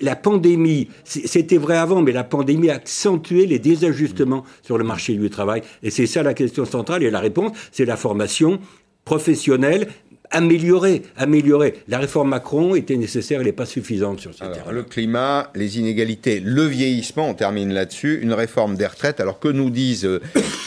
la, 0.00 0.16
pandémie, 0.16 0.88
c'était 1.04 1.56
vrai 1.56 1.76
avant, 1.76 2.02
mais 2.02 2.12
la 2.12 2.24
pandémie 2.24 2.70
a 2.70 2.74
accentué 2.74 3.46
les 3.46 3.58
désajustements 3.58 4.44
sur 4.62 4.78
le 4.78 4.84
marché 4.84 5.14
du 5.14 5.30
travail. 5.30 5.62
Et 5.82 5.90
c'est 5.90 6.06
ça 6.06 6.22
la 6.22 6.34
question 6.34 6.64
centrale. 6.64 7.02
Et 7.02 7.10
la 7.10 7.20
réponse, 7.20 7.52
c'est 7.72 7.84
la 7.84 7.96
formation 7.96 8.60
professionnelle 9.04 9.88
améliorer, 10.30 11.02
améliorer. 11.16 11.74
La 11.88 11.98
réforme 11.98 12.30
Macron 12.30 12.74
était 12.74 12.96
nécessaire, 12.96 13.40
elle 13.40 13.46
n'est 13.46 13.52
pas 13.52 13.66
suffisante 13.66 14.20
sur 14.20 14.34
ce 14.34 14.40
terrain. 14.40 14.72
Le 14.72 14.82
climat, 14.82 15.50
les 15.54 15.78
inégalités, 15.78 16.40
le 16.40 16.64
vieillissement, 16.64 17.28
on 17.28 17.34
termine 17.34 17.72
là-dessus. 17.72 18.20
Une 18.22 18.32
réforme 18.32 18.76
des 18.76 18.86
retraites. 18.86 19.20
Alors 19.20 19.38
que 19.38 19.48
nous 19.48 19.70
disent 19.70 20.08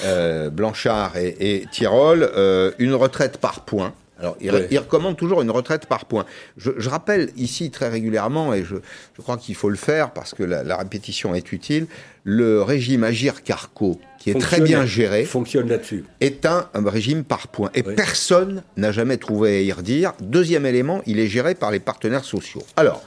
euh, 0.06 0.50
Blanchard 0.50 1.18
et, 1.18 1.36
et 1.40 1.66
Tirol, 1.72 2.30
euh, 2.36 2.72
une 2.80 2.94
retraite 2.94 3.38
par 3.38 3.66
point. 3.66 3.94
Alors, 4.20 4.36
il, 4.42 4.80
recommande 4.80 5.16
toujours 5.16 5.42
une 5.42 5.52
retraite 5.52 5.86
par 5.86 6.06
point. 6.06 6.26
Je, 6.58 6.90
rappelle 6.90 7.30
ici 7.38 7.72
très 7.72 7.88
régulièrement, 7.88 8.54
et 8.54 8.64
je, 8.64 8.76
crois 9.22 9.38
qu'il 9.38 9.56
faut 9.56 9.70
le 9.70 9.78
faire 9.78 10.12
parce 10.12 10.34
que 10.34 10.44
la, 10.44 10.78
répétition 10.78 11.34
est 11.34 11.52
utile, 11.54 11.88
le 12.26 12.62
régime 12.62 13.04
Agir-Carco, 13.04 14.00
qui 14.18 14.32
est 14.32 14.40
très 14.40 14.60
bien 14.60 14.86
géré, 14.86 15.24
fonctionne 15.24 15.70
là-dessus. 15.70 16.04
est 16.20 16.46
un, 16.46 16.68
régime 16.76 17.24
par 17.24 17.48
point. 17.48 17.72
Et 17.74 17.84
personne 17.84 18.64
n'a 18.76 18.92
jamais 18.92 19.18
trouvé 19.18 19.58
à 19.58 19.62
y 19.62 19.72
redire. 19.72 20.14
Deuxième 20.20 20.66
élément, 20.66 21.02
il 21.06 21.20
est 21.20 21.28
géré 21.28 21.56
par 21.56 21.72
les 21.72 21.80
partenaires 21.80 22.26
sociaux. 22.26 22.64
Alors, 22.76 23.04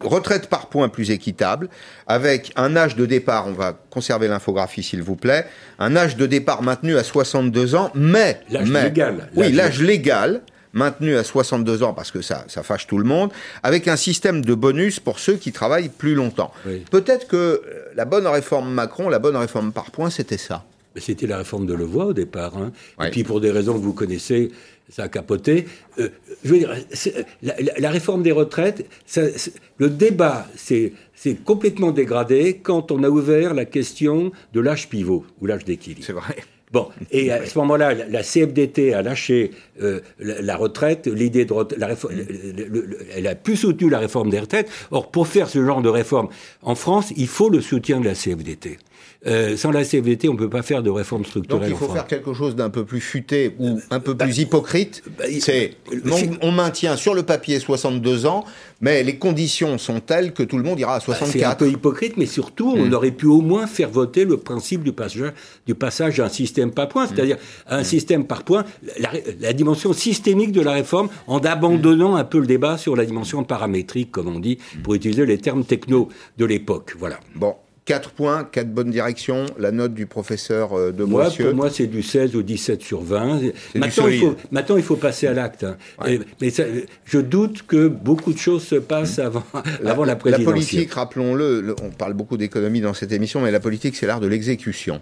retraite 0.00 0.48
par 0.48 0.68
point 0.68 0.88
plus 0.88 1.10
équitable, 1.10 1.68
avec 2.06 2.52
un 2.56 2.76
âge 2.76 2.96
de 2.96 3.06
départ, 3.06 3.46
on 3.48 3.52
va 3.52 3.78
conserver 3.90 4.28
l'infographie 4.28 4.82
s'il 4.82 5.02
vous 5.02 5.16
plaît, 5.16 5.46
un 5.78 5.96
âge 5.96 6.16
de 6.16 6.26
départ 6.26 6.62
maintenu 6.62 6.96
à 6.96 7.04
62 7.04 7.74
ans, 7.74 7.90
mais... 7.94 8.40
L'âge 8.50 8.70
légal. 8.70 9.28
Oui, 9.34 9.52
l'âge 9.52 9.80
légal, 9.80 10.42
maintenu 10.74 11.16
à 11.16 11.24
62 11.24 11.82
ans 11.82 11.94
parce 11.94 12.10
que 12.10 12.20
ça, 12.20 12.44
ça 12.48 12.62
fâche 12.62 12.86
tout 12.86 12.98
le 12.98 13.04
monde, 13.04 13.30
avec 13.62 13.88
un 13.88 13.96
système 13.96 14.44
de 14.44 14.54
bonus 14.54 15.00
pour 15.00 15.18
ceux 15.18 15.36
qui 15.36 15.52
travaillent 15.52 15.88
plus 15.88 16.14
longtemps. 16.14 16.52
Peut-être 16.90 17.26
que 17.26 17.36
euh, 17.36 17.60
la 17.94 18.04
bonne 18.04 18.26
réforme 18.26 18.70
Macron, 18.70 19.08
la 19.08 19.18
bonne 19.18 19.36
réforme 19.36 19.72
par 19.72 19.90
points, 19.90 20.10
c'était 20.10 20.38
ça. 20.38 20.64
C'était 20.96 21.26
la 21.26 21.38
réforme 21.38 21.66
de 21.66 21.74
Levoix 21.74 22.06
au 22.06 22.12
départ. 22.12 22.56
Hein. 22.56 22.72
Et 23.04 23.10
puis 23.10 23.24
pour 23.24 23.40
des 23.40 23.50
raisons 23.50 23.74
que 23.74 23.82
vous 23.82 23.94
connaissez, 23.94 24.52
ça 24.88 25.04
a 25.04 25.08
capoté. 25.08 25.66
Euh, 25.98 26.08
je 26.44 26.50
veux 26.50 26.58
dire, 26.58 26.74
la, 27.42 27.90
réforme 27.90 28.22
des 28.22 28.32
retraites, 28.32 28.86
le 29.78 29.90
débat 29.90 30.46
s'est 30.56 30.92
complètement 31.44 31.90
dégradé 31.90 32.60
quand 32.62 32.92
on 32.92 33.02
a 33.02 33.08
ouvert 33.08 33.54
la 33.54 33.64
question 33.64 34.30
de 34.52 34.60
l'âge 34.60 34.88
pivot 34.88 35.24
ou 35.40 35.46
l'âge 35.46 35.64
d'équilibre. 35.64 36.04
C'est 36.06 36.12
vrai. 36.12 36.36
Bon, 36.74 36.88
et 37.12 37.30
à 37.30 37.46
ce 37.46 37.56
moment-là, 37.60 37.94
la 37.94 38.22
CFDT 38.24 38.94
a 38.94 39.02
lâché 39.02 39.52
euh, 39.80 40.00
la, 40.18 40.56
retraite, 40.56 41.06
l'idée 41.06 41.44
de 41.44 41.54
la 41.78 41.86
réforme, 41.86 42.14
elle 43.14 43.28
a 43.28 43.36
plus 43.36 43.54
soutenu 43.54 43.88
la 43.88 44.00
réforme 44.00 44.28
des 44.28 44.40
retraites. 44.40 44.68
Or, 44.90 45.08
pour 45.12 45.28
faire 45.28 45.48
ce 45.48 45.64
genre 45.64 45.82
de 45.82 45.88
réforme 45.88 46.30
en 46.62 46.74
France, 46.74 47.12
il 47.16 47.28
faut 47.28 47.48
le 47.48 47.60
soutien 47.60 48.00
de 48.00 48.06
la 48.06 48.14
CFDT. 48.14 48.78
Euh, 49.26 49.56
sans 49.56 49.70
la 49.70 49.84
CFDT, 49.84 50.28
on 50.28 50.34
ne 50.34 50.38
peut 50.38 50.50
pas 50.50 50.62
faire 50.62 50.82
de 50.82 50.90
réforme 50.90 51.24
structurelle. 51.24 51.70
Donc 51.70 51.80
il 51.80 51.86
faut 51.86 51.92
faire 51.92 52.06
quelque 52.06 52.34
chose 52.34 52.54
d'un 52.54 52.68
peu 52.68 52.84
plus 52.84 53.00
futé 53.00 53.54
ou 53.58 53.80
un 53.90 54.00
peu 54.00 54.12
bah, 54.12 54.26
plus 54.26 54.38
hypocrite. 54.38 55.02
Bah, 55.18 55.24
c'est 55.40 55.76
on, 56.42 56.52
maintient 56.52 56.96
sur 56.96 57.14
le 57.14 57.22
papier 57.22 57.58
62 57.58 58.26
ans, 58.26 58.44
mais 58.80 59.02
les 59.02 59.16
conditions 59.16 59.78
sont 59.78 60.00
telles 60.00 60.32
que 60.32 60.42
tout 60.42 60.58
le 60.58 60.62
monde 60.62 60.78
ira 60.78 60.96
à 60.96 61.00
64. 61.00 61.32
Bah, 61.32 61.38
c'est 61.38 61.44
un 61.44 61.54
peu 61.54 61.70
hypocrite, 61.70 62.16
mais 62.16 62.26
surtout, 62.26 62.74
on 62.76 62.86
hmm. 62.86 62.94
aurait 62.94 63.10
pu 63.12 63.26
au 63.26 63.40
moins 63.40 63.66
faire 63.66 63.88
voter 63.88 64.24
le 64.24 64.36
principe 64.36 64.82
du 64.82 64.92
passage, 64.92 65.32
du 65.66 65.74
passage 65.74 66.20
à 66.20 66.26
un 66.26 66.28
système 66.28 66.70
par 66.70 66.88
point, 66.88 67.06
c'est-à-dire 67.06 67.38
un 67.68 67.80
hmm. 67.80 67.84
système 67.84 68.26
par 68.26 68.44
point, 68.44 68.64
la, 69.40 69.52
dimension 69.52 69.92
systémique 69.92 70.52
de 70.52 70.60
la 70.60 70.72
réforme, 70.72 71.08
en 71.26 71.38
abandonnant 71.38 72.16
un 72.16 72.24
peu 72.24 72.38
le 72.38 72.46
débat 72.46 72.76
sur 72.76 72.94
la 72.94 73.06
dimension 73.06 73.42
paramétrique, 73.44 74.12
comme 74.12 74.28
on 74.28 74.38
dit, 74.38 74.58
pour 74.82 74.94
utiliser 74.94 75.24
les 75.24 75.38
termes 75.38 75.64
techno 75.64 76.08
de 76.36 76.44
l'époque. 76.44 76.94
Voilà. 76.98 77.20
Bon, 77.34 77.54
4 77.86 78.10
points, 78.12 78.44
4 78.44 78.68
bonnes 78.72 78.90
directions, 78.90 79.44
la 79.58 79.70
note 79.70 79.92
du 79.92 80.06
professeur 80.06 80.72
euh, 80.72 80.90
de 80.90 81.04
moi, 81.04 81.28
Pour 81.30 81.54
moi, 81.54 81.70
c'est 81.70 81.86
du 81.86 82.02
16 82.02 82.34
ou 82.34 82.42
17 82.42 82.82
sur 82.82 83.02
20. 83.02 83.40
Maintenant 83.74 84.08
il, 84.08 84.20
faut, 84.20 84.36
maintenant 84.50 84.76
il, 84.76 84.82
faut, 84.82 84.96
passer 84.96 85.26
à 85.26 85.34
l'acte. 85.34 85.64
Hein. 85.64 85.76
mais 86.40 86.50
je 87.04 87.18
doute 87.18 87.64
que 87.66 87.88
beaucoup 87.88 88.32
de 88.32 88.38
choses 88.38 88.64
se 88.64 88.76
passent 88.76 89.18
avant 89.18 89.44
la, 89.82 89.90
avant 89.90 90.04
la 90.04 90.16
présidentielle. 90.16 90.46
La 90.46 90.52
politique, 90.52 90.92
rappelons-le, 90.92 91.74
on 91.82 91.90
parle 91.90 92.14
beaucoup 92.14 92.38
d'économie 92.38 92.80
dans 92.80 92.94
cette 92.94 93.12
émission, 93.12 93.40
mais 93.40 93.50
la 93.50 93.60
politique, 93.60 93.96
c'est 93.96 94.06
l'art 94.06 94.20
de 94.20 94.28
l'exécution. 94.28 95.00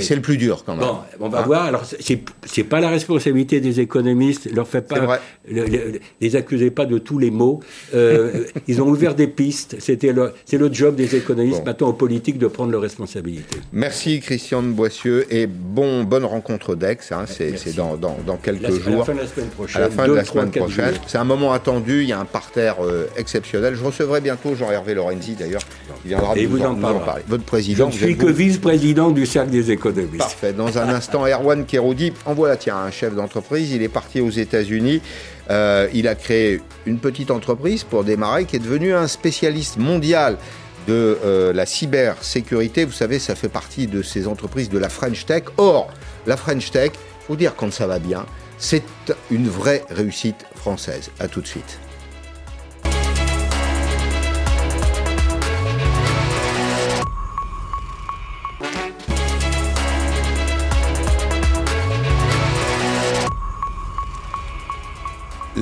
C'est 0.00 0.14
le 0.14 0.22
plus 0.22 0.36
dur 0.36 0.62
quand 0.64 0.76
même. 0.76 0.86
Bon, 0.86 0.98
on 1.20 1.28
va 1.28 1.40
hein 1.40 1.46
voir. 1.46 1.64
Alors, 1.64 1.82
c'est 1.84 2.64
pas 2.64 2.80
la 2.80 2.88
responsabilité 2.88 3.60
des 3.60 3.80
économistes. 3.80 4.50
Leur 4.52 4.68
fait 4.68 4.82
pas, 4.82 5.20
les 5.48 6.36
accusez 6.36 6.70
pas 6.70 6.86
de 6.86 6.98
tous 6.98 7.18
les 7.18 7.30
maux. 7.30 7.60
Euh, 7.94 8.44
ils 8.68 8.80
ont 8.80 8.88
ouvert 8.88 9.14
des 9.14 9.26
pistes. 9.26 9.76
C'était 9.78 10.14
c'est 10.44 10.58
le 10.58 10.72
job 10.72 10.96
des 10.96 11.16
économistes. 11.16 11.64
Maintenant, 11.64 11.88
aux 11.88 11.92
politiques 11.94 12.38
de 12.38 12.46
prendre 12.46 12.72
leurs 12.72 12.82
responsabilités. 12.82 13.58
Merci 13.72 14.20
Christian 14.20 14.62
de 14.62 14.68
Boissieu 14.68 15.26
et 15.32 15.46
bon 15.46 16.04
bonne 16.04 16.24
rencontre 16.24 16.74
d'Aix. 16.74 16.98
Hein, 17.10 17.24
c'est 17.26 17.74
dans, 17.76 17.96
dans, 17.96 18.16
dans, 18.26 18.36
quelques 18.36 18.70
jours. 18.80 19.04
À 19.04 19.04
la 19.04 19.04
fin 19.04 19.14
de 19.14 19.18
la 19.18 19.26
semaine 19.26 19.48
prochaine. 19.48 19.76
À 19.76 19.84
la 19.84 19.90
fin 19.90 20.08
de 20.08 20.12
la 20.12 20.24
semaine 20.24 20.50
prochaine. 20.50 20.94
C'est 21.06 21.18
un 21.18 21.24
moment 21.24 21.52
attendu. 21.52 22.02
Il 22.02 22.08
y 22.08 22.12
a 22.12 22.20
un 22.20 22.24
parterre 22.24 22.76
euh, 22.84 23.06
exceptionnel. 23.16 23.74
Je 23.74 23.84
recevrai 23.84 24.20
bientôt 24.20 24.54
Jean-Hervé 24.54 24.94
Lorenzi 24.94 25.34
d'ailleurs. 25.34 25.62
Il 26.04 26.08
viendra 26.08 26.36
et 26.36 26.46
vous, 26.46 26.62
en, 26.62 26.74
parler. 26.74 27.22
Votre 27.28 27.44
président. 27.44 27.90
Je 27.90 27.96
ne 27.96 28.02
suis 28.04 28.16
que 28.16 28.26
vice-président 28.26 29.10
du 29.10 29.26
cercle 29.26 29.50
des 29.50 29.70
économistes. 29.70 29.81
Parfait. 30.18 30.52
Dans 30.52 30.78
un 30.78 30.88
instant, 30.88 31.26
Erwan 31.26 31.66
Kerodi, 31.66 32.12
en 32.24 32.34
voilà, 32.34 32.56
tiens, 32.56 32.76
un 32.76 32.90
chef 32.90 33.14
d'entreprise. 33.14 33.72
Il 33.72 33.82
est 33.82 33.88
parti 33.88 34.20
aux 34.20 34.30
États-Unis. 34.30 35.02
Euh, 35.50 35.88
il 35.92 36.08
a 36.08 36.14
créé 36.14 36.60
une 36.86 36.98
petite 36.98 37.30
entreprise 37.30 37.84
pour 37.84 38.04
démarrer 38.04 38.44
qui 38.44 38.56
est 38.56 38.60
devenu 38.60 38.94
un 38.94 39.08
spécialiste 39.08 39.76
mondial 39.78 40.38
de 40.86 41.18
euh, 41.24 41.52
la 41.52 41.66
cybersécurité. 41.66 42.84
Vous 42.84 42.92
savez, 42.92 43.18
ça 43.18 43.34
fait 43.34 43.48
partie 43.48 43.86
de 43.86 44.02
ces 44.02 44.26
entreprises 44.26 44.68
de 44.70 44.78
la 44.78 44.88
French 44.88 45.26
Tech. 45.26 45.44
Or, 45.56 45.88
la 46.26 46.36
French 46.36 46.70
Tech, 46.70 46.92
faut 47.26 47.36
dire 47.36 47.54
quand 47.56 47.72
ça 47.72 47.86
va 47.86 47.98
bien, 47.98 48.26
c'est 48.58 48.84
une 49.30 49.48
vraie 49.48 49.84
réussite 49.90 50.46
française. 50.54 51.10
À 51.18 51.28
tout 51.28 51.40
de 51.40 51.46
suite. 51.46 51.78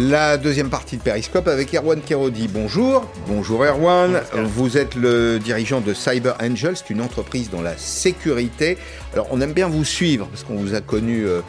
La 0.09 0.39
deuxième 0.39 0.71
partie 0.71 0.97
de 0.97 1.03
Periscope 1.03 1.47
avec 1.47 1.75
Erwan 1.75 2.01
Kerodi. 2.01 2.49
Bonjour. 2.49 3.05
Bonjour 3.27 3.63
Erwan. 3.67 4.23
Vous 4.33 4.79
êtes 4.79 4.95
le 4.95 5.39
dirigeant 5.39 5.83
de 5.83 5.93
Cyber 5.93 6.37
Angel, 6.41 6.75
c'est 6.75 6.89
une 6.89 7.03
entreprise 7.03 7.51
dans 7.51 7.61
la 7.61 7.77
sécurité. 7.77 8.79
Alors 9.13 9.27
on 9.31 9.43
aime 9.43 9.53
bien 9.53 9.69
vous 9.69 9.85
suivre 9.85 10.27
parce 10.29 10.43
qu'on 10.43 10.55
vous 10.55 10.75
a 10.75 10.81
connu, 10.81 11.27
euh, 11.27 11.43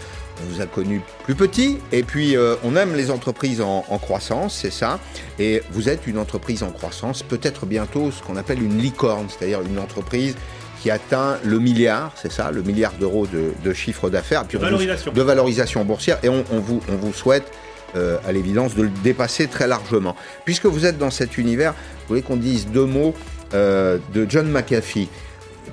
on 0.44 0.54
vous 0.54 0.60
a 0.60 0.66
connu 0.66 1.00
plus 1.24 1.36
petit 1.36 1.78
et 1.94 2.04
puis 2.04 2.36
euh, 2.36 2.56
on 2.66 2.76
aime 2.76 2.94
les 2.94 3.10
entreprises 3.10 3.62
en, 3.62 3.86
en 3.88 3.98
croissance, 3.98 4.60
c'est 4.62 4.70
ça. 4.70 5.00
Et 5.40 5.64
vous 5.72 5.88
êtes 5.88 6.06
une 6.06 6.18
entreprise 6.18 6.62
en 6.62 6.72
croissance, 6.72 7.24
peut-être 7.24 7.66
bientôt 7.66 8.12
ce 8.12 8.22
qu'on 8.22 8.36
appelle 8.36 8.62
une 8.62 8.80
licorne, 8.80 9.28
c'est-à-dire 9.30 9.62
une 9.62 9.80
entreprise 9.80 10.36
qui 10.82 10.92
atteint 10.92 11.38
le 11.46 11.60
milliard, 11.60 12.12
c'est 12.22 12.32
ça, 12.32 12.52
le 12.52 12.64
milliard 12.64 12.92
d'euros 13.00 13.28
de, 13.28 13.54
de 13.64 13.74
chiffre 13.74 14.10
d'affaires, 14.10 14.44
De 14.44 14.58
valorisation. 14.58 15.14
de 15.14 15.22
valorisation 15.22 15.86
boursière. 15.86 16.18
Et 16.24 16.28
on, 16.28 16.44
on 16.52 16.60
vous, 16.60 16.82
on 16.92 16.96
vous 16.98 17.14
souhaite 17.14 17.50
euh, 17.96 18.18
à 18.26 18.32
l'évidence 18.32 18.76
de 18.76 18.84
le 18.84 18.92
dépasser 19.04 19.48
très 19.48 19.68
largement. 19.68 20.16
Puisque 20.46 20.66
vous 20.66 20.86
êtes 20.86 20.98
dans 20.98 21.12
cet 21.12 21.38
univers, 21.38 21.74
vous 21.74 22.08
voulez 22.10 22.22
qu'on 22.22 22.38
dise 22.38 22.68
deux 22.68 22.86
mots 22.86 23.14
euh, 23.54 23.98
de 24.14 24.26
John 24.30 24.50
McAfee. 24.50 25.10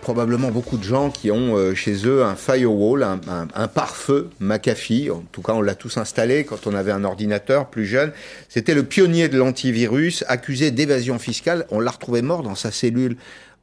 Probablement 0.03 0.51
beaucoup 0.51 0.79
de 0.79 0.85
gens 0.85 1.11
qui 1.11 1.31
ont 1.31 1.57
euh, 1.57 1.75
chez 1.75 2.07
eux 2.07 2.23
un 2.23 2.37
firewall, 2.37 3.03
un, 3.03 3.21
un, 3.29 3.49
un 3.55 3.69
pare-feu 3.69 4.31
McAfee. 4.39 5.11
En 5.11 5.25
tout 5.33 5.43
cas, 5.43 5.55
on 5.55 5.63
l'a 5.63 5.75
tous 5.75 5.97
installé 5.97 6.45
quand 6.45 6.67
on 6.67 6.75
avait 6.75 6.93
un 6.93 7.05
ordinateur 7.05 7.67
plus 7.67 7.87
jeune. 7.87 8.13
C'était 8.49 8.75
le 8.75 8.85
pionnier 8.85 9.29
de 9.29 9.39
l'antivirus, 9.39 10.25
accusé 10.29 10.71
d'évasion 10.71 11.19
fiscale. 11.19 11.67
On 11.71 11.81
l'a 11.81 11.91
retrouvé 11.91 12.23
mort 12.23 12.43
dans 12.43 12.55
sa 12.55 12.71
cellule 12.71 13.17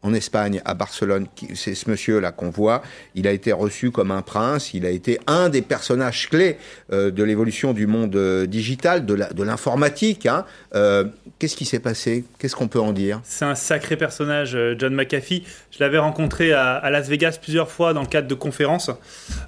en 0.06 0.14
Espagne, 0.14 0.62
à 0.66 0.74
Barcelone. 0.76 1.26
C'est 1.56 1.74
ce 1.76 1.90
monsieur-là 1.90 2.32
qu'on 2.32 2.50
voit. 2.52 2.84
Il 3.16 3.28
a 3.28 3.32
été 3.32 3.52
reçu 3.52 3.90
comme 3.92 4.12
un 4.12 4.22
prince. 4.22 4.74
Il 4.74 4.86
a 4.86 4.90
été 4.92 5.20
un 5.28 5.50
des 5.50 5.62
personnages 5.64 6.30
clés 6.30 6.58
euh, 6.94 7.10
de 7.12 7.24
l'évolution 7.24 7.74
du 7.74 7.88
monde 7.88 8.16
euh, 8.16 8.46
digital, 8.46 9.06
de 9.06 9.44
l'informatique. 9.44 10.26
hein. 10.28 10.46
Euh, 10.76 11.06
Qu'est-ce 11.40 11.58
qui 11.58 11.66
s'est 11.66 11.80
passé? 11.80 12.24
Qu'est-ce 12.40 12.56
qu'on 12.56 12.70
peut 12.70 12.80
en 12.80 12.94
dire? 12.94 13.20
C'est 13.26 13.44
un 13.44 13.56
sacré 13.56 13.98
personnage, 13.98 14.58
John 14.78 14.94
McAfee. 14.96 15.44
Je 15.72 15.84
l'avais 15.84 15.98
rencontré 15.98 16.54
à, 16.54 16.76
à 16.76 16.90
Las 16.90 17.10
Vegas 17.10 17.38
plusieurs 17.42 17.70
fois 17.70 17.94
dans 17.94 18.02
le 18.02 18.08
cadre 18.08 18.28
de 18.30 18.36
conférences 18.36 18.90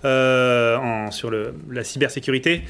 en- 0.04 1.12
sur 1.12 1.30
le- 1.30 1.54
la 1.72 1.84
cybersécurité. 1.84 2.64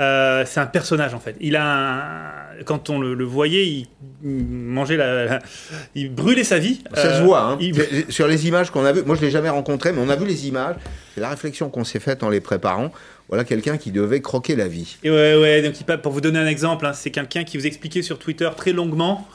Euh, 0.00 0.42
c'est 0.44 0.58
un 0.58 0.66
personnage 0.66 1.14
en 1.14 1.20
fait. 1.20 1.36
Il 1.40 1.54
a 1.54 1.64
un- 1.64 2.62
quand 2.64 2.90
on 2.90 2.98
le, 3.00 3.14
le 3.14 3.24
voyait, 3.24 3.64
il, 3.66 3.86
il 4.24 4.44
mangeait 4.44 4.96
la, 4.96 5.24
la- 5.24 5.38
il 5.94 6.12
brûlait 6.12 6.42
sa 6.42 6.58
vie. 6.58 6.82
Ça 6.94 7.06
Euh, 7.06 7.18
se 7.18 7.22
voit. 7.22 7.33
Hein. 7.40 7.58
il- 7.60 7.74
Sur 8.08 8.26
les 8.28 8.46
images 8.46 8.70
qu'on 8.70 8.84
a 8.84 8.92
vues, 8.92 9.02
moi 9.04 9.16
je 9.16 9.20
l'ai 9.22 9.30
jamais 9.30 9.48
rencontré, 9.48 9.92
mais 9.92 10.00
on 10.04 10.08
a 10.08 10.16
vu 10.16 10.26
les 10.26 10.46
images. 10.48 10.76
C'est 11.14 11.20
la 11.20 11.28
réflexion 11.30 11.68
qu'on 11.70 11.84
s'est 11.84 12.00
faite 12.00 12.22
en 12.22 12.28
les 12.30 12.40
préparant. 12.40 12.90
Voilà 13.28 13.44
quelqu'un 13.44 13.76
qui 13.78 13.90
devait 13.90 14.20
croquer 14.20 14.54
la 14.56 14.68
vie. 14.68 14.96
Et 15.02 15.10
ouais, 15.10 15.36
ouais, 15.36 15.62
donc 15.62 15.74
pour 16.02 16.12
vous 16.12 16.20
donner 16.20 16.38
un 16.38 16.46
exemple, 16.46 16.84
hein, 16.86 16.92
c'est 16.92 17.10
quelqu'un 17.10 17.44
qui 17.44 17.56
vous 17.56 17.66
expliquait 17.66 18.02
sur 18.02 18.18
Twitter 18.18 18.48
très 18.56 18.72
longuement 18.72 19.26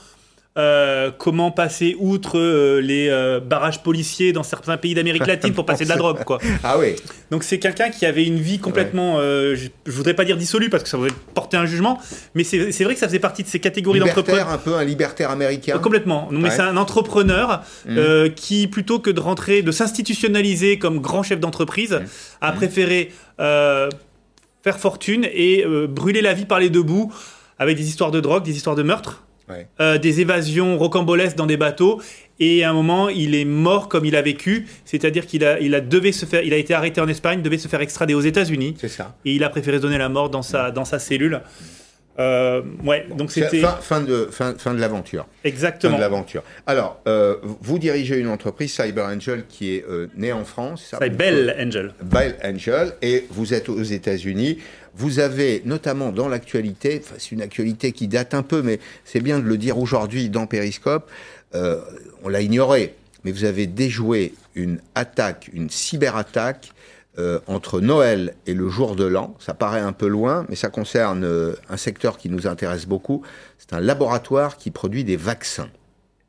euh, 0.60 1.10
comment 1.18 1.52
passer 1.52 1.96
outre 2.00 2.38
euh, 2.38 2.82
les 2.82 3.08
euh, 3.10 3.40
barrages 3.40 3.82
policiers 3.82 4.34
dans 4.34 4.44
certains 4.44 4.76
pays 4.78 4.94
d'Amérique 4.94 5.26
latine 5.34 5.54
pour 5.54 5.66
passer 5.66 5.86
de 5.86 5.90
la 5.90 5.96
drogue, 5.96 6.24
quoi. 6.26 6.38
Ah 6.64 6.78
oui. 6.78 6.96
Donc 7.32 7.44
c'est 7.44 7.60
quelqu'un 7.60 7.90
qui 7.90 8.06
avait 8.06 8.26
une 8.26 8.40
vie 8.40 8.60
complètement, 8.60 9.20
je, 9.22 9.56
je 9.86 9.92
voudrais 9.92 10.14
pas 10.14 10.26
dire 10.26 10.36
dissolue 10.38 10.70
parce 10.70 10.84
que 10.84 10.90
ça 10.90 10.98
voudrait 10.98 11.14
porter 11.34 11.58
un 11.58 11.66
jugement, 11.66 12.00
mais 12.36 12.44
c'est 12.44 12.84
vrai 12.84 12.94
que 12.94 13.00
ça 13.00 13.08
faisait 13.08 13.20
partie 13.20 13.44
de 13.44 13.48
ces 13.48 13.60
catégories 13.60 14.00
d'entrepreneurs. 14.00 14.50
Un 14.50 14.58
peu 14.58 14.76
un 14.76 14.84
libertaire 14.84 15.30
américain. 15.32 15.78
Complètement. 15.80 16.28
Non, 16.32 16.40
Mais 16.40 16.50
Ouais. 16.50 16.56
c'est 16.56 16.62
un 16.62 16.78
entrepreneur 16.78 17.62
euh, 17.88 18.30
qui, 18.30 18.68
plutôt 18.68 19.00
que 19.00 19.10
de 19.12 19.20
rentrer, 19.20 19.62
de 19.62 19.72
s'institutionnaliser 19.72 20.78
comme 20.80 21.00
grand 21.00 21.24
chef 21.24 21.40
d'entreprise, 21.40 21.94
Mhm. 21.94 22.08
a 22.42 22.52
préféré 22.52 23.12
faire 23.38 24.80
fortune 24.80 25.26
et 25.32 25.64
brûler 25.88 26.22
la 26.22 26.34
vie 26.34 26.46
par 26.46 26.60
les 26.60 26.70
deux 26.70 26.84
bouts 26.84 27.14
avec 27.60 27.78
des 27.78 27.88
histoires 27.88 28.12
de 28.12 28.20
drogue, 28.20 28.44
des 28.44 28.56
histoires 28.56 28.76
de 28.76 28.84
meurtre, 28.84 29.24
Ouais. 29.50 29.68
euh, 29.80 29.98
des 29.98 30.22
évasions 30.22 30.78
rocambolesques 30.78 31.36
dans 31.38 31.46
des 31.48 31.58
bateaux. 31.58 32.02
Et 32.40 32.64
à 32.64 32.70
un 32.70 32.74
moment, 32.74 33.10
il 33.10 33.36
est 33.36 33.44
mort 33.46 33.90
comme 33.90 34.06
il 34.06 34.16
a 34.16 34.22
vécu, 34.22 34.66
c'est-à-dire 34.86 35.26
qu'il 35.26 35.44
a, 35.44 35.60
il 35.60 35.76
a, 35.76 35.82
devait 35.82 36.14
se 36.14 36.26
faire, 36.26 36.42
il 36.44 36.54
a 36.54 36.58
été 36.58 36.74
arrêté 36.74 37.02
en 37.02 37.08
Espagne, 37.10 37.42
devait 37.42 37.58
se 37.58 37.68
faire 37.68 37.82
extrader 37.82 38.14
aux 38.14 38.22
États-Unis, 38.22 38.76
C'est 38.80 38.88
ça. 38.88 39.16
et 39.26 39.34
il 39.34 39.44
a 39.44 39.50
préféré 39.50 39.80
donner 39.80 39.98
la 39.98 40.08
mort 40.08 40.30
dans 40.30 40.42
sa, 40.42 40.72
dans 40.72 40.86
sa 40.86 41.00
cellule. 41.00 41.42
Euh, 42.20 42.62
ouais, 42.84 43.08
donc 43.16 43.32
C'est 43.32 43.44
c'était 43.44 43.62
fin, 43.62 43.78
fin 43.82 44.02
de, 44.02 44.28
fin, 44.30 44.54
fin 44.58 44.74
de 44.74 44.80
l'aventure. 44.80 45.24
Fin 45.24 45.50
exactement. 45.50 45.96
de 45.96 46.02
l'aventure. 46.02 46.44
Alors, 46.68 47.00
euh, 47.08 47.38
vous 47.44 47.80
dirigez 47.80 48.18
une 48.18 48.28
entreprise, 48.28 48.74
Cyber 48.74 49.06
Angel, 49.06 49.46
qui 49.48 49.76
est 49.76 49.86
euh, 49.90 50.08
née 50.18 50.34
en 50.34 50.44
France. 50.44 50.94
C'est 51.00 51.10
Bell 51.10 51.56
Angel. 51.58 51.94
Bell 52.04 52.36
Angel, 52.44 52.94
et 53.02 53.26
vous 53.30 53.54
êtes 53.54 53.70
aux 53.70 53.84
États-Unis. 53.84 54.58
Vous 54.96 55.20
avez 55.20 55.62
notamment 55.64 56.12
dans 56.12 56.28
l'actualité, 56.28 57.02
c'est 57.18 57.32
une 57.32 57.42
actualité 57.42 57.94
qui 57.94 58.08
date 58.08 58.34
un 58.34 58.44
peu, 58.44 58.62
mais 58.62 58.80
c'est 59.06 59.22
bien 59.22 59.40
de 59.40 59.46
le 59.46 59.58
dire 59.58 59.78
aujourd'hui 59.78 60.30
dans 60.30 60.46
Periscope, 60.46 61.10
on 61.54 62.28
l'a 62.28 62.42
ignoré, 62.42 62.96
mais 63.24 63.32
vous 63.32 63.46
avez 63.46 63.66
déjoué 63.66 64.34
une 64.56 64.80
attaque, 64.96 65.50
une 65.54 65.70
cyberattaque 65.70 66.72
euh, 67.20 67.40
entre 67.48 67.82
Noël 67.82 68.34
et 68.48 68.54
le 68.54 68.70
jour 68.70 68.96
de 68.96 69.04
l'an. 69.04 69.36
Ça 69.40 69.54
paraît 69.54 69.82
un 69.82 69.92
peu 69.92 70.08
loin, 70.08 70.46
mais 70.48 70.56
ça 70.56 70.70
concerne 70.70 71.26
euh, 71.26 71.54
un 71.70 71.76
secteur 71.76 72.18
qui 72.18 72.30
nous 72.30 72.48
intéresse 72.48 72.86
beaucoup. 72.86 73.24
C'est 73.58 73.74
un 73.74 73.82
laboratoire 73.82 74.56
qui 74.56 74.72
produit 74.72 75.04
des 75.04 75.18
vaccins. 75.18 75.68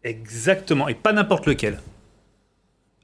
Exactement, 0.02 0.88
et 0.88 0.94
pas 0.94 1.12
n'importe 1.12 1.46
lequel. 1.46 1.78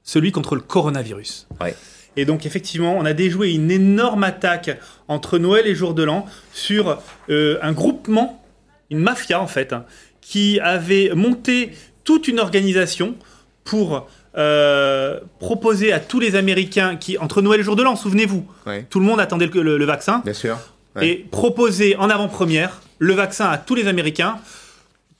Celui 0.03 0.33
contre 0.33 0.55
le 0.55 0.61
coronavirus. 0.61 1.47
Ouais. 1.61 1.75
Et 2.17 2.25
donc 2.25 2.45
effectivement, 2.45 2.97
on 2.97 3.05
a 3.05 3.13
déjoué 3.13 3.53
une 3.53 3.71
énorme 3.71 4.23
attaque 4.23 4.77
entre 5.07 5.37
Noël 5.37 5.65
et 5.65 5.75
Jour 5.75 5.93
de 5.93 6.03
l'An 6.03 6.25
sur 6.51 7.01
euh, 7.29 7.57
un 7.61 7.71
groupement, 7.71 8.43
une 8.89 8.99
mafia 8.99 9.39
en 9.41 9.47
fait, 9.47 9.71
hein, 9.71 9.85
qui 10.19 10.59
avait 10.59 11.11
monté 11.15 11.71
toute 12.03 12.27
une 12.27 12.41
organisation 12.41 13.15
pour 13.63 14.09
euh, 14.37 15.19
proposer 15.39 15.91
à 15.93 15.99
tous 15.99 16.19
les 16.19 16.35
Américains 16.35 16.95
qui, 16.95 17.17
entre 17.17 17.41
Noël 17.41 17.59
et 17.59 17.63
Jour 17.63 17.75
de 17.75 17.83
l'An, 17.83 17.95
souvenez-vous, 17.95 18.45
Ouais. 18.65 18.85
tout 18.89 18.99
le 18.99 19.05
monde 19.05 19.19
attendait 19.19 19.47
le, 19.47 19.61
le- 19.61 19.77
le 19.77 19.85
vaccin, 19.85 20.21
Bien 20.23 20.33
sûr. 20.33 20.57
Ouais. 20.95 21.07
et 21.07 21.15
proposer 21.31 21.95
en 21.97 22.09
avant-première 22.09 22.81
le 22.99 23.13
vaccin 23.13 23.47
à 23.49 23.57
tous 23.57 23.75
les 23.75 23.87
Américains 23.87 24.37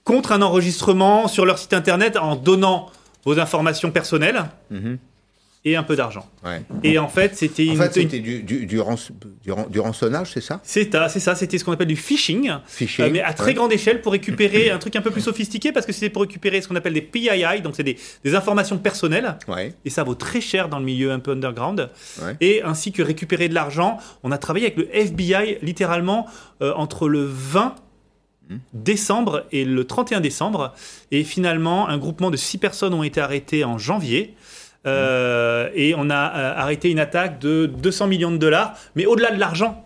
contre 0.04 0.32
un 0.32 0.42
enregistrement 0.42 1.28
sur 1.28 1.46
leur 1.46 1.58
site 1.58 1.74
internet 1.74 2.18
en 2.18 2.36
donnant 2.36 2.90
vos 3.26 3.40
informations 3.40 3.92
personnelles 3.92 4.46
Mhm. 4.72 4.98
Et 5.70 5.76
un 5.76 5.84
peu 5.84 5.96
d'argent. 5.96 6.26
Ouais. 6.46 6.62
Et 6.84 6.98
en 6.98 7.08
fait, 7.10 7.36
c'était 7.36 7.66
une. 7.66 7.76
fait, 7.78 7.86
une- 7.88 7.92
c'était 8.10 8.20
du, 8.20 8.42
du, 8.44 8.66
du, 8.66 8.80
ranç- 8.80 9.12
du 9.44 9.52
ran- 9.52 9.68
du 9.70 9.80
rançonnage, 9.80 10.32
c'est 10.34 10.42
ça? 10.42 10.62
C'est 10.64 10.90
ça, 10.94 11.36
c'était 11.36 11.58
ce 11.58 11.66
qu'on 11.66 11.74
appelle 11.74 11.88
du 11.88 11.96
phishing, 11.96 12.52
Phishing. 12.68 13.06
euh, 13.06 13.10
mais 13.12 13.22
à 13.22 13.34
très 13.34 13.48
ouais. 13.48 13.54
grande 13.54 13.74
échelle 13.74 14.02
pour 14.02 14.12
récupérer 14.14 14.70
un 14.70 14.78
truc 14.78 14.96
un 14.96 15.02
peu 15.02 15.12
plus 15.12 15.22
sophistiqué 15.22 15.72
parce 15.72 15.86
que 15.86 15.92
c'était 15.92 16.10
pour 16.10 16.22
récupérer 16.22 16.62
ce 16.62 16.68
qu'on 16.68 16.76
appelle 16.76 16.94
des 16.94 17.02
PII, 17.02 17.62
donc 17.64 17.76
c'est 17.76 17.84
des, 17.84 17.98
des 18.24 18.36
informations 18.36 18.78
personnelles, 18.78 19.38
Ouais. 19.48 19.74
et 19.86 19.90
ça 19.90 20.04
vaut 20.04 20.16
très 20.16 20.42
cher 20.42 20.70
dans 20.70 20.80
le 20.80 20.86
milieu 20.86 21.12
un 21.12 21.20
peu 21.20 21.32
underground, 21.32 21.90
Ouais. 22.22 22.36
et 22.42 22.62
ainsi 22.64 22.92
que 22.92 23.02
récupérer 23.02 23.50
de 23.50 23.54
l'argent. 23.54 23.98
On 24.24 24.32
a 24.32 24.38
travaillé 24.38 24.66
avec 24.68 24.78
le 24.78 24.88
FBI 24.96 25.58
littéralement 25.62 26.28
euh, 26.62 26.74
entre 26.76 27.10
le 27.10 27.24
20 27.26 27.76
Hmm. 28.50 28.60
décembre 28.74 29.44
et 29.52 29.66
le 29.66 29.84
31 29.84 30.22
décembre, 30.22 30.74
et 31.12 31.26
finalement 31.26 31.90
un 31.90 31.98
groupement 31.98 32.32
de 32.32 32.38
six 32.38 32.58
personnes 32.58 32.94
ont 32.94 33.04
été 33.04 33.20
arrêtées 33.20 33.66
en 33.66 33.78
janvier. 33.78 34.36
Euh, 34.86 35.70
et 35.74 35.96
on 35.98 36.10
a 36.10 36.16
euh, 36.16 36.54
arrêté 36.56 36.90
une 36.92 37.00
attaque 37.00 37.40
de 37.40 37.66
200 37.66 38.08
millions 38.08 38.32
de 38.32 38.38
dollars, 38.38 38.74
mais 38.96 39.06
au-delà 39.06 39.32
de 39.32 39.40
l'argent, 39.40 39.84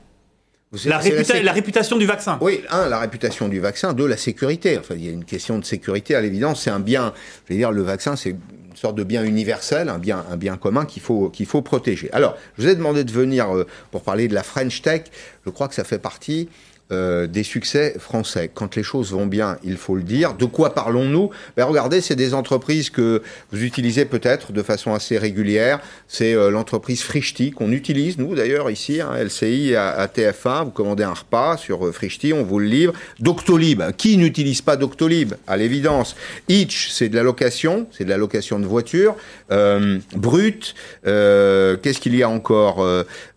réputa- 1.00 1.42
la 1.44 1.52
réputation 1.54 1.98
du 1.98 2.06
vaccin. 2.06 2.38
Oui, 2.42 2.62
un, 2.70 2.88
la 2.88 3.00
réputation 3.00 3.48
du 3.48 3.60
vaccin, 3.60 3.94
deux, 3.94 4.08
la 4.08 4.18
sécurité. 4.18 4.78
Enfin, 4.78 4.96
il 4.96 5.06
y 5.06 5.10
a 5.10 5.12
une 5.12 5.26
question 5.26 5.58
de 5.60 5.66
sécurité 5.66 6.16
à 6.16 6.22
l'évidence. 6.22 6.62
C'est 6.64 6.70
un 6.70 6.80
bien, 6.80 7.14
je 7.48 7.54
veux 7.54 7.58
dire, 7.60 7.72
le 7.72 7.82
vaccin, 7.82 8.16
c'est 8.16 8.30
une 8.30 8.38
sorte 8.76 8.96
de 8.96 9.04
bien 9.04 9.24
universel, 9.26 9.90
un 9.90 9.98
bien, 10.00 10.24
un 10.32 10.38
bien 10.38 10.56
commun 10.58 10.86
qu'il 10.86 11.02
faut, 11.02 11.30
qu'il 11.30 11.46
faut 11.46 11.62
protéger. 11.62 12.10
Alors, 12.14 12.38
je 12.58 12.64
vous 12.64 12.70
ai 12.70 12.76
demandé 12.76 13.04
de 13.04 13.12
venir 13.12 13.54
euh, 13.56 13.66
pour 13.92 14.02
parler 14.04 14.28
de 14.28 14.34
la 14.34 14.44
French 14.44 14.82
Tech. 14.82 15.04
Je 15.46 15.50
crois 15.50 15.68
que 15.68 15.76
ça 15.76 15.84
fait 15.84 16.00
partie 16.00 16.48
euh, 16.92 17.26
des 17.26 17.44
succès 17.44 17.96
français. 18.00 18.50
Quand 18.54 18.76
les 18.76 18.84
choses 18.84 19.14
vont 19.14 19.26
bien, 19.26 19.58
il 19.64 19.78
faut 19.78 19.96
le 19.96 20.04
dire. 20.04 20.34
De 20.34 20.44
quoi 20.44 20.74
parlons-nous? 20.74 21.30
Ben, 21.56 21.64
Regardez, 21.64 22.02
c'est 22.02 22.18
des 22.18 22.34
entreprises 22.34 22.90
que 22.90 23.22
vous 23.52 23.64
utilisez 23.64 24.04
peut-être 24.04 24.52
de 24.52 24.62
façon 24.62 24.94
assez 24.94 25.18
régulière. 25.18 25.80
C'est 26.10 26.34
euh, 26.34 26.50
l'entreprise 26.50 27.02
Frishti 27.02 27.52
qu'on 27.52 27.72
utilise, 27.72 28.18
nous 28.18 28.36
d'ailleurs, 28.36 28.70
ici, 28.70 29.00
hein, 29.00 29.12
LCI 29.16 29.74
à, 29.76 29.92
à 29.92 30.08
TF1. 30.08 30.66
Vous 30.66 30.72
commandez 30.72 31.04
un 31.04 31.14
repas 31.14 31.56
sur 31.56 31.86
euh, 31.86 31.94
Frishti, 31.94 32.34
on 32.34 32.44
vous 32.44 32.60
le 32.60 32.66
livre. 32.66 32.94
Doctolib, 33.22 33.84
qui 33.96 34.18
n'utilise 34.18 34.62
pas 34.62 34.76
Doctolib? 34.76 35.36
À 35.48 35.56
l'évidence. 35.56 36.18
Itch, 36.50 36.90
c'est 36.90 37.08
de 37.08 37.16
la 37.16 37.24
location, 37.24 37.88
c'est 37.92 38.04
de 38.04 38.10
la 38.10 38.18
location 38.18 38.60
de 38.60 38.66
voiture. 38.66 39.16
Euh, 39.52 40.00
Brut, 40.14 40.76
qu'est-ce 41.04 42.00
qu'il 42.02 42.16
y 42.16 42.24
a 42.24 42.30
encore 42.30 42.86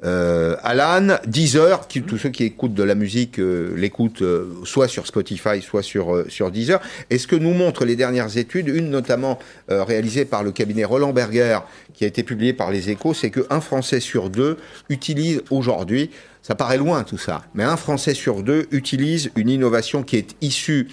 Alan, 0.03 1.19
Deezer, 1.27 1.87
tous 1.87 2.19
ceux 2.19 2.31
qui 2.31 2.45
écoutent 2.45 2.75
de 2.75 2.83
la 2.83 2.97
musique 2.97 3.39
l'écoute 3.77 4.23
euh, 4.23 4.47
soit 4.65 4.89
sur 4.89 5.07
Spotify, 5.07 5.61
soit 5.61 5.83
sur, 5.83 6.15
euh, 6.15 6.27
sur 6.29 6.51
Deezer. 6.51 6.81
Et 7.11 7.19
ce 7.19 7.27
que 7.27 7.37
nous 7.37 7.53
montrent 7.53 7.85
les 7.85 7.97
dernières 7.97 8.37
études, 8.37 8.69
une 8.69 8.91
notamment 8.91 9.39
réalisée 9.69 10.25
par 10.25 10.43
le 10.43 10.53
cabinet 10.53 10.85
Roland 10.85 11.13
Berger, 11.13 11.61
qui 11.95 12.05
a 12.05 12.07
été 12.07 12.23
publiée 12.23 12.53
par 12.53 12.71
les 12.71 12.91
échos, 12.91 13.15
c'est 13.15 13.31
qu'un 13.31 13.61
Français 13.61 14.01
sur 14.01 14.31
deux 14.31 14.57
utilise 14.89 15.43
aujourd'hui, 15.51 16.11
ça 16.43 16.55
paraît 16.55 16.79
loin 16.79 17.05
tout 17.05 17.19
ça, 17.19 17.43
mais 17.55 17.65
un 17.65 17.77
Français 17.77 18.15
sur 18.15 18.43
deux 18.43 18.67
utilise 18.71 19.31
une 19.37 19.49
innovation 19.49 20.03
qui 20.03 20.17
est 20.17 20.37
issue 20.43 20.89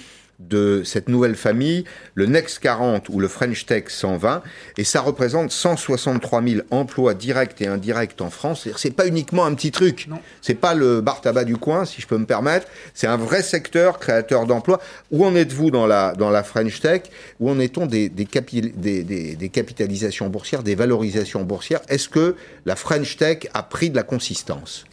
de 0.49 0.83
cette 0.83 1.09
nouvelle 1.09 1.35
famille, 1.35 1.83
le 2.15 2.25
Next 2.25 2.59
40 2.59 3.09
ou 3.09 3.19
le 3.19 3.27
French 3.27 3.65
Tech 3.65 3.85
120, 3.87 4.41
et 4.77 4.83
ça 4.83 5.01
représente 5.01 5.51
163 5.51 6.43
000 6.43 6.61
emplois 6.71 7.13
directs 7.13 7.61
et 7.61 7.67
indirects 7.67 8.19
en 8.21 8.29
France. 8.29 8.67
C'est 8.77 8.95
pas 8.95 9.07
uniquement 9.07 9.45
un 9.45 9.53
petit 9.53 9.71
truc. 9.71 10.07
C'est 10.41 10.55
pas 10.55 10.73
le 10.73 11.01
bar 11.01 11.21
tabac 11.21 11.45
du 11.45 11.57
coin, 11.57 11.85
si 11.85 12.01
je 12.01 12.07
peux 12.07 12.17
me 12.17 12.25
permettre. 12.25 12.67
C'est 12.93 13.07
un 13.07 13.17
vrai 13.17 13.43
secteur 13.43 13.99
créateur 13.99 14.45
d'emplois. 14.45 14.79
Où 15.11 15.25
en 15.25 15.35
êtes-vous 15.35 15.71
dans 15.71 15.87
la, 15.87 16.13
dans 16.13 16.29
la 16.29 16.43
French 16.43 16.79
Tech? 16.79 17.03
Où 17.39 17.49
en 17.49 17.59
est-on 17.59 17.85
des, 17.85 18.09
des, 18.09 18.25
des, 18.25 19.35
des, 19.35 19.49
capitalisations 19.49 20.29
boursières, 20.29 20.63
des 20.63 20.75
valorisations 20.75 21.43
boursières? 21.43 21.81
Est-ce 21.87 22.09
que 22.09 22.35
la 22.65 22.75
French 22.75 23.17
Tech 23.17 23.47
a 23.53 23.63
pris 23.63 23.89
de 23.89 23.95
la 23.95 24.03
consistance? 24.03 24.85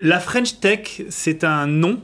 La 0.00 0.20
French 0.20 0.60
Tech, 0.60 1.02
c'est 1.08 1.42
un 1.42 1.66
nom 1.66 2.02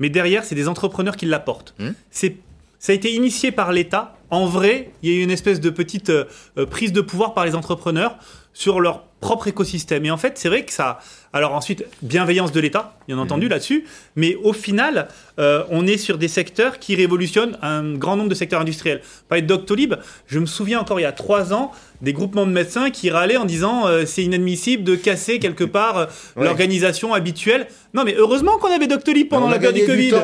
mais 0.00 0.10
derrière, 0.10 0.44
c'est 0.44 0.56
des 0.56 0.66
entrepreneurs 0.66 1.16
qui 1.16 1.26
l'apportent. 1.26 1.74
Hmm. 1.78 1.90
C'est 2.10 2.36
ça 2.80 2.92
a 2.92 2.94
été 2.94 3.12
initié 3.12 3.52
par 3.52 3.72
l'État. 3.72 4.16
En 4.30 4.46
vrai, 4.46 4.90
il 5.02 5.10
y 5.10 5.12
a 5.12 5.16
eu 5.18 5.22
une 5.22 5.30
espèce 5.30 5.60
de 5.60 5.68
petite 5.68 6.08
euh, 6.08 6.24
euh, 6.56 6.64
prise 6.64 6.92
de 6.92 7.02
pouvoir 7.02 7.34
par 7.34 7.44
les 7.44 7.54
entrepreneurs 7.54 8.16
sur 8.54 8.80
leur 8.80 9.04
propre 9.20 9.48
écosystème. 9.48 10.04
Et 10.06 10.10
en 10.10 10.16
fait, 10.16 10.38
c'est 10.38 10.48
vrai 10.48 10.64
que 10.64 10.72
ça. 10.72 10.98
Alors 11.32 11.54
ensuite, 11.54 11.84
bienveillance 12.02 12.50
de 12.50 12.60
l'État, 12.60 12.96
bien 13.06 13.16
mhm. 13.16 13.22
entendu, 13.22 13.48
là-dessus. 13.48 13.84
Mais 14.16 14.36
au 14.42 14.52
final, 14.52 15.08
euh, 15.38 15.64
on 15.70 15.86
est 15.86 15.98
sur 15.98 16.18
des 16.18 16.28
secteurs 16.28 16.78
qui 16.78 16.96
révolutionnent 16.96 17.56
un 17.62 17.94
grand 17.94 18.16
nombre 18.16 18.30
de 18.30 18.34
secteurs 18.34 18.60
industriels. 18.60 19.00
Par 19.28 19.40
de 19.40 19.46
Doctolib, 19.46 19.94
je 20.26 20.38
me 20.38 20.46
souviens 20.46 20.80
encore 20.80 20.98
il 20.98 21.04
y 21.04 21.06
a 21.06 21.12
trois 21.12 21.52
ans 21.52 21.70
des 22.02 22.12
groupements 22.12 22.46
de 22.46 22.52
médecins 22.52 22.90
qui 22.90 23.10
râlaient 23.10 23.36
en 23.36 23.44
disant 23.44 23.86
euh, 23.86 24.06
c'est 24.06 24.24
inadmissible 24.24 24.82
de 24.82 24.96
casser 24.96 25.38
quelque 25.38 25.64
part 25.64 25.98
euh, 25.98 26.06
l'organisation 26.36 27.14
habituelle. 27.14 27.68
Non, 27.94 28.04
mais 28.04 28.14
heureusement 28.16 28.58
qu'on 28.58 28.72
avait 28.72 28.86
Doctolib 28.86 29.28
pendant 29.28 29.48
la 29.48 29.58
période 29.58 29.76
du 29.76 29.86
Covid. 29.86 30.14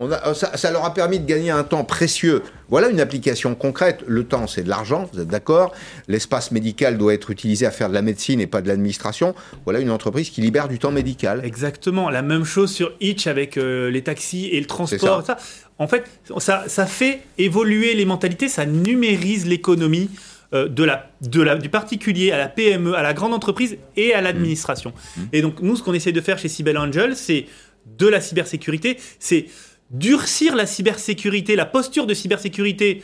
Euh, 0.00 0.34
ça, 0.34 0.70
leur 0.70 0.84
a 0.84 0.94
permis 0.94 1.18
de 1.18 1.26
gagner 1.26 1.50
un 1.50 1.62
temps 1.62 1.84
précieux. 1.84 2.42
Voilà 2.68 2.88
une 2.88 3.00
application 3.00 3.54
concrète. 3.54 4.02
Le 4.06 4.24
temps, 4.24 4.46
c'est 4.46 4.62
de 4.62 4.68
l'argent, 4.68 5.08
vous 5.12 5.20
êtes 5.20 5.28
d'accord 5.28 5.74
L'espace 6.08 6.52
médical 6.52 6.96
doit 6.96 7.12
être 7.12 7.30
utilisé 7.30 7.66
à 7.66 7.70
faire 7.70 7.88
de 7.88 7.94
la 7.94 8.02
médecine 8.02 8.40
et 8.40 8.46
pas 8.46 8.62
de 8.62 8.68
l'administration. 8.68 9.34
Voilà 9.64 9.80
une 9.80 9.90
entreprise 9.90 10.30
qui 10.30 10.40
libère 10.40 10.68
du 10.68 10.78
temps 10.78 10.92
médical. 10.92 11.42
Exactement. 11.44 12.08
La 12.08 12.22
même 12.22 12.44
chose 12.44 12.72
sur 12.72 12.92
Itch 13.00 13.26
avec 13.26 13.56
euh, 13.56 13.90
les 13.90 14.02
taxis 14.02 14.46
et 14.46 14.60
le 14.60 14.66
transport. 14.66 15.24
Ça. 15.26 15.36
En 15.78 15.86
fait, 15.86 16.04
ça, 16.38 16.64
ça 16.66 16.86
fait 16.86 17.20
évoluer 17.36 17.94
les 17.94 18.04
mentalités, 18.04 18.48
ça 18.48 18.66
numérise 18.66 19.46
l'économie. 19.46 20.10
Euh, 20.52 20.66
de 20.66 20.82
la, 20.82 21.08
de 21.20 21.40
la, 21.40 21.54
du 21.54 21.68
particulier 21.68 22.32
à 22.32 22.36
la 22.36 22.48
PME, 22.48 22.96
à 22.96 23.02
la 23.02 23.14
grande 23.14 23.32
entreprise 23.32 23.78
et 23.96 24.14
à 24.14 24.20
l'administration. 24.20 24.92
Mmh. 25.16 25.20
Et 25.32 25.42
donc, 25.42 25.62
nous, 25.62 25.76
ce 25.76 25.82
qu'on 25.84 25.94
essaie 25.94 26.10
de 26.10 26.20
faire 26.20 26.40
chez 26.40 26.48
Cybelle 26.48 26.76
Angel, 26.76 27.14
c'est 27.14 27.46
de 27.86 28.08
la 28.08 28.20
cybersécurité, 28.20 28.96
c'est 29.20 29.46
durcir 29.90 30.56
la 30.56 30.66
cybersécurité, 30.66 31.56
la 31.56 31.66
posture 31.66 32.06
de 32.06 32.14
cybersécurité 32.14 33.02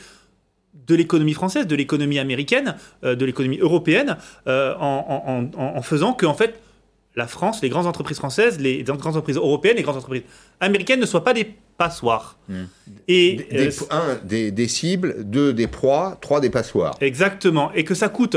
de 0.87 0.95
l'économie 0.95 1.35
française, 1.35 1.67
de 1.67 1.75
l'économie 1.75 2.19
américaine, 2.19 2.77
euh, 3.05 3.15
de 3.15 3.25
l'économie 3.25 3.59
européenne, 3.59 4.17
euh, 4.47 4.75
en, 4.79 5.83
faisant 5.83 6.13
que, 6.13 6.27
en 6.27 6.35
fait, 6.35 6.61
la 7.17 7.27
France, 7.27 7.63
les 7.63 7.69
grandes 7.69 7.87
entreprises 7.87 8.19
françaises, 8.19 8.61
les 8.61 8.83
grandes 8.83 9.07
entreprises 9.07 9.37
européennes, 9.37 9.77
les 9.77 9.83
grandes 9.83 9.97
entreprises 9.97 10.25
américaines 10.61 11.01
ne 11.01 11.07
soient 11.07 11.25
pas 11.25 11.33
des 11.33 11.55
passoires. 11.79 12.39
Hmm. 12.49 12.65
Et, 13.09 13.37
des, 13.51 13.69
euh, 13.69 13.87
un, 13.91 14.19
des, 14.25 14.69
cibles, 14.69 15.25
deux, 15.25 15.53
des 15.53 15.67
proies, 15.67 16.19
trois, 16.21 16.41
des 16.41 16.51
passoires. 16.51 16.97
Exactement. 17.01 17.73
Et 17.73 17.85
que 17.85 17.95
ça 17.95 18.09
coûte 18.09 18.37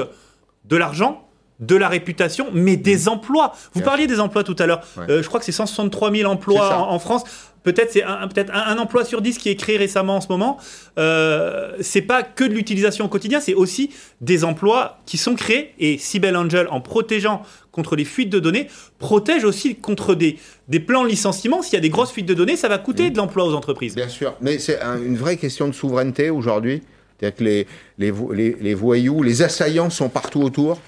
de 0.65 0.75
l'argent, 0.75 1.28
de 1.59 1.75
la 1.75 1.89
réputation, 1.89 2.47
mais 2.53 2.77
des 2.77 3.05
hmm. 3.05 3.09
emplois. 3.09 3.53
Vous 3.73 3.81
parliez 3.81 4.07
des 4.07 4.19
emplois 4.19 4.43
tout 4.43 4.55
à 4.59 4.65
l'heure. 4.65 4.81
je 5.07 5.25
crois 5.27 5.39
que 5.39 5.45
c'est 5.45 5.51
163 5.51 6.11
000 6.11 6.31
emplois 6.31 6.77
en, 6.77 6.99
France 6.99 7.23
peut-être 7.63 7.91
c'est 7.91 8.03
un, 8.03 8.27
peut-être 8.27 8.53
un, 8.53 8.77
emploi 8.77 9.05
sur 9.05 9.21
dix 9.21 9.37
qui 9.37 9.49
est 9.49 9.55
créé 9.55 9.77
récemment 9.77 10.17
en 10.17 10.21
ce 10.21 10.27
moment. 10.29 10.57
Euh, 10.97 11.75
c'est 11.81 12.01
pas 12.01 12.23
que 12.23 12.43
de 12.43 12.53
l'utilisation 12.53 13.05
au 13.05 13.07
quotidien, 13.07 13.39
c'est 13.39 13.53
aussi 13.53 13.91
des 14.21 14.43
emplois 14.43 14.99
qui 15.05 15.17
sont 15.17 15.35
créés. 15.35 15.73
Et 15.79 15.97
Cybelle 15.97 16.35
Angel, 16.35 16.67
en 16.71 16.81
protégeant 16.81 17.43
contre 17.71 17.95
les 17.95 18.05
fuites 18.05 18.29
de 18.29 18.39
données, 18.39 18.67
protège 18.97 19.43
aussi 19.43 19.75
contre 19.75 20.15
des, 20.15 20.37
des 20.67 20.79
plans 20.79 21.03
de 21.03 21.09
licenciement. 21.09 21.61
S'il 21.61 21.73
y 21.73 21.77
a 21.77 21.81
des 21.81 21.89
grosses 21.89 22.11
fuites 22.11 22.25
de 22.25 22.33
données, 22.33 22.55
ça 22.55 22.67
va 22.67 22.77
coûter 22.77 23.09
de 23.09 23.17
l'emploi 23.17 23.45
aux 23.45 23.53
entreprises. 23.53 23.95
Bien 23.95 24.09
sûr, 24.09 24.35
mais 24.41 24.59
c'est 24.59 24.79
une 24.81 25.17
vraie 25.17 25.37
question 25.37 25.67
de 25.67 25.73
souveraineté 25.73 26.29
aujourd'hui. 26.29 26.81
C'est-à-dire 27.19 27.37
que 27.37 27.43
les, 27.43 27.67
les, 27.97 28.55
les 28.59 28.73
voyous, 28.73 29.23
les 29.23 29.41
assaillants 29.41 29.89
sont 29.89 30.09
partout 30.09 30.41
autour. 30.41 30.79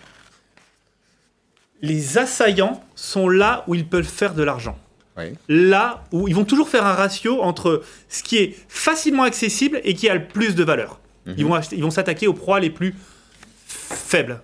Les 1.81 2.17
assaillants 2.17 2.83
sont 2.95 3.27
là 3.27 3.63
où 3.67 3.75
ils 3.75 3.85
peuvent 3.85 4.03
faire 4.03 4.33
de 4.33 4.43
l'argent. 4.43 4.77
Là 5.47 6.03
où 6.11 6.27
ils 6.27 6.33
vont 6.33 6.45
toujours 6.45 6.69
faire 6.69 6.85
un 6.85 6.93
ratio 6.93 7.41
entre 7.41 7.83
ce 8.09 8.23
qui 8.23 8.37
est 8.37 8.55
facilement 8.67 9.23
accessible 9.23 9.79
et 9.83 9.93
qui 9.93 10.09
a 10.09 10.15
le 10.15 10.27
plus 10.27 10.55
de 10.55 10.63
valeur. 10.63 10.99
Mhm. 11.25 11.35
Ils 11.37 11.45
vont 11.45 11.59
ils 11.71 11.83
vont 11.83 11.91
s'attaquer 11.91 12.27
aux 12.27 12.33
proies 12.33 12.59
les 12.59 12.71
plus 12.71 12.95
faibles. 13.67 14.41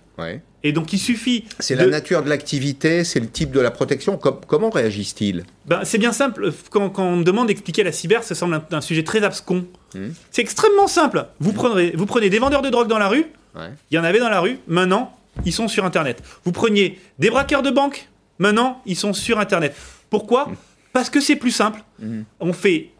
Et 0.64 0.72
donc 0.72 0.92
il 0.92 0.98
suffit. 0.98 1.44
C'est 1.58 1.74
la 1.74 1.86
nature 1.86 2.22
de 2.22 2.28
l'activité, 2.28 3.04
c'est 3.04 3.20
le 3.20 3.28
type 3.28 3.50
de 3.50 3.60
la 3.60 3.70
protection. 3.70 4.16
comment 4.18 4.70
réagissent-ils? 4.70 5.44
Ben, 5.66 5.80
C'est 5.84 5.98
bien 5.98 6.12
simple. 6.12 6.52
Quand, 6.70 6.98
on 6.98 7.16
me 7.16 7.24
demande 7.24 7.48
d'expliquer 7.48 7.84
la 7.84 7.92
cyber, 7.92 8.22
ça 8.22 8.34
semble 8.34 8.60
un, 8.70 8.80
sujet 8.80 9.04
très 9.04 9.22
abscon. 9.22 9.66
Mhm. 9.94 10.14
C'est 10.30 10.42
extrêmement 10.42 10.88
simple. 10.88 11.26
Vous, 11.40 11.52
prenez, 11.52 11.92
vous 11.96 12.06
prenez 12.06 12.30
des 12.30 12.38
vendeurs 12.38 12.62
de 12.62 12.70
drogue 12.70 12.88
dans 12.88 12.98
la 12.98 13.08
rue, 13.08 13.26
il 13.56 13.96
y 13.96 13.98
en 13.98 14.04
avait 14.04 14.20
dans 14.20 14.28
la 14.28 14.40
rue, 14.40 14.58
maintenant 14.68 15.17
ils 15.44 15.52
sont 15.52 15.68
sur 15.68 15.84
Internet. 15.84 16.22
Vous 16.44 16.52
preniez 16.52 16.98
des 17.18 17.30
braqueurs 17.30 17.62
de 17.62 17.70
banque, 17.70 18.08
maintenant 18.38 18.82
ils 18.86 18.96
sont 18.96 19.12
sur 19.12 19.38
Internet. 19.38 19.74
Pourquoi 20.10 20.50
Parce 20.92 21.10
que 21.10 21.20
c'est 21.20 21.36
plus 21.36 21.50
simple. 21.50 21.82
Mhm. 21.98 22.24
On 22.40 22.52
fait 22.52 22.90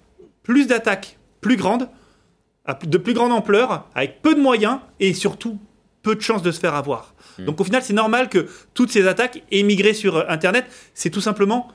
plus 0.42 0.66
d'attaques 0.66 1.18
plus 1.40 1.56
grandes, 1.56 1.88
de 2.84 2.98
plus 2.98 3.14
grande 3.14 3.32
ampleur, 3.32 3.88
avec 3.94 4.22
peu 4.22 4.34
de 4.34 4.40
moyens 4.40 4.78
et 5.00 5.14
surtout 5.14 5.58
peu 6.02 6.14
de 6.14 6.20
chances 6.20 6.42
de 6.42 6.50
se 6.50 6.60
faire 6.60 6.74
avoir. 6.74 7.14
Mhm. 7.38 7.44
Donc 7.46 7.60
au 7.60 7.64
final, 7.64 7.82
c'est 7.82 7.92
normal 7.92 8.28
que 8.28 8.46
toutes 8.74 8.90
ces 8.90 9.06
attaques 9.06 9.42
aient 9.50 9.62
migré 9.62 9.94
sur 9.94 10.16
euh, 10.16 10.24
Internet. 10.28 10.66
C'est 10.94 11.10
tout 11.10 11.20
simplement 11.20 11.72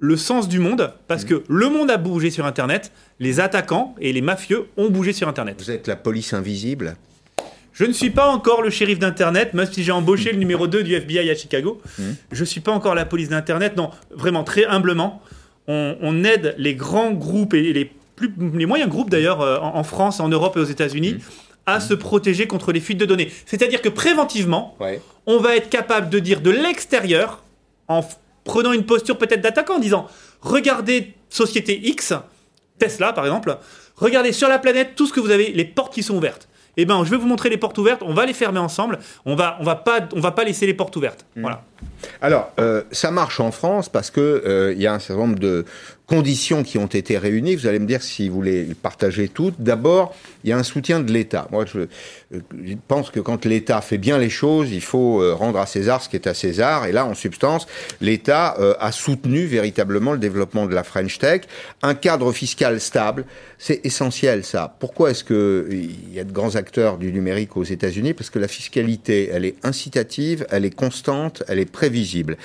le 0.00 0.16
sens 0.16 0.48
du 0.48 0.58
monde, 0.58 0.94
parce 1.08 1.26
que 1.26 1.44
le 1.48 1.68
monde 1.68 1.90
a 1.90 1.98
bougé 1.98 2.30
sur 2.30 2.46
Internet, 2.46 2.90
les 3.18 3.38
attaquants 3.38 3.94
et 4.00 4.14
les 4.14 4.22
mafieux 4.22 4.66
ont 4.78 4.88
bougé 4.88 5.12
sur 5.12 5.28
Internet. 5.28 5.56
Vous 5.58 5.70
êtes 5.70 5.86
la 5.86 5.96
police 5.96 6.32
invisible 6.32 6.96
je 7.80 7.86
ne 7.86 7.94
suis 7.94 8.10
pas 8.10 8.28
encore 8.28 8.60
le 8.60 8.68
shérif 8.68 8.98
d'Internet, 8.98 9.54
même 9.54 9.64
si 9.64 9.82
j'ai 9.82 9.90
embauché 9.90 10.32
le 10.32 10.36
numéro 10.36 10.66
2 10.66 10.82
du 10.82 10.94
FBI 10.96 11.30
à 11.30 11.34
Chicago. 11.34 11.80
Mmh. 11.98 12.02
Je 12.30 12.40
ne 12.40 12.44
suis 12.44 12.60
pas 12.60 12.72
encore 12.72 12.94
la 12.94 13.06
police 13.06 13.30
d'Internet. 13.30 13.74
Non, 13.74 13.90
vraiment, 14.10 14.44
très 14.44 14.66
humblement, 14.66 15.22
on, 15.66 16.22
aide 16.24 16.54
les 16.58 16.74
grands 16.74 17.10
groupes 17.10 17.54
et 17.54 17.72
les, 17.72 17.90
plus, 18.16 18.30
les 18.52 18.66
moyens 18.66 18.90
groupes 18.90 19.08
d'ailleurs 19.08 19.40
euh, 19.40 19.56
en, 19.62 19.82
France, 19.82 20.20
en 20.20 20.28
Europe 20.28 20.58
et 20.58 20.60
aux 20.60 20.64
États-Unis. 20.64 21.14
Mmh. 21.14 21.20
à 21.64 21.78
mmh. 21.78 21.80
se 21.80 21.94
protéger 21.94 22.46
contre 22.46 22.70
les 22.70 22.80
fuites 22.80 22.98
de 22.98 23.06
données. 23.06 23.30
C'est-à-dire 23.46 23.80
que 23.80 23.88
préventivement, 23.88 24.76
on 25.24 25.38
va 25.38 25.56
être 25.56 25.70
capable 25.70 26.10
de 26.10 26.18
dire 26.18 26.42
de 26.42 26.50
l'extérieur, 26.50 27.42
en 27.88 28.06
prenant 28.44 28.72
une 28.72 28.84
posture 28.84 29.16
peut-être 29.16 29.40
d'attaquant, 29.40 29.76
en 29.76 29.78
disant 29.78 30.06
regardez 30.42 31.14
société 31.30 31.80
X, 31.82 32.12
Tesla 32.78 33.14
par 33.14 33.24
exemple, 33.24 33.56
regardez 33.96 34.32
sur 34.32 34.48
la 34.48 34.58
planète 34.58 34.96
tout 34.96 35.06
ce 35.06 35.14
que 35.14 35.20
vous 35.20 35.30
avez, 35.30 35.52
les 35.52 35.64
portes 35.64 35.94
qui 35.94 36.02
sont 36.02 36.16
ouvertes 36.16 36.49
eh 36.76 36.84
ben, 36.84 37.04
je 37.04 37.10
vais 37.10 37.16
vous 37.16 37.26
montrer 37.26 37.50
les 37.50 37.56
portes 37.56 37.78
ouvertes, 37.78 38.02
on 38.04 38.14
va 38.14 38.26
les 38.26 38.32
fermer 38.32 38.58
ensemble, 38.58 38.98
on 39.24 39.34
va, 39.34 39.56
on 39.60 39.64
va, 39.64 39.76
pas, 39.76 40.00
on 40.14 40.20
va 40.20 40.32
pas 40.32 40.44
laisser 40.44 40.66
les 40.66 40.74
portes 40.74 40.94
ouvertes. 40.96 41.26
Mmh. 41.36 41.40
Voilà. 41.42 41.62
Alors, 42.20 42.52
euh, 42.58 42.82
ça 42.92 43.10
marche 43.10 43.40
en 43.40 43.50
France 43.50 43.88
parce 43.88 44.10
que 44.10 44.20
euh, 44.20 44.72
il 44.74 44.80
y 44.80 44.86
a 44.86 44.94
un 44.94 44.98
certain 44.98 45.22
nombre 45.22 45.38
de 45.38 45.64
conditions 46.06 46.62
qui 46.62 46.78
ont 46.78 46.86
été 46.86 47.18
réunies. 47.18 47.56
Vous 47.56 47.66
allez 47.66 47.78
me 47.78 47.86
dire 47.86 48.02
si 48.02 48.28
vous 48.28 48.42
les 48.42 48.74
partagez 48.74 49.28
toutes. 49.28 49.54
D'abord, 49.58 50.14
il 50.44 50.50
y 50.50 50.52
a 50.52 50.58
un 50.58 50.62
soutien 50.62 51.00
de 51.00 51.12
l'État. 51.12 51.46
Moi, 51.50 51.64
je, 51.66 51.80
euh, 52.34 52.76
pense 52.88 53.10
que 53.10 53.20
quand 53.20 53.44
l'État 53.44 53.80
fait 53.80 53.98
bien 53.98 54.18
les 54.18 54.30
choses, 54.30 54.70
il 54.72 54.82
faut 54.82 55.36
rendre 55.36 55.58
à 55.58 55.66
César 55.66 56.02
ce 56.02 56.08
qui 56.08 56.16
est 56.16 56.26
à 56.26 56.34
César. 56.34 56.86
Et 56.86 56.92
là, 56.92 57.04
en 57.06 57.14
substance, 57.14 57.66
l'État 58.00 58.56
a 58.78 58.92
soutenu 58.92 59.46
véritablement 59.46 60.12
le 60.12 60.18
développement 60.18 60.66
de 60.66 60.74
la 60.74 60.84
French 60.84 61.18
Tech. 61.18 61.42
Un 61.82 61.94
cadre 61.94 62.32
fiscal 62.32 62.80
stable, 62.80 63.24
c'est 63.58 63.84
essentiel 63.84 64.44
ça. 64.44 64.74
Pourquoi 64.78 65.10
est-ce 65.10 65.24
qu'il 65.24 66.14
y 66.14 66.18
a 66.18 66.24
de 66.24 66.32
grands 66.32 66.56
acteurs 66.56 66.98
du 66.98 67.12
numérique 67.12 67.56
aux 67.56 67.64
États-Unis? 67.64 68.14
Parce 68.14 68.30
que 68.30 68.38
la 68.38 68.48
fiscalité, 68.48 69.30
elle 69.32 69.44
est 69.44 69.56
incitative, 69.64 70.46
elle 70.50 70.64
est 70.64 70.74
constante, 70.74 71.42
elle 71.48 71.58
est 71.58 71.70
prévisible. 71.70 72.36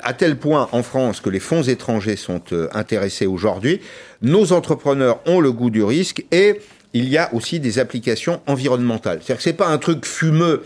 À 0.00 0.12
tel 0.12 0.36
point 0.36 0.68
en 0.72 0.82
France 0.82 1.20
que 1.20 1.30
les 1.30 1.40
fonds 1.40 1.62
étrangers 1.62 2.16
sont 2.16 2.42
euh, 2.52 2.68
intéressés 2.72 3.26
aujourd'hui, 3.26 3.80
nos 4.22 4.52
entrepreneurs 4.52 5.20
ont 5.26 5.40
le 5.40 5.52
goût 5.52 5.70
du 5.70 5.82
risque 5.82 6.24
et 6.30 6.60
il 6.92 7.08
y 7.08 7.18
a 7.18 7.32
aussi 7.34 7.60
des 7.60 7.78
applications 7.78 8.40
environnementales. 8.46 9.18
C'est-à-dire 9.22 9.36
que 9.36 9.42
c'est 9.42 9.52
pas 9.52 9.68
un 9.68 9.78
truc 9.78 10.04
fumeux 10.06 10.64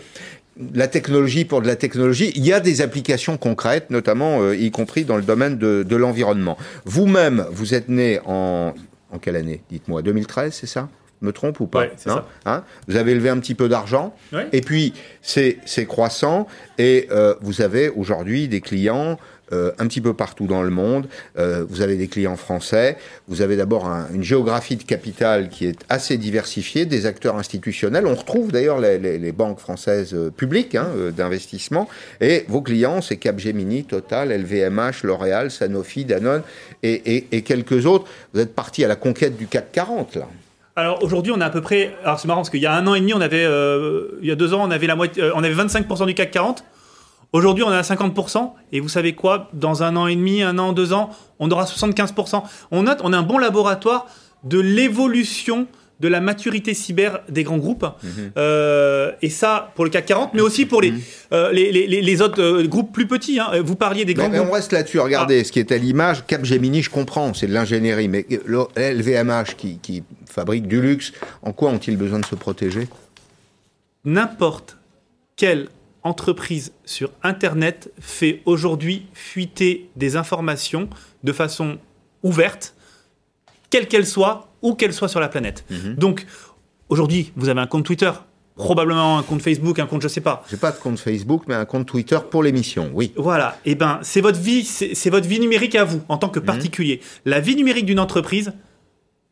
la 0.73 0.87
technologie 0.87 1.43
pour 1.43 1.61
de 1.61 1.67
la 1.67 1.75
technologie. 1.75 2.31
Il 2.35 2.45
y 2.45 2.53
a 2.53 2.61
des 2.61 2.81
applications 2.81 3.35
concrètes, 3.37 3.89
notamment 3.89 4.41
euh, 4.41 4.55
y 4.55 4.71
compris 4.71 5.03
dans 5.03 5.17
le 5.17 5.21
domaine 5.21 5.57
de, 5.57 5.83
de 5.83 5.95
l'environnement. 5.97 6.57
Vous-même, 6.85 7.45
vous 7.51 7.73
êtes 7.73 7.89
né 7.89 8.21
en, 8.25 8.73
en 9.11 9.19
quelle 9.19 9.35
année 9.35 9.61
Dites-moi, 9.69 10.01
2013, 10.01 10.53
c'est 10.53 10.65
ça? 10.67 10.87
Me 11.21 11.31
trompe 11.33 11.59
ou 11.59 11.67
pas? 11.67 11.79
Ouais, 11.79 11.91
c'est 11.97 12.09
Non 12.09 12.15
ça. 12.15 12.27
Hein? 12.45 12.63
Vous 12.87 12.95
avez 12.95 13.15
levé 13.15 13.29
un 13.29 13.39
petit 13.39 13.55
peu 13.55 13.67
d'argent, 13.67 14.15
Ouais. 14.31 14.47
et 14.53 14.61
puis 14.61 14.93
c'est 15.21 15.57
c'est 15.65 15.85
croissant, 15.85 16.47
et 16.77 17.07
euh, 17.11 17.35
vous 17.41 17.61
avez 17.61 17.89
aujourd'hui 17.89 18.47
des 18.47 18.61
clients 18.61 19.17
euh, 19.53 19.71
un 19.77 19.85
petit 19.85 20.01
peu 20.01 20.15
partout 20.15 20.47
dans 20.47 20.63
le 20.63 20.71
monde. 20.71 21.07
Euh, 21.37 21.63
vous 21.69 21.81
avez 21.81 21.97
des 21.97 22.07
clients 22.07 22.35
français. 22.35 22.97
Vous 23.27 23.43
avez 23.43 23.55
d'abord 23.55 23.85
un- 23.85 24.07
une 24.11 24.23
géographie 24.23 24.75
de 24.75 24.81
capital 24.81 25.49
qui 25.49 25.67
est 25.67 25.77
assez 25.87 26.17
diversifiée, 26.17 26.87
des 26.87 27.05
acteurs 27.05 27.35
institutionnels. 27.35 28.07
On 28.07 28.15
retrouve 28.15 28.51
d'ailleurs 28.51 28.79
les, 28.79 29.31
banques 29.31 29.59
françaises 29.59 30.15
euh, 30.15 30.31
publiques 30.31 30.73
hein, 30.73 30.87
d'investissement. 31.15 31.87
Et 32.21 32.45
vos 32.47 32.61
clients, 32.61 33.01
c'est 33.01 33.17
Capgemini, 33.17 33.83
Total, 33.83 34.29
LVMH, 34.29 35.03
L'Oréal, 35.03 35.51
Sanofi, 35.51 36.05
Danone 36.05 36.41
et, 36.81 37.41
quelques 37.43 37.85
autres. 37.85 38.05
Vous 38.33 38.39
êtes 38.39 38.55
parti 38.55 38.83
à 38.83 38.87
la 38.87 38.95
conquête 38.95 39.37
du 39.37 39.45
CAC 39.45 39.71
40 39.71 40.15
là. 40.15 40.27
Alors 40.75 41.03
aujourd'hui, 41.03 41.31
on 41.35 41.39
a 41.39 41.45
à 41.45 41.49
peu 41.51 41.61
près. 41.61 41.95
Alors 42.03 42.19
c'est 42.19 42.27
marrant 42.27 42.41
parce 42.41 42.49
qu'il 42.49 42.61
y 42.61 42.65
a 42.65 42.73
un 42.73 42.85
an 42.87 42.95
et 42.95 42.99
demi, 42.99 43.13
on 43.13 43.21
avait, 43.21 43.43
il 44.21 44.27
y 44.27 44.31
a 44.31 44.35
deux 44.35 44.53
ans, 44.53 44.63
on 44.63 44.71
avait 44.71 44.87
la 44.87 44.95
moitié, 44.95 45.23
on 45.35 45.43
avait 45.43 45.53
25% 45.53 46.05
du 46.07 46.15
CAC 46.15 46.31
40. 46.31 46.63
Aujourd'hui, 47.35 47.63
on 47.63 47.71
est 47.71 47.75
à 47.77 47.81
50%. 47.81 48.51
Et 48.71 48.79
vous 48.79 48.89
savez 48.89 49.13
quoi? 49.13 49.49
Dans 49.53 49.83
un 49.83 49.95
an 49.97 50.07
et 50.07 50.15
demi, 50.15 50.41
un 50.41 50.57
an, 50.57 50.71
deux 50.73 50.93
ans, 50.93 51.09
on 51.39 51.51
aura 51.51 51.65
75%. 51.65 52.43
On 52.71 52.83
note, 52.83 52.99
on 53.03 53.11
a 53.13 53.17
un 53.17 53.23
bon 53.23 53.37
laboratoire 53.37 54.05
de 54.43 54.59
l'évolution 54.59 55.67
de 56.01 56.07
la 56.09 56.19
maturité 56.19 56.73
cyber 56.73 57.21
des 57.29 57.43
grands 57.43 57.57
groupes. 57.57 57.85
Euh, 58.37 59.11
et 59.21 59.29
ça, 59.29 59.71
pour 59.75 59.85
le 59.85 59.89
CAC 59.91 60.05
40, 60.07 60.33
mais 60.33 60.41
aussi 60.41 60.65
pour 60.65 60.81
les, 60.81 60.93
euh, 61.31 61.51
les, 61.53 61.71
les- 61.71 61.87
les- 61.87 62.01
les 62.01 62.21
autres 62.21 62.41
euh, 62.41 62.67
groupes 62.67 62.91
plus 62.93 63.07
petits. 63.07 63.39
hein. 63.39 63.49
Vous 63.63 63.77
parliez 63.77 64.03
des 64.03 64.13
grands 64.13 64.27
mais 64.29 64.37
groupes. 64.39 64.49
on 64.49 64.53
reste 64.53 64.73
là-dessus. 64.73 64.99
Regardez, 64.99 65.43
ce 65.45 65.53
qui 65.53 65.59
est 65.59 65.71
à 65.71 65.77
l'image, 65.77 66.25
Capgemini, 66.27 66.81
je 66.83 66.89
comprends, 66.89 67.33
c'est 67.33 67.47
de 67.47 67.53
l'ingénierie, 67.53 68.09
mais 68.09 68.25
LVMH 68.75 69.55
qui, 69.57 69.79
qui 69.79 70.03
fabrique 70.29 70.67
du 70.67 70.81
luxe, 70.81 71.13
en 71.43 71.53
quoi 71.53 71.69
ont-ils 71.69 71.95
besoin 71.97 72.19
de 72.19 72.25
se 72.25 72.35
protéger? 72.35 72.87
N'importe 74.03 74.77
quelle 75.37 75.67
entreprise 76.05 76.71
sur 76.85 77.09
Internet 77.23 77.91
fait 77.99 78.41
aujourd'hui 78.45 79.07
fuiter 79.13 79.89
des 79.97 80.15
informations 80.15 80.87
de 81.23 81.33
façon 81.33 81.77
ouverte, 82.23 82.75
quelle 83.69 83.87
qu'elle 83.87 84.05
soit, 84.05 84.47
où 84.61 84.75
qu'elle 84.75 84.93
soit 84.93 85.09
sur 85.09 85.19
la 85.19 85.27
planète. 85.27 85.65
Donc, 85.97 86.25
aujourd'hui, 86.89 87.33
vous 87.35 87.49
avez 87.49 87.59
un 87.59 87.67
compte 87.67 87.85
Twitter, 87.85 88.11
probablement 88.55 89.17
un 89.17 89.23
compte 89.23 89.41
Facebook, 89.41 89.79
un 89.79 89.87
compte 89.87 90.01
je 90.03 90.07
sais 90.07 90.21
pas. 90.21 90.43
J'ai 90.49 90.57
pas 90.57 90.71
de 90.71 90.77
compte 90.77 90.99
Facebook, 90.99 91.43
mais 91.47 91.55
un 91.55 91.65
compte 91.65 91.87
Twitter 91.87 92.19
pour 92.29 92.43
l'émission, 92.43 92.91
oui. 92.93 93.11
Voilà, 93.17 93.57
et 93.65 93.75
ben 93.75 93.99
c'est 94.03 94.21
votre 94.21 94.39
vie, 94.39 94.63
c'est 94.63 95.09
votre 95.09 95.27
vie 95.27 95.39
numérique 95.39 95.75
à 95.75 95.83
vous 95.83 96.01
en 96.07 96.17
tant 96.17 96.29
que 96.29 96.39
particulier. 96.39 97.01
La 97.25 97.39
vie 97.39 97.55
numérique 97.55 97.85
d'une 97.85 97.99
entreprise, 97.99 98.53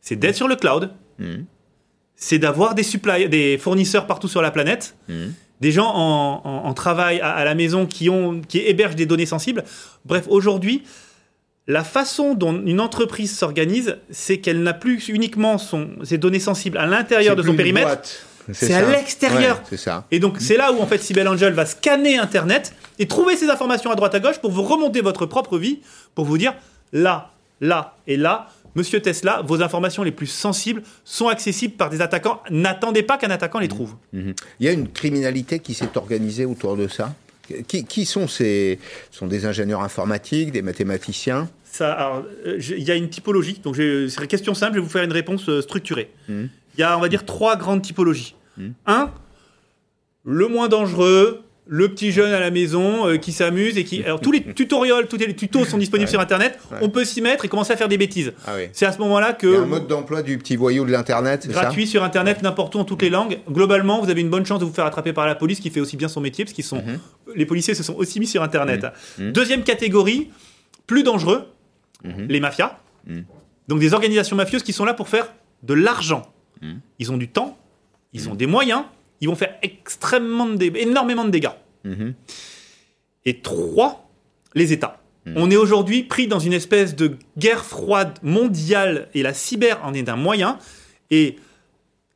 c'est 0.01 0.15
d'être 0.17 0.36
sur 0.36 0.47
le 0.47 0.55
cloud, 0.55 0.91
Mhm. 1.19 1.45
c'est 2.15 2.39
d'avoir 2.39 2.74
des 2.76 2.84
suppliers, 2.84 3.30
des 3.30 3.57
fournisseurs 3.59 4.07
partout 4.07 4.28
sur 4.28 4.41
la 4.41 4.49
planète, 4.51 4.97
Mhm. 5.07 5.34
Des 5.64 5.72
gens 5.72 5.89
en, 5.93 6.41
en- 6.43 6.61
en 6.70 6.74
travail 6.74 7.16
à, 7.22 7.32
à 7.32 7.43
la 7.45 7.55
maison 7.55 7.86
qui 7.88 8.09
ont, 8.09 8.41
qui 8.47 8.59
hébergent 8.59 8.95
des 9.03 9.05
données 9.07 9.26
sensibles. 9.36 9.64
Bref, 10.05 10.26
aujourd'hui, 10.28 10.84
la 11.68 11.84
façon 11.84 12.34
dont 12.36 12.53
une 12.74 12.82
entreprise 12.82 13.32
s'organise, 13.36 13.97
c'est 14.11 14.38
qu'elle 14.39 14.61
n'a 14.64 14.74
plus 14.74 15.07
uniquement 15.09 15.57
son, 15.57 15.89
ses 16.03 16.18
données 16.18 16.41
sensibles 16.41 16.78
à 16.78 16.86
l'intérieur 16.86 17.36
de 17.38 17.41
son 17.43 17.55
périmètre. 17.55 17.88
C'est 18.51 18.74
à 18.74 18.82
l'extérieur. 18.91 19.55
Ouais, 19.55 19.64
c'est 19.70 19.78
ça. 19.78 20.05
Et 20.11 20.20
donc, 20.20 20.36
c'est 20.39 20.57
là 20.57 20.74
où, 20.74 20.82
en 20.82 20.86
fait, 20.86 20.97
Sibel 21.01 21.26
Angel 21.30 21.53
va 21.53 21.66
scanner 21.66 22.18
Internet 22.18 22.74
et 22.99 23.07
trouver 23.07 23.38
ces 23.38 23.49
informations 23.49 23.89
à 23.89 23.95
droite 23.95 24.14
à 24.16 24.20
gauche 24.20 24.39
pour 24.39 24.51
vous 24.51 24.64
remonter 24.64 24.99
votre 24.99 25.26
propre 25.26 25.57
vie, 25.57 25.80
pour 26.14 26.26
vous 26.26 26.38
dire 26.38 26.53
là, 26.91 27.32
là 27.61 27.95
et 28.05 28.18
là, 28.18 28.49
monsieur 28.76 29.01
Tesla, 29.01 29.41
vos 29.45 29.61
informations 29.61 30.03
les 30.03 30.11
plus 30.11 30.28
sensibles 30.28 30.84
sont 31.03 31.28
accessibles 31.28 31.76
par 31.76 31.89
des 31.89 32.01
attaquants. 32.01 32.41
N'attendez 32.49 33.03
pas 33.03 33.17
qu'un 33.17 33.30
attaquant 33.30 33.59
les 33.59 33.67
trouve. 33.67 33.95
Mhm. 34.13 34.34
Il 34.59 34.65
y 34.65 34.69
a 34.69 34.71
une 34.71 34.89
criminalité 34.89 35.59
qui 35.59 35.74
s'est 35.74 35.95
organisée 35.95 36.45
autour 36.45 36.78
de 36.78 36.88
ça. 36.88 37.13
Qui, 37.67 37.84
qui 37.84 38.05
sont 38.05 38.28
ces 38.28 38.80
Ce 39.11 39.19
sont 39.19 39.28
des 39.28 39.45
ingénieurs 39.45 39.82
informatiques, 39.82 40.51
des 40.51 40.61
mathématiciens? 40.61 41.49
Ça, 41.65 42.24
euh, 42.45 42.57
il 42.59 42.84
y 42.84 42.91
a 42.91 42.95
une 42.95 43.09
typologie. 43.09 43.59
Donc, 43.63 43.76
c'est 43.76 44.05
une 44.05 44.28
question 44.28 44.53
simple. 44.53 44.74
Je 44.76 44.80
vais 44.80 44.84
vous 44.84 44.91
faire 44.91 45.03
une 45.03 45.11
réponse 45.11 45.49
euh, 45.49 45.61
structurée. 45.61 46.09
Mhm. 46.30 46.49
Il 46.78 46.80
y 46.80 46.84
a, 46.84 46.97
on 46.97 47.01
va 47.01 47.09
dire, 47.09 47.26
trois 47.26 47.55
grandes 47.57 47.82
typologies. 47.82 48.36
Mhm. 48.57 48.74
Un, 48.86 49.11
le 50.26 50.47
moins 50.47 50.69
dangereux, 50.69 51.43
le 51.66 51.88
petit 51.89 52.11
jeune 52.11 52.34
à 52.34 52.39
la 52.41 52.51
maison 52.51 53.07
euh, 53.07 53.18
qui 53.18 53.32
s'amuse 53.32 53.78
et 53.78 53.84
qui. 53.86 54.03
Alors, 54.03 54.20
tous 54.20 54.32
les 54.32 54.43
tutoriels, 54.53 55.07
tous 55.07 55.16
les 55.18 55.34
tutos 55.36 55.64
sont 55.66 55.78
disponibles 55.78 56.07
Ouais. 56.07 56.11
sur 56.11 56.20
Internet. 56.20 56.59
Ouais. 56.72 56.80
On 56.82 56.89
peut 56.89 57.05
s'y 57.05 57.22
mettre 57.22 57.45
et 57.45 57.47
commencer 57.47 57.72
à 57.72 57.78
faire 57.78 57.88
des 57.88 57.97
bêtises. 57.97 58.34
Ah 58.45 58.51
oui. 58.57 58.64
C'est 58.74 58.86
à 58.86 58.91
ce 58.91 58.97
moment-là 58.99 59.32
que. 59.34 59.47
Il 59.47 59.53
y 59.53 59.55
a 59.55 59.61
un 59.61 59.66
mode 59.66 59.88
d'emploi 59.88 60.22
du 60.24 60.38
petit 60.38 60.55
voyou 60.57 60.84
de 60.86 60.91
l'Internet, 60.91 61.43
ça 61.43 61.49
gratuit 61.51 61.88
sur 61.88 62.03
internet 62.03 62.41
n'importe 62.41 62.76
où 62.76 62.80
en 62.80 62.84
toutes 62.86 63.01
les 63.01 63.09
langues. 63.09 63.39
Globalement, 63.49 64.01
vous 64.01 64.09
avez 64.09 64.20
une 64.22 64.30
bonne 64.30 64.45
chance 64.45 64.59
de 64.59 64.66
vous 64.66 64.74
faire 64.74 64.86
attraper 64.86 65.14
par 65.14 65.26
la 65.26 65.36
police 65.36 65.59
qui 65.61 65.70
fait 65.70 65.80
aussi 65.80 65.95
bien 65.95 66.09
son 66.09 66.20
métier 66.22 66.43
parce 66.43 66.53
qu'ils 66.53 66.66
sont 66.66 66.78
Mhm. 66.84 66.99
les 67.36 67.45
policiers 67.45 67.76
se 67.76 67.84
sont 67.84 67.95
aussi 67.95 68.20
mis 68.20 68.28
sur 68.28 68.43
internet. 68.43 68.86
Mhm. 69.18 69.32
Deuxième 69.32 69.64
catégorie, 69.64 70.30
plus 70.86 71.03
dangereux, 71.03 71.45
Mhm. 72.03 72.28
les 72.28 72.39
mafias. 72.41 72.78
Mhm. 73.07 73.24
Donc 73.70 73.80
des 73.80 73.93
organisations 73.93 74.36
mafieuses 74.36 74.64
qui 74.64 74.74
sont 74.74 74.84
là 74.84 74.93
pour 74.93 75.07
faire 75.07 75.32
de 75.64 75.74
l'argent. 75.74 76.24
Mhm. 76.61 76.82
Ils 76.99 77.11
ont 77.14 77.18
du 77.18 77.30
temps, 77.30 77.57
ils 78.11 78.28
ont 78.28 78.36
des 78.36 78.47
moyens, 78.47 78.84
ils 79.24 79.28
vont 79.28 79.36
faire 79.36 79.55
extrêmement 79.61 80.45
de 80.47 80.65
énormément 80.78 81.24
de 81.26 81.30
dégâts. 81.32 81.49
Mhm. 81.84 82.13
Et 83.26 83.39
trois, 83.39 84.09
les 84.53 84.74
États. 84.74 84.99
Mhm. 85.26 85.34
On 85.38 85.49
est 85.51 85.55
aujourd'hui 85.55 86.03
pris 86.03 86.28
dans 86.28 86.39
une 86.39 86.53
espèce 86.53 86.95
de 86.95 87.17
guerre 87.38 87.63
froide 87.63 88.19
mondiale 88.21 89.07
et 89.13 89.24
la 89.24 89.34
cyber 89.34 89.80
en 89.84 89.93
est 89.93 90.09
un 90.09 90.17
moyen. 90.17 90.57
Et 91.09 91.38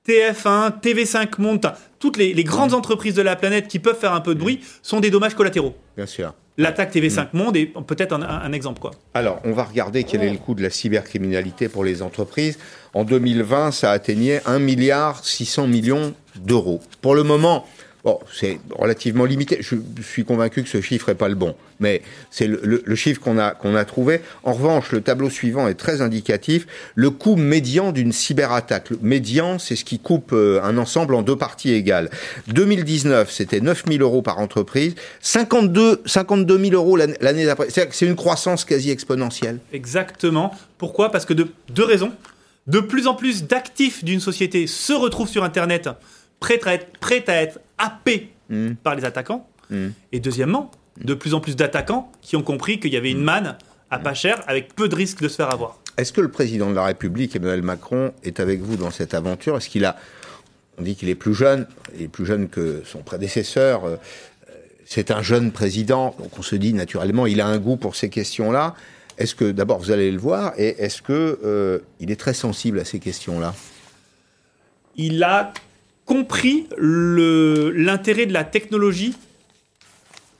TF1, 0.07 0.71
TV5 0.81 1.39
Monde, 1.41 1.73
toutes 1.99 2.17
les, 2.17 2.33
les 2.33 2.43
grandes 2.43 2.73
entreprises 2.73 3.13
de 3.15 3.21
la 3.21 3.35
planète 3.35 3.67
qui 3.67 3.79
peuvent 3.79 3.97
faire 3.99 4.13
un 4.13 4.21
peu 4.21 4.35
de 4.35 4.39
bruit 4.39 4.61
sont 4.81 4.99
des 4.99 5.09
dommages 5.09 5.35
collatéraux. 5.35 5.75
Bien 5.97 6.05
sûr. 6.05 6.33
L'attaque 6.57 6.93
TV5 6.95 7.27
Monde 7.33 7.55
est 7.57 7.67
peut-être 7.67 8.13
un, 8.13 8.21
un- 8.23 8.41
un 8.41 8.51
exemple. 8.51 8.79
Quoi. 8.79 8.91
Alors, 9.13 9.39
on 9.43 9.51
va 9.51 9.63
regarder 9.63 10.03
quel 10.05 10.23
est 10.23 10.31
le 10.31 10.37
coût 10.37 10.55
de 10.55 10.63
la 10.63 10.69
cybercriminalité 10.69 11.69
pour 11.69 11.83
les 11.83 12.01
entreprises. 12.01 12.57
En 12.93 13.03
2020, 13.03 13.71
ça 13.71 13.91
atteignait 13.91 14.41
1 14.45 14.57
milliard 14.59 15.23
600 15.23 15.67
millions 15.67 16.13
d'euros. 16.39 16.81
Pour 17.01 17.15
le 17.15 17.23
moment, 17.23 17.65
bon, 18.03 18.19
c'est 18.33 18.59
relativement 18.71 19.25
limité. 19.25 19.57
Je, 19.61 19.75
suis 20.01 20.23
convaincu 20.23 20.63
que 20.63 20.69
ce 20.69 20.81
chiffre 20.81 21.09
n'est 21.09 21.15
pas 21.15 21.27
le 21.27 21.35
bon, 21.35 21.55
mais 21.79 22.01
c'est 22.31 22.47
le, 22.47 22.95
chiffre 22.95 23.19
qu'on 23.19 23.37
a, 23.37 23.51
qu'on 23.51 23.75
a 23.75 23.83
trouvé. 23.85 24.21
En 24.43 24.53
revanche, 24.53 24.91
le 24.91 25.01
tableau 25.01 25.29
suivant 25.29 25.67
est 25.67 25.73
très 25.73 26.01
indicatif. 26.01 26.67
Le 26.95 27.09
coût 27.09 27.35
médian 27.35 27.91
d'une 27.91 28.11
cyberattaque. 28.11 28.91
Le 28.91 28.99
médian, 29.01 29.59
c'est 29.59 29.75
ce 29.75 29.83
qui 29.83 29.99
coupe 29.99 30.31
euh, 30.33 30.61
un 30.63 30.77
ensemble 30.77 31.15
en 31.15 31.21
deux 31.21 31.35
parties 31.35 31.73
égales. 31.73 32.09
2019, 32.47 33.29
c'était 33.31 33.59
9 33.59 33.83
000 33.87 34.01
euros 34.01 34.21
par 34.21 34.39
entreprise. 34.39 34.95
52, 35.21 36.03
52 36.05 36.57
000 36.57 36.71
euros 36.73 36.95
l'année 36.95 37.45
d'après. 37.45 37.67
C'est 37.69 38.05
une 38.05 38.15
croissance 38.15 38.63
quasi 38.63 38.89
exponentielle. 38.91 39.59
Exactement. 39.73 40.53
Pourquoi? 40.77 41.11
Parce 41.11 41.25
que 41.25 41.33
de 41.33 41.47
deux 41.69 41.85
raisons. 41.85 42.11
De 42.67 42.81
plus 42.81 43.07
en 43.07 43.15
plus 43.15 43.45
d'actifs 43.45 44.03
d'une 44.03 44.19
société 44.19 44.67
se 44.67 44.91
retrouvent 44.91 45.29
sur 45.29 45.45
Internet, 45.45 45.89
prêts 46.39 46.59
à 46.65 46.73
être, 46.73 46.87
prêts 46.99 47.23
à 47.27 47.41
être 47.41 47.59
happés 47.77 48.31
Mm. 48.49 48.75
par 48.75 48.95
les 48.95 49.03
attaquants. 49.03 49.45
Mm. 49.69 49.87
Et 50.13 50.19
deuxièmement, 50.19 50.71
de 51.03 51.13
plus 51.13 51.33
en 51.33 51.41
plus 51.41 51.55
d'attaquants 51.55 52.09
qui 52.21 52.35
ont 52.35 52.43
compris 52.43 52.79
qu'il 52.79 52.93
y 52.93 52.97
avait 52.97 53.11
une 53.11 53.21
manne 53.23 53.57
à 53.91 53.99
pas 53.99 54.13
cher 54.13 54.41
avec 54.47 54.73
peu 54.73 54.87
de 54.87 54.95
risques 54.95 55.21
de 55.21 55.27
se 55.27 55.35
faire 55.35 55.51
avoir. 55.51 55.77
Est-ce 55.97 56.13
que 56.13 56.21
le 56.21 56.29
président 56.29 56.69
de 56.69 56.75
la 56.75 56.85
République, 56.85 57.35
Emmanuel 57.35 57.61
Macron, 57.61 58.13
est 58.23 58.39
avec 58.39 58.61
vous 58.61 58.77
dans 58.77 58.91
cette 58.91 59.13
aventure? 59.13 59.57
Est-ce 59.57 59.69
qu'il 59.69 59.83
a. 59.85 59.97
On 60.77 60.83
dit 60.83 60.95
qu'il 60.95 61.09
est 61.09 61.15
plus 61.15 61.33
jeune, 61.33 61.67
il 61.95 62.03
est 62.03 62.07
plus 62.07 62.25
jeune 62.25 62.47
que 62.49 62.83
son 62.85 62.99
prédécesseur. 62.99 63.83
euh, 63.85 63.97
C'est 64.85 65.11
un 65.11 65.21
jeune 65.21 65.51
président, 65.51 66.15
donc 66.17 66.37
on 66.39 66.41
se 66.41 66.55
dit 66.55 66.71
naturellement, 66.73 67.25
il 67.27 67.41
a 67.41 67.47
un 67.47 67.57
goût 67.57 67.75
pour 67.75 67.95
ces 67.97 68.09
questions-là. 68.09 68.75
Est-ce 69.17 69.35
que 69.35 69.51
d'abord 69.51 69.79
vous 69.79 69.91
allez 69.91 70.11
le 70.11 70.19
voir 70.19 70.53
et 70.57 70.81
est-ce 70.81 71.01
que 71.01 71.39
euh, 71.43 71.79
il 71.99 72.11
est 72.11 72.15
très 72.19 72.33
sensible 72.33 72.79
à 72.79 72.85
ces 72.85 72.99
questions-là? 72.99 73.53
Il 74.95 75.21
a 75.23 75.51
compris 76.07 76.65
l'intérêt 76.79 78.25
de 78.25 78.33
la 78.33 78.43
technologie. 78.43 79.13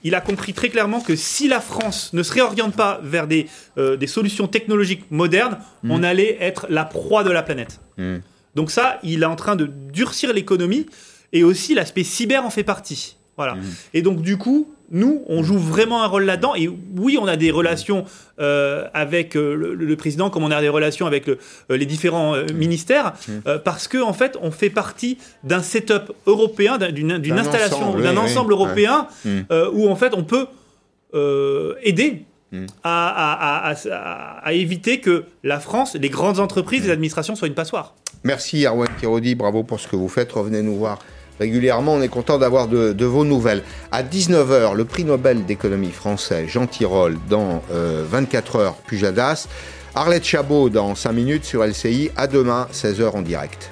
Il 0.04 0.16
a 0.16 0.22
compris 0.22 0.54
très 0.54 0.70
clairement 0.70 1.02
que 1.02 1.16
si 1.16 1.48
la 1.48 1.60
France 1.60 2.14
ne 2.14 2.24
se 2.24 2.34
réoriente 2.34 2.76
pas 2.76 3.00
vers 3.04 3.28
des, 3.28 3.48
euh, 3.78 3.98
des 3.98 4.08
solutions 4.08 4.48
technologiques 4.48 5.04
modernes, 5.12 5.60
on 5.84 6.02
allait 6.02 6.38
être 6.40 6.66
la 6.70 6.86
proie 6.86 7.24
de 7.24 7.32
la 7.32 7.44
planète. 7.44 7.82
Mm. 7.98 8.18
Donc 8.56 8.72
ça, 8.72 9.00
il 9.04 9.22
est 9.22 9.28
en 9.28 9.36
train 9.36 9.56
de 9.56 9.66
durcir 9.66 10.34
l'économie 10.34 10.88
et 11.34 11.44
aussi 11.44 11.76
l'aspect 11.76 12.04
cyber 12.04 12.46
en 12.46 12.50
fait 12.50 12.64
partie. 12.64 13.18
Voilà. 13.36 13.58
Et 13.94 14.02
donc 14.02 14.22
du 14.22 14.38
coup, 14.38 14.74
nous, 14.92 15.24
on 15.28 15.44
joue 15.44 15.58
vraiment 15.58 16.04
un 16.04 16.08
rôle 16.08 16.24
là-dedans. 16.24 16.56
Et 16.56 16.70
oui, 16.98 17.18
on 17.22 17.28
a 17.28 17.36
des 17.36 17.52
relations 17.52 18.06
euh, 18.40 18.88
avec 18.94 19.36
euh, 19.36 19.54
le, 19.54 19.96
président, 19.96 20.30
comme 20.30 20.44
on 20.44 20.52
a 20.52 20.62
des 20.62 20.70
relations 20.70 21.06
avec 21.06 21.28
le, 21.28 21.38
euh, 21.72 21.78
les 21.78 21.86
différents 21.86 22.36
ministères, 22.54 23.14
mmh. 23.28 23.58
parce 23.64 23.88
que 23.88 23.98
en 23.98 24.14
fait, 24.14 24.38
on 24.42 24.52
fait 24.52 24.70
partie 24.70 25.18
d'un 25.44 25.62
setup 25.62 26.14
européen, 26.26 26.78
d'une 26.78 27.12
installation, 27.12 27.98
d'un 28.00 28.18
ensemble 28.18 28.54
européen, 28.54 29.08
mmh. 29.26 29.40
où 29.74 29.90
en 29.90 29.96
fait, 29.96 30.14
on 30.14 30.24
peut 30.24 30.48
aider. 31.84 32.24
À, 32.82 33.74
à, 34.42 34.54
éviter 34.54 35.02
que 35.02 35.26
la 35.44 35.60
France, 35.60 35.98
les 36.00 36.08
grandes 36.08 36.40
entreprises, 36.40 36.86
les 36.86 36.92
administrations 36.92 37.36
soient 37.36 37.50
une 37.50 37.54
passoire. 37.54 37.94
Merci 38.24 38.66
Arwen 38.66 38.88
Kirodi, 38.98 39.36
bravo 39.36 39.64
pour 39.64 39.82
ce 39.82 39.88
que 39.90 39.98
vous 39.98 40.08
faites. 40.08 40.32
Revenez 40.32 40.62
nous 40.62 40.78
voir 40.78 41.00
régulièrement. 41.40 41.94
On 41.96 42.02
est 42.02 42.08
content 42.08 42.38
d'avoir 42.38 42.68
de, 42.68 43.06
vos 43.06 43.26
nouvelles. 43.26 43.64
À 43.92 44.04
19h, 44.04 44.76
le 44.76 44.86
prix 44.86 45.04
Nobel 45.04 45.46
d'économie 45.46 45.92
français, 45.92 46.48
Jean 46.48 46.68
Tirole, 46.68 47.18
dans 47.30 47.62
24 47.70 48.56
euh, 48.56 48.60
heures, 48.60 48.76
Pujadas. 48.76 49.48
Arlette 49.96 50.26
Chabot 50.26 50.70
dans 50.70 50.94
5 50.94 51.12
minutes 51.12 51.46
sur 51.46 51.64
LCI. 51.64 52.12
À 52.16 52.28
demain, 52.28 52.68
16h 52.72 53.10
en 53.16 53.22
direct. 53.22 53.72